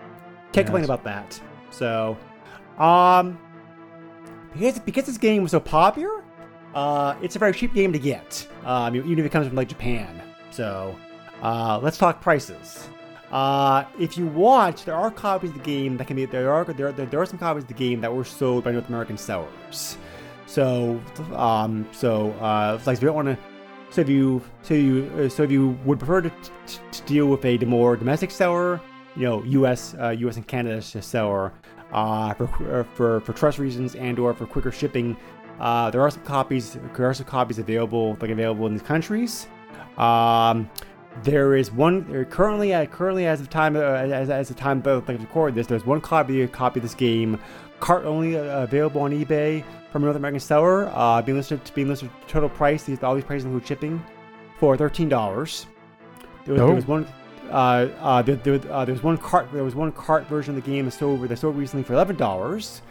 can't 0.53 0.67
complain 0.67 0.85
about 0.85 1.05
that. 1.05 1.41
So, 1.71 2.17
um, 2.79 3.39
because 4.53 4.79
because 4.79 5.05
this 5.07 5.19
game 5.19 5.43
was 5.43 5.53
so 5.53 5.61
popular, 5.61 6.25
uh, 6.75 7.15
it's 7.23 7.37
a 7.37 7.39
very 7.39 7.53
cheap 7.53 7.75
game 7.75 7.93
to 7.93 7.99
get. 7.99 8.47
Um, 8.65 8.95
even 8.97 9.19
if 9.19 9.25
it 9.25 9.31
comes 9.31 9.47
from 9.47 9.57
like 9.57 9.69
Japan. 9.69 10.23
So, 10.51 10.97
uh, 11.43 11.81
let's 11.83 11.99
talk 11.99 12.21
prices. 12.21 12.89
Uh, 13.31 13.85
if 13.99 14.17
you 14.17 14.27
want, 14.29 14.85
there 14.85 14.95
are 14.95 15.11
copies 15.11 15.51
of 15.51 15.57
the 15.57 15.63
game 15.63 15.97
that 15.97 16.07
can 16.07 16.15
be 16.17 16.25
there 16.25 16.53
are 16.53 16.65
there, 16.65 16.93
there, 16.93 17.07
there 17.07 17.21
are 17.21 17.27
some 17.27 17.39
copies 17.39 17.65
of 17.65 17.69
the 17.69 17.75
game 17.75 18.01
that 18.01 18.15
were 18.15 18.25
sold 18.25 18.65
by 18.65 18.73
North 18.73 18.89
American 18.89 19.19
sellers. 19.19 19.99
So, 20.47 21.01
um, 21.33 21.89
so 21.91 22.31
uh, 22.33 22.79
like 22.87 22.97
if 22.97 23.03
you 23.03 23.07
don't 23.07 23.17
want 23.17 23.29
to. 23.29 23.39
So 23.91 24.01
if 24.01 24.09
you 24.09 24.43
so 24.63 24.75
you 24.75 25.11
uh, 25.19 25.29
so 25.29 25.45
if 25.45 25.51
you 25.51 25.79
would 25.85 25.99
prefer 25.99 26.21
to, 26.23 26.31
to, 26.31 26.81
to 26.93 27.03
deal 27.03 27.27
with 27.27 27.45
a 27.45 27.59
more 27.65 27.97
domestic 27.97 28.31
seller, 28.31 28.81
you 29.17 29.23
know, 29.23 29.43
U.S. 29.45 29.95
Uh, 30.01 30.11
U.S. 30.11 30.37
and 30.37 30.47
Canada 30.47 30.81
seller 30.83 31.53
uh, 31.93 32.35
for 32.35 32.45
uh, 32.81 32.85
for 32.95 33.21
for 33.21 33.33
trust 33.33 33.59
reasons 33.59 33.95
and 33.95 34.19
or 34.19 34.35
for 34.35 34.47
quicker 34.47 34.73
shipping. 34.73 35.17
Uh, 35.61 35.91
there 35.91 36.01
are 36.01 36.11
some 36.11 36.23
copies. 36.25 36.77
There 36.97 37.09
are 37.09 37.15
some 37.15 37.27
copies 37.27 37.59
available, 37.59 38.17
like 38.21 38.31
available 38.31 38.67
in 38.67 38.73
these 38.73 38.83
countries. 38.83 39.47
Um, 39.97 40.69
there 41.23 41.55
is 41.55 41.71
one 41.71 42.11
there 42.11 42.25
currently. 42.25 42.75
Uh, 42.75 42.87
currently, 42.87 43.27
as 43.27 43.41
of 43.41 43.49
time, 43.49 43.77
uh, 43.77 43.81
as, 43.81 44.31
as 44.31 44.51
of 44.51 44.57
time 44.57 44.83
of 44.85 45.07
like 45.09 45.21
record 45.21 45.55
this, 45.55 45.69
there's 45.69 45.87
one 45.87 46.01
copy 46.01 46.45
copy 46.49 46.81
of 46.81 46.83
this 46.83 46.95
game, 46.95 47.39
cart 47.79 48.05
only 48.05 48.37
uh, 48.37 48.63
available 48.63 49.03
on 49.03 49.13
eBay 49.13 49.63
from 49.93 50.03
a 50.03 50.07
North 50.07 50.17
American 50.17 50.41
seller. 50.41 50.91
Uh, 50.93 51.23
being 51.23 51.39
listed 51.39 51.61
being 51.75 51.87
listed 51.89 52.11
total 52.27 52.49
price. 52.49 52.83
These 52.83 53.01
all 53.05 53.15
these 53.15 53.23
prices 53.25 53.45
include 53.45 53.65
shipping 53.67 54.05
for 54.59 54.77
thirteen 54.77 55.09
dollars. 55.09 55.67
There 56.45 56.55
was, 56.55 56.63
Oh. 56.63 56.67
there 56.67 56.75
was 56.75 56.89
one. 56.89 57.07
Uh, 57.51 57.89
uh, 58.01 58.23
there, 58.23 58.37
there, 58.37 58.55
uh, 58.73 58.85
there 58.85 58.95
was 58.95 59.03
one 59.03 59.19
cart. 59.19 59.49
There 59.53 59.65
was 59.65 59.75
one 59.75 59.93
cart 59.93 60.27
version 60.27 60.57
of 60.57 60.65
the 60.65 60.71
game 60.71 60.87
that 60.87 60.93
sold 60.93 61.23
that 61.29 61.37
sold 61.39 61.57
recently 61.57 61.85
for 61.85 61.95
eleven 61.95 62.17
dollars, 62.17 62.83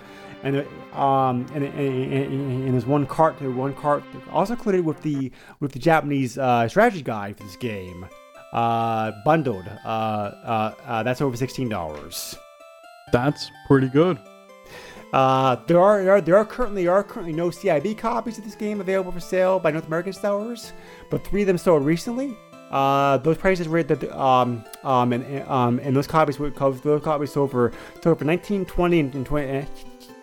and 0.43 0.57
um 0.93 1.45
and, 1.53 1.63
and, 1.63 2.13
and, 2.13 2.73
there's 2.73 2.85
one 2.85 3.05
cart. 3.05 3.41
One 3.41 3.73
cart 3.73 4.03
also 4.31 4.53
included 4.53 4.85
with 4.85 5.01
the 5.01 5.31
with 5.59 5.71
the 5.71 5.79
Japanese 5.79 6.37
uh, 6.37 6.67
strategy 6.67 7.01
guide 7.01 7.37
for 7.37 7.43
this 7.43 7.55
game, 7.55 8.05
uh, 8.51 9.11
bundled. 9.25 9.67
Uh, 9.83 9.87
uh, 9.87 10.73
uh, 10.85 11.03
that's 11.03 11.21
over 11.21 11.35
sixteen 11.35 11.69
dollars. 11.69 12.35
That's 13.11 13.51
pretty 13.67 13.89
good. 13.89 14.19
Uh, 15.13 15.57
there 15.67 15.79
are 15.79 16.03
there 16.03 16.13
are 16.13 16.21
there 16.21 16.37
are 16.37 16.45
currently 16.45 16.83
there 16.85 16.93
are 16.93 17.03
currently 17.03 17.33
no 17.33 17.49
CIB 17.49 17.97
copies 17.97 18.37
of 18.37 18.43
this 18.43 18.55
game 18.55 18.81
available 18.81 19.11
for 19.11 19.19
sale 19.19 19.59
by 19.59 19.71
North 19.71 19.87
American 19.87 20.13
sellers, 20.13 20.73
but 21.09 21.25
three 21.25 21.41
of 21.41 21.47
them 21.47 21.57
sold 21.57 21.85
recently. 21.85 22.35
Uh, 22.73 23.17
those 23.17 23.37
prices 23.37 23.67
were 23.67 23.83
that 23.83 24.03
um 24.19 24.65
um 24.83 25.13
and 25.13 25.47
um 25.47 25.77
and 25.77 25.95
those 25.95 26.07
copies 26.07 26.39
were 26.39 26.49
those 26.49 27.03
copies 27.03 27.31
sold 27.31 27.51
for 27.51 27.71
sold 28.01 28.17
for 28.17 28.25
19 28.25 28.65
20 28.65 28.99
and 28.99 29.25
20 29.25 29.47
and 29.47 29.67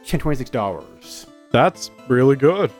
26 0.04 0.50
dollars. 0.50 1.28
That's 1.52 1.92
really 2.08 2.34
good. 2.34 2.72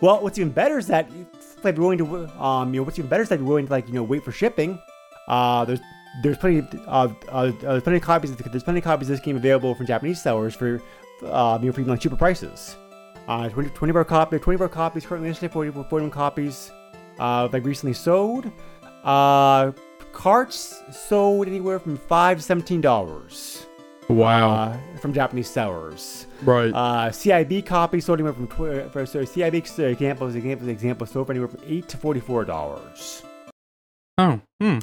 Well, 0.00 0.22
what's 0.22 0.38
even 0.38 0.52
better 0.52 0.78
is 0.78 0.86
that 0.86 1.10
if 1.10 1.64
you're 1.64 1.74
willing 1.74 1.98
to 1.98 2.40
um 2.40 2.72
you 2.72 2.78
know 2.78 2.84
what's 2.84 3.00
even 3.00 3.08
better 3.08 3.24
is 3.24 3.28
that 3.30 3.40
you're 3.40 3.48
willing 3.48 3.66
to 3.66 3.72
like 3.72 3.88
you 3.88 3.94
know 3.94 4.04
wait 4.04 4.22
for 4.22 4.30
shipping. 4.30 4.80
Uh, 5.26 5.64
there's 5.64 5.80
there's 6.22 6.38
plenty 6.38 6.60
of 6.60 6.72
uh, 6.86 7.08
uh, 7.32 7.32
uh, 7.32 7.50
there's 7.60 7.82
plenty 7.82 7.96
of 7.96 8.04
copies 8.04 8.36
there's 8.36 8.62
plenty 8.62 8.78
of 8.78 8.84
copies 8.84 9.10
of 9.10 9.16
this 9.16 9.24
game 9.24 9.36
available 9.36 9.74
from 9.74 9.86
Japanese 9.86 10.22
sellers 10.22 10.54
for 10.54 10.80
uh 11.24 11.58
you 11.60 11.66
know 11.66 11.72
for 11.72 11.80
even 11.80 11.88
like 11.88 12.00
cheaper 12.00 12.14
prices. 12.14 12.76
Uh, 13.26 13.48
20, 13.48 13.70
20 13.70 13.92
bar 13.92 14.04
copy 14.04 14.38
20 14.38 14.56
bar 14.56 14.68
copies 14.68 15.04
currently 15.04 15.30
listed 15.30 15.50
40 15.50 15.72
41 15.72 16.12
copies. 16.12 16.70
Uh, 17.18 17.48
like 17.52 17.64
recently 17.64 17.94
sold. 17.94 18.50
Uh, 19.04 19.72
carts 20.12 20.82
sold 20.92 21.46
anywhere 21.46 21.78
from 21.78 21.96
five 21.96 22.38
to 22.38 22.42
seventeen 22.42 22.80
dollars. 22.80 23.66
Wow. 24.08 24.50
Uh, 24.50 24.78
from 25.00 25.12
Japanese 25.12 25.48
sellers. 25.50 26.26
right. 26.42 26.70
Uh, 26.72 27.10
CIB 27.10 27.66
copies 27.66 28.06
sold 28.06 28.18
anywhere 28.20 28.32
from 28.32 28.46
tw- 28.46 28.90
for 28.90 29.04
so 29.04 29.22
CIB 29.22 29.54
examples 29.80 30.34
examples 30.34 30.68
examples 30.68 31.10
sold 31.10 31.28
anywhere 31.30 31.48
from 31.48 31.60
eight 31.66 31.88
to 31.88 31.96
forty 31.96 32.20
four 32.20 32.44
dollars. 32.44 33.22
oh. 34.16 34.40
Hmm. 34.60 34.78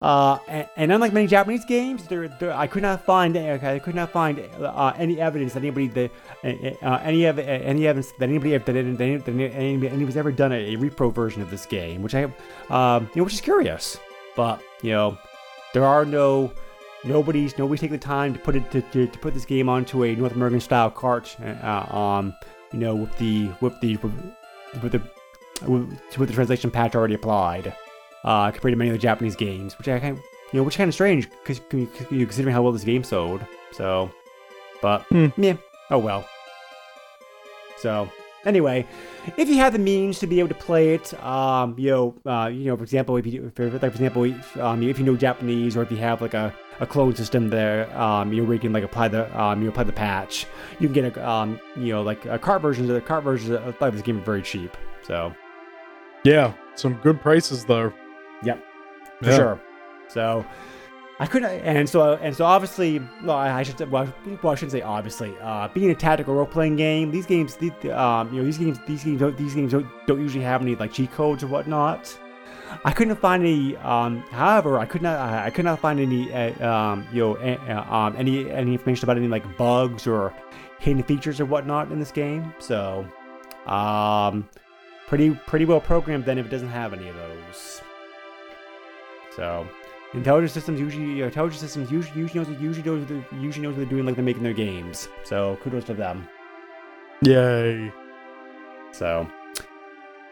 Uh, 0.00 0.38
and, 0.48 0.68
and 0.76 0.92
unlike 0.92 1.12
many 1.12 1.28
Japanese 1.28 1.64
games, 1.64 2.08
there, 2.08 2.26
there 2.26 2.52
I 2.52 2.66
could 2.66 2.82
not 2.82 3.04
find 3.04 3.36
okay, 3.36 3.76
I 3.76 3.78
could 3.78 3.94
not 3.94 4.10
find 4.10 4.40
uh, 4.60 4.92
any 4.96 5.20
evidence 5.20 5.52
that 5.52 5.60
anybody 5.60 5.86
that 5.88 6.10
uh, 6.82 6.98
any 7.04 7.24
ev- 7.24 7.38
any 7.38 7.86
evidence 7.86 8.10
that 8.18 8.28
anybody 8.28 8.56
that, 8.58 8.68
any- 8.68 8.96
that, 8.96 9.00
any- 9.00 9.16
that 9.18 9.28
anybody, 9.54 9.88
anybody's 9.88 10.16
ever 10.16 10.32
done 10.32 10.50
a, 10.50 10.74
a 10.74 10.76
repro 10.76 11.14
version 11.14 11.40
of 11.40 11.50
this 11.50 11.66
game, 11.66 12.02
which 12.02 12.16
I 12.16 12.24
um, 12.70 13.04
you 13.14 13.18
know, 13.20 13.24
which 13.24 13.34
is 13.34 13.40
curious. 13.40 13.96
But 14.34 14.60
you 14.82 14.90
know, 14.90 15.18
there 15.72 15.84
are 15.84 16.04
no 16.04 16.52
nobody's 17.04 17.56
nobody's 17.56 17.80
taking 17.80 17.96
the 17.96 18.04
time 18.04 18.32
to 18.34 18.40
put 18.40 18.56
it 18.56 18.68
to, 18.72 18.82
to, 18.82 19.06
to 19.06 19.18
put 19.20 19.34
this 19.34 19.44
game 19.44 19.68
onto 19.68 20.02
a 20.04 20.16
North 20.16 20.32
American 20.34 20.58
style 20.60 20.90
cart. 20.90 21.36
Uh, 21.40 21.96
um, 21.96 22.34
you 22.72 22.80
know, 22.80 22.96
with 22.96 23.16
the 23.18 23.50
with 23.60 23.80
the 23.80 23.96
with 24.82 24.90
the 24.90 25.02
with, 25.68 26.18
with 26.18 26.28
the 26.28 26.34
translation 26.34 26.72
patch 26.72 26.96
already 26.96 27.14
applied 27.14 27.72
uh, 28.24 28.50
compared 28.50 28.72
to 28.72 28.76
many 28.76 28.90
of 28.90 28.94
the 28.94 28.98
Japanese 29.02 29.36
games, 29.36 29.76
which 29.78 29.88
I 29.88 29.98
kind 29.98 30.16
of, 30.16 30.24
you 30.52 30.58
know, 30.60 30.62
which 30.64 30.74
is 30.74 30.78
kind 30.78 30.88
of 30.88 30.94
strange 30.94 31.28
because 31.30 31.60
considering 32.08 32.54
how 32.54 32.62
well 32.62 32.72
this 32.72 32.84
game 32.84 33.04
sold. 33.04 33.44
So, 33.72 34.10
but 34.80 35.02
Hmm. 35.10 35.28
yeah, 35.36 35.54
oh 35.90 35.98
well. 35.98 36.24
So 37.78 38.08
anyway, 38.44 38.86
if 39.36 39.48
you 39.48 39.56
have 39.56 39.72
the 39.72 39.78
means 39.78 40.18
to 40.20 40.26
be 40.26 40.38
able 40.38 40.50
to 40.50 40.54
play 40.54 40.94
it, 40.94 41.12
um, 41.22 41.74
you 41.78 41.90
know, 41.90 42.14
uh, 42.30 42.46
you 42.46 42.66
know, 42.66 42.76
for 42.76 42.82
example, 42.84 43.16
if 43.16 43.26
you, 43.26 43.50
for, 43.56 43.70
like 43.70 43.80
for 43.80 43.86
example, 43.86 44.24
if, 44.24 44.56
um, 44.58 44.82
if 44.82 44.98
you 44.98 45.04
know 45.04 45.16
Japanese 45.16 45.76
or 45.76 45.82
if 45.82 45.90
you 45.90 45.96
have 45.96 46.22
like 46.22 46.34
a, 46.34 46.54
a 46.80 46.86
clone 46.86 47.14
system 47.16 47.50
there, 47.50 47.90
um, 47.98 48.32
you 48.32 48.40
know, 48.40 48.44
where 48.46 48.54
you 48.54 48.60
can 48.60 48.72
like 48.72 48.84
apply 48.84 49.08
the, 49.08 49.40
um, 49.40 49.62
you 49.62 49.68
apply 49.68 49.82
the 49.84 49.92
patch, 49.92 50.46
you 50.78 50.88
can 50.88 50.92
get 50.92 51.16
a, 51.16 51.28
um, 51.28 51.58
you 51.76 51.92
know, 51.92 52.02
like 52.02 52.24
a 52.26 52.38
cart 52.38 52.62
versions 52.62 52.88
of 52.88 52.94
the 52.94 53.00
cart 53.00 53.24
versions 53.24 53.50
of 53.50 53.76
of 53.80 53.92
this 53.94 54.02
game 54.02 54.18
are 54.18 54.24
very 54.24 54.42
cheap. 54.42 54.76
So 55.02 55.34
Yeah. 56.24 56.52
Some 56.74 56.94
good 57.02 57.20
prices 57.20 57.64
there. 57.66 57.92
Yep, 58.44 58.64
for 59.22 59.30
Yeah. 59.30 59.36
sure. 59.36 59.60
So 60.08 60.44
I 61.20 61.26
couldn't, 61.26 61.50
and 61.50 61.88
so 61.88 62.14
and 62.14 62.34
so 62.34 62.44
obviously, 62.44 63.00
well, 63.22 63.36
I 63.36 63.60
I 63.60 63.62
should 63.62 63.78
say, 63.78 63.84
well, 63.84 64.12
I 64.26 64.54
shouldn't 64.54 64.72
say 64.72 64.82
obviously. 64.82 65.34
Uh, 65.40 65.68
being 65.68 65.90
a 65.90 65.94
tactical 65.94 66.34
role 66.34 66.46
playing 66.46 66.76
game, 66.76 67.10
these 67.10 67.26
games, 67.26 67.56
the, 67.56 67.70
um, 67.96 68.32
you 68.32 68.38
know, 68.40 68.44
these 68.44 68.58
games, 68.58 68.78
these 68.86 69.04
games, 69.04 69.20
don't, 69.20 69.36
these 69.36 69.54
games 69.54 69.72
don't, 69.72 69.86
don't 70.06 70.20
usually 70.20 70.44
have 70.44 70.62
any 70.62 70.74
like 70.74 70.92
cheat 70.92 71.12
codes 71.12 71.44
or 71.44 71.46
whatnot. 71.46 72.18
I 72.84 72.90
couldn't 72.92 73.16
find 73.16 73.42
any. 73.44 73.76
Um, 73.76 74.22
however, 74.30 74.78
I 74.78 74.86
could 74.86 75.02
not. 75.02 75.18
I, 75.18 75.46
I 75.46 75.50
could 75.50 75.64
not 75.64 75.78
find 75.78 76.00
any. 76.00 76.32
Uh, 76.32 76.68
um, 76.68 77.06
you 77.12 77.20
know, 77.20 77.36
uh, 77.36 77.94
um, 77.94 78.16
any 78.16 78.50
any 78.50 78.72
information 78.72 79.04
about 79.04 79.16
any 79.18 79.28
like 79.28 79.56
bugs 79.56 80.06
or 80.06 80.32
hidden 80.80 81.02
features 81.02 81.40
or 81.40 81.44
whatnot 81.44 81.92
in 81.92 82.00
this 82.00 82.10
game. 82.10 82.52
So, 82.58 83.06
um, 83.66 84.48
pretty 85.06 85.30
pretty 85.46 85.66
well 85.66 85.80
programmed 85.80 86.24
then 86.24 86.38
if 86.38 86.46
it 86.46 86.48
doesn't 86.48 86.70
have 86.70 86.92
any 86.94 87.08
of 87.08 87.14
those. 87.16 87.82
So, 89.36 89.66
Intelligent 90.14 90.50
Systems 90.52 90.78
usually 90.80 91.22
Intelligent 91.22 91.60
Systems 91.60 91.90
usually 91.90 92.20
usually 92.20 92.44
knows 92.44 92.60
usually 92.60 92.82
knows 92.84 93.00
what 93.00 93.08
they're, 93.08 93.40
usually 93.40 93.62
knows 93.66 93.74
what 93.74 93.78
they're 93.78 93.90
doing 93.90 94.04
like 94.06 94.14
they're 94.16 94.24
making 94.24 94.42
their 94.42 94.52
games. 94.52 95.08
So 95.24 95.58
kudos 95.62 95.84
to 95.84 95.94
them. 95.94 96.28
Yay. 97.22 97.92
So, 98.90 99.26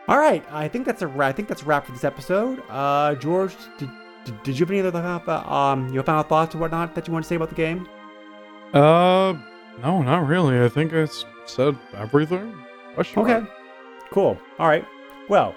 all 0.08 0.18
right, 0.18 0.44
I 0.52 0.68
think 0.68 0.84
that's 0.84 1.02
a 1.02 1.06
ra- 1.06 1.28
I 1.28 1.32
think 1.32 1.48
that's 1.48 1.62
a 1.62 1.64
wrap 1.64 1.86
for 1.86 1.92
this 1.92 2.04
episode. 2.04 2.62
Uh, 2.68 3.14
George, 3.14 3.54
did, 3.78 3.88
did, 4.24 4.42
did 4.42 4.58
you 4.58 4.66
have 4.66 4.70
any 4.70 4.80
other 4.86 4.98
uh, 5.26 5.50
um 5.50 5.88
your 5.94 6.02
final 6.02 6.24
thoughts 6.24 6.54
or 6.54 6.58
whatnot 6.58 6.94
that 6.94 7.06
you 7.06 7.12
want 7.12 7.24
to 7.24 7.28
say 7.28 7.36
about 7.36 7.48
the 7.48 7.54
game? 7.54 7.88
Uh, 8.74 9.32
no, 9.82 10.02
not 10.02 10.26
really. 10.26 10.62
I 10.62 10.68
think 10.68 10.92
I 10.92 11.06
said 11.46 11.76
everything. 11.94 12.54
Question 12.94 13.22
Okay. 13.22 13.32
mark. 13.40 13.50
Cool. 14.12 14.38
All 14.58 14.68
right. 14.68 14.84
Well, 15.28 15.54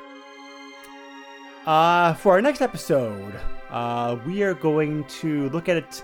uh, 1.66 2.14
for 2.16 2.34
our 2.34 2.42
next 2.42 2.62
episode, 2.62 3.34
uh, 3.70 4.18
we 4.26 4.44
are 4.44 4.54
going 4.54 5.04
to 5.06 5.50
look 5.50 5.70
at 5.70 5.78
it, 5.78 6.04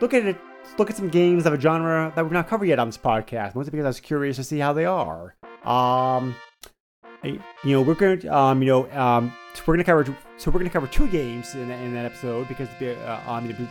look 0.00 0.14
at 0.14 0.24
it, 0.24 0.36
look 0.78 0.90
at 0.90 0.96
some 0.96 1.08
games 1.08 1.46
of 1.46 1.52
a 1.52 1.60
genre 1.60 2.12
that 2.14 2.22
we've 2.24 2.32
not 2.32 2.48
covered 2.48 2.66
yet 2.66 2.78
on 2.78 2.88
this 2.88 2.98
podcast. 2.98 3.54
Mostly 3.54 3.70
because 3.72 3.84
I 3.84 3.88
was 3.88 4.00
curious 4.00 4.36
to 4.36 4.44
see 4.44 4.58
how 4.58 4.72
they 4.72 4.84
are. 4.84 5.34
Um, 5.64 6.34
you 7.22 7.38
know, 7.64 7.82
we're 7.82 7.94
going 7.94 8.20
to, 8.20 8.34
um, 8.34 8.62
you 8.62 8.68
know, 8.68 8.90
um, 8.92 9.32
so 9.54 9.62
we're 9.66 9.74
going 9.74 9.84
to 9.84 9.84
cover, 9.84 10.16
so 10.38 10.50
we're 10.50 10.60
going 10.60 10.70
to 10.70 10.72
cover 10.72 10.86
two 10.86 11.08
games 11.08 11.54
in, 11.54 11.70
in 11.70 11.92
that 11.94 12.06
episode 12.06 12.48
because, 12.48 12.68
uh, 12.80 13.20
um, 13.26 13.68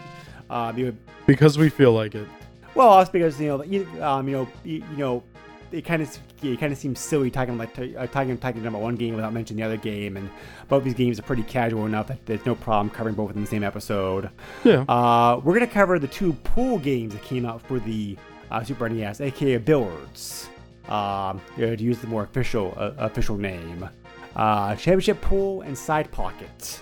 uh, 0.49 0.73
you 0.75 0.85
know, 0.87 0.93
Because 1.25 1.57
we 1.57 1.69
feel 1.69 1.93
like 1.93 2.13
it. 2.15 2.27
well, 2.75 2.89
also 2.89 3.11
because 3.11 3.39
you 3.41 3.47
know, 3.47 3.63
you, 3.63 3.87
um, 4.03 4.27
you 4.27 4.35
know, 4.35 4.47
you, 4.63 4.83
you 4.91 4.97
know, 4.97 5.23
it 5.71 5.83
kind 5.83 6.01
of 6.01 6.17
it 6.41 6.59
kind 6.59 6.71
of 6.71 6.79
seems 6.79 6.99
silly 6.99 7.29
talking 7.29 7.57
like 7.57 7.77
uh, 7.77 8.07
talking 8.07 8.37
talking 8.37 8.65
about 8.65 8.81
one 8.81 8.95
game 8.95 9.15
without 9.15 9.33
mentioning 9.33 9.61
the 9.61 9.65
other 9.65 9.77
game, 9.77 10.17
and 10.17 10.29
both 10.67 10.83
these 10.83 10.93
games 10.93 11.19
are 11.19 11.23
pretty 11.23 11.43
casual 11.43 11.85
enough 11.85 12.07
that 12.07 12.25
there's 12.25 12.45
no 12.45 12.55
problem 12.55 12.89
covering 12.89 13.15
both 13.15 13.35
in 13.35 13.41
the 13.41 13.47
same 13.47 13.63
episode. 13.63 14.29
Yeah. 14.63 14.81
Uh, 14.87 15.39
we're 15.43 15.53
gonna 15.53 15.67
cover 15.67 15.99
the 15.99 16.07
two 16.07 16.33
pool 16.43 16.79
games 16.79 17.13
that 17.13 17.23
came 17.23 17.45
out 17.45 17.61
for 17.61 17.79
the 17.79 18.17
uh, 18.51 18.63
Super 18.63 18.89
NES, 18.89 19.21
aka 19.21 19.57
Billiards. 19.57 20.49
Um, 20.87 21.39
to 21.55 21.75
use 21.75 21.99
the 21.99 22.07
more 22.07 22.23
official 22.23 22.73
uh, 22.75 22.93
official 22.97 23.37
name, 23.37 23.87
uh, 24.35 24.75
Championship 24.75 25.21
Pool 25.21 25.61
and 25.61 25.77
Side 25.77 26.11
Pocket. 26.11 26.81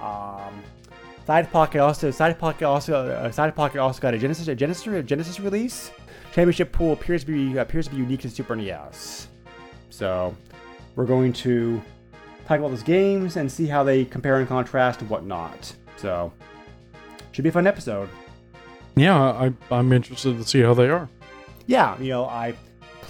Um, 0.00 0.62
Side 1.26 1.50
Pocket 1.52 1.80
also 1.80 2.10
Side 2.10 2.38
Pocket 2.38 2.66
also 2.66 3.06
uh, 3.06 3.30
Side 3.30 3.54
Pocket 3.54 3.78
also 3.80 4.00
got 4.00 4.14
a 4.14 4.18
Genesis 4.18 4.48
a 4.48 4.54
Genesis 4.54 4.86
a 4.86 5.02
Genesis 5.02 5.40
release. 5.40 5.90
Championship 6.32 6.72
Pool 6.72 6.92
appears 6.92 7.24
to 7.24 7.26
be 7.32 7.56
appears 7.58 7.86
to 7.86 7.92
be 7.92 7.98
unique 7.98 8.20
to 8.20 8.30
Super 8.30 8.54
NES. 8.56 9.28
So 9.90 10.36
we're 10.94 11.06
going 11.06 11.32
to 11.34 11.80
talk 12.46 12.58
about 12.58 12.70
those 12.70 12.82
games 12.82 13.36
and 13.36 13.50
see 13.50 13.66
how 13.66 13.82
they 13.82 14.04
compare 14.04 14.38
and 14.38 14.48
contrast 14.48 15.00
and 15.00 15.10
whatnot. 15.10 15.74
So 15.96 16.32
should 17.32 17.42
be 17.42 17.48
a 17.48 17.52
fun 17.52 17.66
episode. 17.66 18.08
Yeah, 18.96 19.16
I, 19.18 19.52
I'm 19.70 19.92
interested 19.92 20.36
to 20.38 20.44
see 20.44 20.60
how 20.60 20.74
they 20.74 20.88
are. 20.88 21.08
Yeah, 21.66 21.98
you 22.00 22.08
know 22.10 22.24
I, 22.24 22.54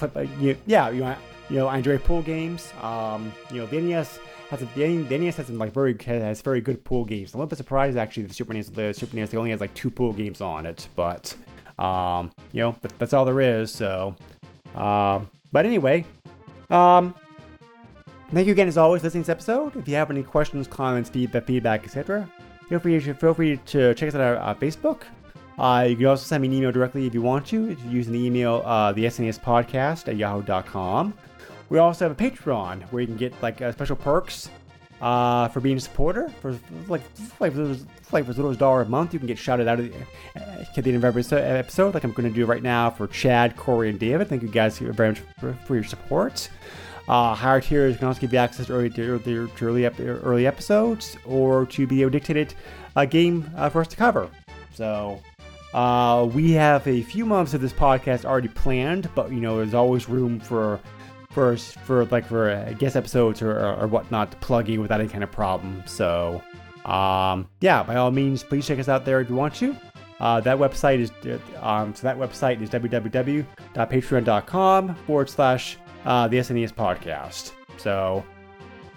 uh, 0.01 0.21
you- 0.41 0.57
yeah, 0.66 0.91
you 0.91 1.01
know, 1.01 1.07
I, 1.07 1.16
you 1.51 1.57
know 1.59 1.66
I 1.66 1.79
enjoy 1.79 1.99
pool 1.99 2.23
games. 2.23 2.73
Um, 2.83 3.33
you 3.51 3.59
know 3.61 3.66
the 3.66 3.81
NES 3.81 4.19
has 4.51 4.62
a, 4.62 4.66
the 4.75 5.03
the 5.03 5.19
NES 5.19 5.37
has 5.37 5.47
some 5.47 5.59
like 5.59 5.73
very 5.73 5.97
has 6.07 6.41
very 6.43 6.61
good 6.61 6.83
pool 6.85 7.05
games. 7.05 7.33
I'm 7.35 7.39
a 7.41 7.43
little 7.43 7.49
bit 7.51 7.59
surprised 7.59 7.97
actually 7.99 8.25
the 8.25 8.35
Super 8.35 8.55
NES 8.55 8.71
the 8.71 8.93
Super 8.95 9.16
NES 9.16 9.35
only 9.35 9.51
has 9.51 9.61
like 9.61 9.75
two 9.75 9.91
pool 9.91 10.12
games 10.12 10.41
on 10.41 10.66
it, 10.66 10.89
but 10.97 11.35
um, 11.79 12.31
you 12.53 12.62
know 12.62 12.76
that, 12.83 12.99
that's 12.99 13.12
all 13.12 13.24
there 13.24 13.41
is. 13.41 13.70
So, 13.70 14.14
um, 14.74 15.29
but 15.53 15.66
anyway, 15.66 16.05
um, 16.70 17.14
thank 18.33 18.47
you 18.47 18.53
again 18.53 18.68
as 18.68 18.79
always 18.79 19.01
for 19.01 19.07
listening 19.07 19.24
to 19.24 19.26
this 19.26 19.33
episode. 19.33 19.76
If 19.76 19.89
you 19.89 19.95
have 19.95 20.11
any 20.11 20.22
questions, 20.22 20.66
comments, 20.66 21.11
feedback, 21.11 21.47
feedback, 21.47 21.85
etc., 21.85 22.29
feel 22.68 22.79
free 22.79 23.01
to 23.01 23.14
feel 23.14 23.35
free 23.35 23.57
to 23.66 23.95
check 23.95 24.09
us 24.09 24.14
out 24.14 24.39
on 24.39 24.57
Facebook. 24.57 25.03
Uh, 25.59 25.87
you 25.89 25.97
can 25.97 26.07
also 26.07 26.24
send 26.24 26.43
me 26.43 26.49
an 26.49 26.55
email 26.55 26.70
directly 26.70 27.07
if 27.07 27.14
you 27.14 27.20
want 27.20 27.45
to, 27.47 27.76
using 27.89 28.12
the 28.12 28.24
email 28.24 28.62
uh, 28.64 28.93
the 28.93 29.05
SNES 29.05 29.41
podcast 29.41 30.07
at 30.09 30.16
yahoo.com. 30.16 31.12
We 31.68 31.79
also 31.79 32.09
have 32.09 32.18
a 32.18 32.31
Patreon 32.31 32.83
where 32.93 33.01
you 33.01 33.07
can 33.07 33.16
get 33.16 33.35
like 33.43 33.61
uh, 33.61 33.72
special 33.72 33.97
perks 33.97 34.51
uh, 35.01 35.49
for 35.49 35.61
being 35.61 35.76
a 35.76 35.80
supporter. 35.80 36.28
For 36.40 36.59
like 36.88 37.03
like 37.40 37.53
for, 37.53 37.76
like 38.12 38.24
for 38.24 38.30
as 38.30 38.36
little 38.36 38.55
dollar 38.55 38.82
a 38.82 38.86
month, 38.86 39.12
you 39.12 39.18
can 39.18 39.28
get 39.28 39.38
shouted 39.38 39.68
out 39.68 39.80
at 39.80 39.92
the, 39.92 39.99
uh, 40.36 40.64
at 40.76 40.84
the 40.84 40.90
end 40.90 40.96
of 40.96 41.05
every 41.05 41.24
episode, 41.30 41.94
like 41.94 42.05
I'm 42.05 42.12
going 42.12 42.28
to 42.28 42.34
do 42.34 42.46
right 42.46 42.62
now 42.62 42.90
for 42.90 43.07
Chad, 43.07 43.57
Corey, 43.57 43.90
and 43.90 43.99
David. 43.99 44.28
Thank 44.28 44.42
you 44.42 44.49
guys 44.49 44.78
very 44.78 45.11
much 45.11 45.22
for, 45.38 45.53
for 45.64 45.74
your 45.74 45.84
support. 45.84 46.49
Uh, 47.09 47.34
higher 47.34 47.61
tiers 47.61 47.96
can 47.96 48.07
also 48.07 48.20
give 48.20 48.34
you 48.34 48.38
access 48.38 48.66
to 48.66 48.72
early, 48.74 48.90
to 48.90 49.03
early, 49.03 49.49
to 49.49 49.64
early, 49.64 49.84
early 49.86 50.46
episodes 50.46 51.16
or 51.24 51.64
to 51.66 51.86
be 51.86 52.03
able 52.03 52.11
to 52.11 52.18
dictate 52.18 52.55
a 52.96 53.07
game 53.07 53.51
uh, 53.57 53.70
for 53.70 53.80
us 53.80 53.88
to 53.88 53.96
cover. 53.96 54.28
So 54.74 55.22
uh, 55.72 56.28
we 56.34 56.53
have 56.53 56.86
a 56.86 57.03
few 57.03 57.24
months 57.24 57.55
of 57.55 57.62
this 57.62 57.72
podcast 57.72 58.26
already 58.26 58.49
planned, 58.49 59.09
but 59.14 59.32
you 59.32 59.40
know, 59.40 59.57
there's 59.57 59.72
always 59.72 60.07
room 60.07 60.38
for 60.38 60.78
for 61.39 61.57
for 61.57 62.05
like 62.07 62.26
for 62.26 62.51
uh, 62.51 62.72
guest 62.78 62.97
episodes 62.97 63.41
or, 63.43 63.53
or, 63.53 63.76
or 63.76 63.86
whatnot 63.86 64.32
to 64.32 64.36
plug 64.39 64.68
in 64.68 64.80
without 64.80 64.99
any 65.01 65.09
kind 65.09 65.22
of 65.22 65.30
problem. 65.30 65.84
So, 65.86 66.43
um, 66.84 67.49
yeah, 67.61 67.84
by 67.84 67.95
all 67.95 68.11
means, 68.11 68.43
please 68.43 68.66
check 68.66 68.80
us 68.80 68.89
out 68.89 69.05
there 69.05 69.20
if 69.20 69.28
you 69.28 69.36
want 69.36 69.55
to. 69.57 69.76
Uh, 70.18 70.41
that 70.41 70.57
website 70.59 70.99
is 70.99 71.12
uh, 71.26 71.39
um, 71.64 71.95
so 71.95 72.03
that 72.03 72.18
website 72.18 72.61
is 72.61 72.68
www.patreon.com 72.70 74.95
forward 75.07 75.30
slash 75.30 75.76
uh, 76.05 76.26
the 76.26 76.39
SNES 76.39 76.74
podcast. 76.74 77.53
So, 77.76 78.24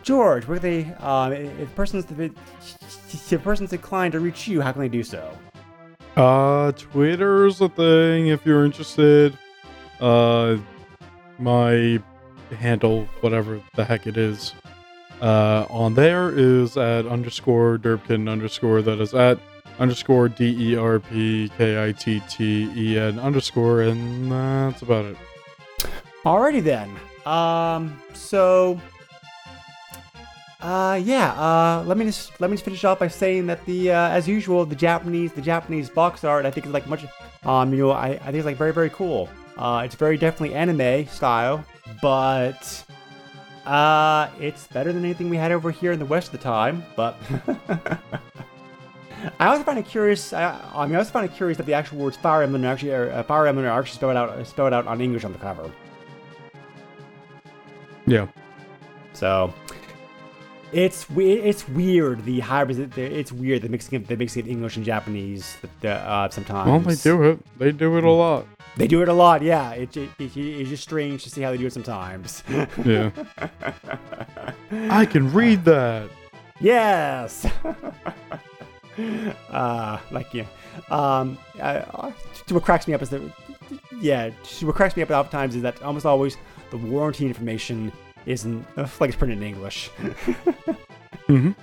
George, 0.01 0.47
where 0.47 0.57
they 0.57 0.85
um, 0.95 1.33
if 1.33 1.75
persons 1.75 2.07
if, 2.09 2.31
if 3.31 3.43
persons 3.43 3.71
inclined 3.71 4.13
to 4.13 4.19
reach 4.19 4.47
you, 4.47 4.61
how 4.61 4.71
can 4.71 4.81
they 4.81 4.89
do 4.89 5.03
so? 5.03 5.31
Uh, 6.17 6.71
Twitter's 6.71 7.61
a 7.61 7.69
thing 7.69 8.25
if 8.27 8.43
you're 8.47 8.65
interested. 8.65 9.37
Uh, 9.99 10.57
my 11.37 12.01
handle, 12.55 13.07
whatever 13.21 13.61
the 13.75 13.85
heck 13.85 14.07
it 14.07 14.17
is, 14.17 14.53
uh, 15.21 15.65
on 15.69 15.93
there 15.93 16.31
is 16.37 16.77
at 16.77 17.05
underscore 17.05 17.77
Derpkitten 17.77 18.29
underscore. 18.29 18.81
That 18.81 18.99
is 18.99 19.13
at 19.13 19.39
underscore 19.79 20.29
D 20.29 20.71
E 20.71 20.75
R 20.75 20.99
P 20.99 21.51
K 21.57 21.87
I 21.87 21.91
T 21.91 22.21
T 22.29 22.69
E 22.75 22.97
N 22.97 23.19
underscore, 23.19 23.81
and 23.81 24.31
that's 24.31 24.81
about 24.81 25.05
it. 25.05 25.17
Alrighty 26.23 26.63
then. 26.63 26.89
Um. 27.25 27.99
So. 28.13 28.79
Uh. 30.59 30.99
Yeah. 31.03 31.33
Uh. 31.33 31.83
Let 31.85 31.97
me 31.97 32.05
just 32.05 32.39
let 32.39 32.49
me 32.49 32.55
just 32.55 32.65
finish 32.65 32.83
off 32.83 32.99
by 32.99 33.07
saying 33.07 33.47
that 33.47 33.63
the 33.65 33.91
uh, 33.91 34.09
as 34.09 34.27
usual 34.27 34.65
the 34.65 34.75
Japanese 34.75 35.33
the 35.33 35.41
Japanese 35.41 35.89
box 35.89 36.23
art 36.23 36.45
I 36.45 36.51
think 36.51 36.65
is 36.65 36.71
like 36.71 36.87
much 36.87 37.05
um 37.43 37.73
you 37.73 37.79
know 37.79 37.91
I 37.91 38.09
I 38.09 38.17
think 38.17 38.35
it's 38.35 38.45
like 38.45 38.57
very 38.57 38.73
very 38.73 38.89
cool. 38.89 39.29
Uh. 39.57 39.81
It's 39.85 39.95
very 39.95 40.17
definitely 40.17 40.55
anime 40.55 41.07
style, 41.07 41.63
but 42.01 42.83
uh 43.65 44.29
it's 44.39 44.67
better 44.67 44.91
than 44.91 45.03
anything 45.05 45.29
we 45.29 45.37
had 45.37 45.51
over 45.51 45.69
here 45.71 45.91
in 45.91 45.99
the 45.99 46.05
west 46.05 46.33
at 46.33 46.39
the 46.39 46.43
time. 46.43 46.83
But. 46.95 47.15
I 49.39 49.45
also 49.45 49.63
find 49.63 49.77
it 49.77 49.85
curious. 49.85 50.33
I, 50.33 50.59
I 50.73 50.85
mean, 50.87 50.95
I 50.95 50.97
also 50.97 51.11
find 51.11 51.29
it 51.29 51.35
curious 51.35 51.57
that 51.57 51.67
the 51.67 51.75
actual 51.75 51.99
words 51.99 52.17
Fire 52.17 52.41
Emblem 52.41 52.63
are 52.65 52.69
actually 52.69 52.93
uh, 52.93 53.21
Fire 53.23 53.45
Emblem 53.45 53.65
are 53.67 53.79
actually 53.79 53.95
spelled 53.97 54.15
out 54.17 54.47
spelled 54.47 54.73
out 54.73 54.87
on 54.87 54.99
English 54.99 55.23
on 55.23 55.31
the 55.31 55.37
cover. 55.37 55.71
Yeah. 58.07 58.27
So 59.13 59.53
it's 60.71 61.07
we- 61.09 61.33
it's 61.33 61.67
weird 61.69 62.25
the 62.25 62.39
hybrid. 62.39 62.97
It's 62.97 63.31
weird 63.31 63.61
the 63.61 63.69
mixing 63.69 63.95
of 63.97 64.07
the 64.07 64.17
mixing 64.17 64.41
of 64.43 64.47
English 64.49 64.77
and 64.77 64.85
Japanese. 64.85 65.57
The, 65.81 65.91
uh, 65.91 66.29
sometimes. 66.29 66.69
Well, 66.69 66.79
they 66.79 66.95
do 66.95 67.23
it. 67.23 67.39
They 67.59 67.71
do 67.71 67.97
it 67.99 68.03
a 68.03 68.09
lot. 68.09 68.47
They 68.77 68.87
do 68.87 69.01
it 69.01 69.09
a 69.09 69.13
lot. 69.13 69.41
Yeah. 69.41 69.71
It, 69.71 69.95
it, 69.97 70.09
it 70.19 70.37
it's 70.37 70.69
just 70.69 70.83
strange 70.83 71.23
to 71.23 71.29
see 71.29 71.41
how 71.41 71.51
they 71.51 71.57
do 71.57 71.65
it 71.67 71.73
sometimes. 71.73 72.43
Yeah. 72.85 73.11
I 74.89 75.05
can 75.05 75.31
read 75.33 75.65
that. 75.65 76.09
yes. 76.59 77.45
uh, 79.49 79.97
like 80.11 80.33
yeah. 80.33 80.45
Um, 80.89 81.37
uh, 81.59 82.11
what 82.49 82.63
cracks 82.63 82.87
me 82.87 82.93
up 82.93 83.01
is 83.01 83.09
that 83.09 83.21
yeah, 83.99 84.31
what 84.61 84.75
cracks 84.75 84.95
me 84.95 85.03
up 85.03 85.11
oftentimes 85.11 85.55
is 85.55 85.61
that 85.61 85.81
almost 85.83 86.05
always 86.05 86.37
the 86.71 86.77
warranty 86.77 87.25
information 87.25 87.91
isn't 88.25 88.65
uh, 88.77 88.87
like 88.99 89.09
it's 89.09 89.17
printed 89.17 89.37
in 89.39 89.43
English. 89.43 89.89
Mhm. 91.27 91.55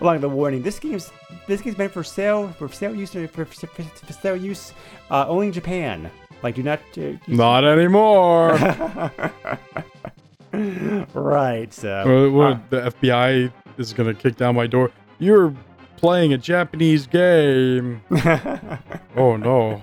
Along 0.00 0.20
the 0.20 0.28
warning, 0.28 0.62
this 0.62 0.78
game's 0.78 1.10
this 1.50 1.60
game's 1.60 1.76
meant 1.76 1.92
for 1.92 2.04
sale 2.04 2.48
for 2.52 2.68
sale 2.70 2.94
use 2.94 3.10
for, 3.12 3.26
for, 3.26 3.44
for 3.44 4.12
sale 4.12 4.36
use 4.36 4.72
uh, 5.10 5.26
only 5.28 5.48
in 5.48 5.52
Japan. 5.52 6.10
Like, 6.42 6.54
do 6.54 6.62
not. 6.62 6.80
Uh, 6.96 7.12
Not 7.26 7.64
anymore. 7.64 8.52
right. 11.14 11.72
So. 11.72 12.30
What, 12.30 12.52
uh, 12.52 12.58
the 12.70 12.80
FBI 12.92 13.52
is 13.76 13.92
gonna 13.92 14.14
kick 14.14 14.36
down 14.36 14.54
my 14.54 14.66
door. 14.66 14.90
You're 15.18 15.54
playing 15.96 16.32
a 16.32 16.38
Japanese 16.38 17.06
game. 17.06 18.02
Oh 19.16 19.36
no. 19.36 19.82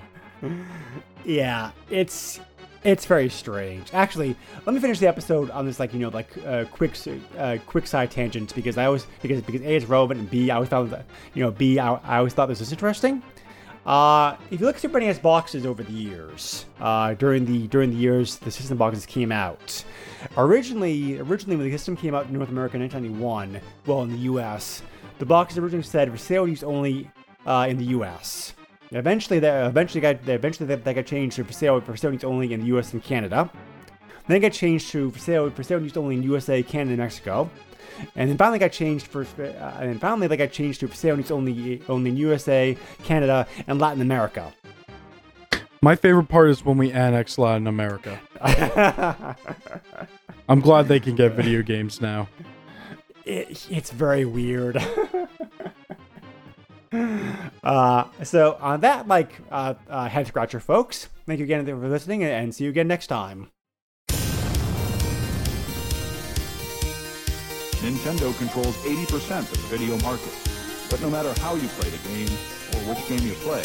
yeah, 1.24 1.70
it's 1.90 2.40
it's 2.84 3.06
very 3.06 3.28
strange. 3.28 3.92
Actually, 3.92 4.36
let 4.64 4.74
me 4.74 4.80
finish 4.80 4.98
the 4.98 5.08
episode 5.08 5.50
on 5.50 5.66
this 5.66 5.80
like 5.80 5.92
you 5.92 5.98
know 5.98 6.08
like 6.08 6.28
uh, 6.46 6.64
quick 6.66 6.96
uh, 7.36 7.58
quick 7.66 7.86
side 7.86 8.10
tangent 8.10 8.54
because 8.54 8.78
I 8.78 8.86
always 8.86 9.06
because 9.22 9.42
because 9.42 9.62
a 9.62 9.76
it's 9.76 9.86
relevant 9.86 10.20
and 10.20 10.30
b 10.30 10.50
I 10.50 10.56
always 10.56 10.68
found 10.68 10.90
that 10.90 11.04
you 11.34 11.42
know 11.42 11.50
b 11.50 11.78
I, 11.78 11.94
I 11.94 12.18
always 12.18 12.34
thought 12.34 12.46
this 12.46 12.60
was 12.60 12.72
interesting. 12.72 13.22
Uh, 13.86 14.36
if 14.50 14.60
you 14.60 14.66
look 14.66 14.76
at 14.76 14.82
Super 14.82 15.00
NES 15.00 15.18
boxes 15.18 15.64
over 15.64 15.82
the 15.82 15.92
years, 15.92 16.66
uh, 16.78 17.14
during 17.14 17.46
the 17.46 17.66
during 17.68 17.90
the 17.90 17.96
years 17.96 18.36
the 18.36 18.50
system 18.50 18.76
boxes 18.76 19.06
came 19.06 19.32
out, 19.32 19.82
originally 20.36 21.18
originally 21.18 21.56
when 21.56 21.66
the 21.66 21.76
system 21.76 21.96
came 21.96 22.14
out 22.14 22.26
in 22.26 22.32
North 22.32 22.50
America 22.50 22.76
in 22.76 22.82
1991, 22.82 23.60
well 23.86 24.02
in 24.02 24.10
the 24.10 24.18
U.S., 24.18 24.82
the 25.18 25.26
boxes 25.26 25.58
originally 25.58 25.82
said 25.82 26.10
for 26.10 26.18
sale 26.18 26.46
use 26.46 26.62
only 26.62 27.10
uh, 27.46 27.66
in 27.68 27.78
the 27.78 27.86
U.S. 27.86 28.52
Eventually, 28.90 29.38
that 29.40 29.66
eventually 29.66 30.00
got 30.00 30.24
they 30.24 30.34
eventually 30.34 30.66
that, 30.68 30.84
that 30.84 30.94
got 30.94 31.06
changed 31.06 31.36
to 31.36 31.44
for 31.44 31.52
sale 31.52 31.80
for 31.80 31.96
sale 31.96 32.12
use 32.12 32.24
only 32.24 32.52
in 32.52 32.60
the 32.60 32.66
U.S. 32.68 32.92
and 32.92 33.02
Canada. 33.02 33.50
Then 34.26 34.38
it 34.38 34.40
got 34.40 34.52
changed 34.52 34.90
to 34.92 35.10
for 35.10 35.18
sale 35.18 35.50
for 35.50 35.62
sale 35.62 35.82
use 35.82 35.96
only 35.96 36.16
in 36.16 36.22
USA, 36.22 36.62
Canada, 36.62 36.90
and 36.90 36.98
Mexico. 36.98 37.50
And 38.14 38.30
then 38.30 38.36
finally 38.36 38.58
got 38.58 38.72
changed 38.72 39.08
for 39.08 39.22
uh, 39.22 39.76
and 39.80 39.90
then 39.90 39.98
finally 39.98 40.26
they 40.26 40.36
got 40.36 40.52
changed 40.52 40.80
to 40.80 40.88
for 40.88 40.94
sale 40.94 41.18
use 41.18 41.30
only 41.30 41.82
only 41.88 42.10
in 42.10 42.16
USA, 42.16 42.76
Canada, 43.02 43.46
and 43.66 43.78
Latin 43.78 44.00
America. 44.00 44.52
My 45.80 45.94
favorite 45.94 46.28
part 46.28 46.50
is 46.50 46.64
when 46.64 46.76
we 46.76 46.90
annex 46.90 47.38
Latin 47.38 47.66
America. 47.66 48.20
I'm 50.48 50.60
glad 50.60 50.88
they 50.88 50.98
can 50.98 51.14
get 51.14 51.32
video 51.32 51.62
games 51.62 52.00
now. 52.00 52.28
it, 53.24 53.66
it's 53.70 53.90
very 53.90 54.24
weird. 54.24 54.82
uh, 57.62 58.04
so 58.22 58.56
on 58.60 58.80
that, 58.80 59.08
like 59.08 59.32
uh, 59.50 59.74
uh, 59.88 60.08
head 60.08 60.26
scratcher, 60.26 60.60
folks. 60.60 61.08
Thank 61.26 61.38
you 61.38 61.44
again 61.44 61.64
for 61.64 61.88
listening, 61.88 62.24
and 62.24 62.54
see 62.54 62.64
you 62.64 62.70
again 62.70 62.88
next 62.88 63.08
time. 63.08 63.50
Nintendo 67.78 68.36
controls 68.38 68.76
80% 68.78 69.40
of 69.40 69.50
the 69.50 69.76
video 69.76 69.96
market. 69.98 70.32
But 70.90 71.00
no 71.00 71.10
matter 71.10 71.32
how 71.40 71.54
you 71.54 71.68
play 71.68 71.90
the 71.90 72.08
game, 72.08 72.28
or 72.74 72.80
which 72.90 73.06
game 73.08 73.26
you 73.26 73.34
play, 73.34 73.62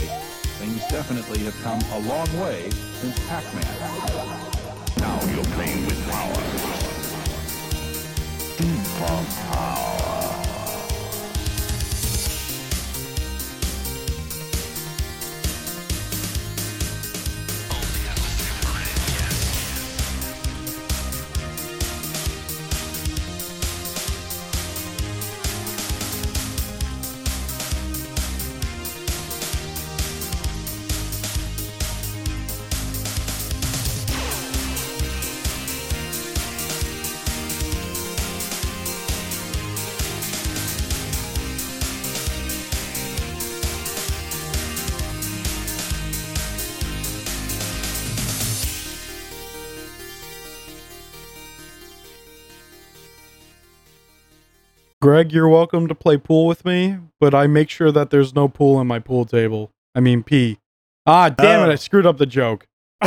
things 0.60 0.86
definitely 0.88 1.40
have 1.40 1.60
come 1.64 1.80
a 1.94 2.00
long 2.08 2.28
way 2.40 2.70
since 2.70 3.18
Pac-Man. 3.28 4.54
Now 5.00 5.20
you're 5.34 5.44
playing 5.56 5.86
with 5.86 6.10
power. 6.10 6.36
Super 8.58 9.26
power. 9.52 10.23
Greg, 55.14 55.32
you're 55.32 55.48
welcome 55.48 55.88
to 55.88 55.94
play 55.94 56.18
pool 56.18 56.48
with 56.48 56.66
me, 56.66 56.98
but 57.20 57.36
I 57.36 57.46
make 57.46 57.70
sure 57.70 57.92
that 57.92 58.10
there's 58.10 58.34
no 58.34 58.48
pool 58.48 58.82
in 58.82 58.88
my 58.88 58.98
pool 58.98 59.26
table. 59.26 59.70
I 59.94 60.00
mean, 60.00 60.24
pee. 60.24 60.58
Ah, 61.06 61.30
damn 61.30 61.62
it, 61.62 61.70
Oh. 61.70 61.74
I 61.74 61.76
screwed 61.76 62.08
up 62.08 62.18
the 62.18 62.26
joke. 62.26 62.66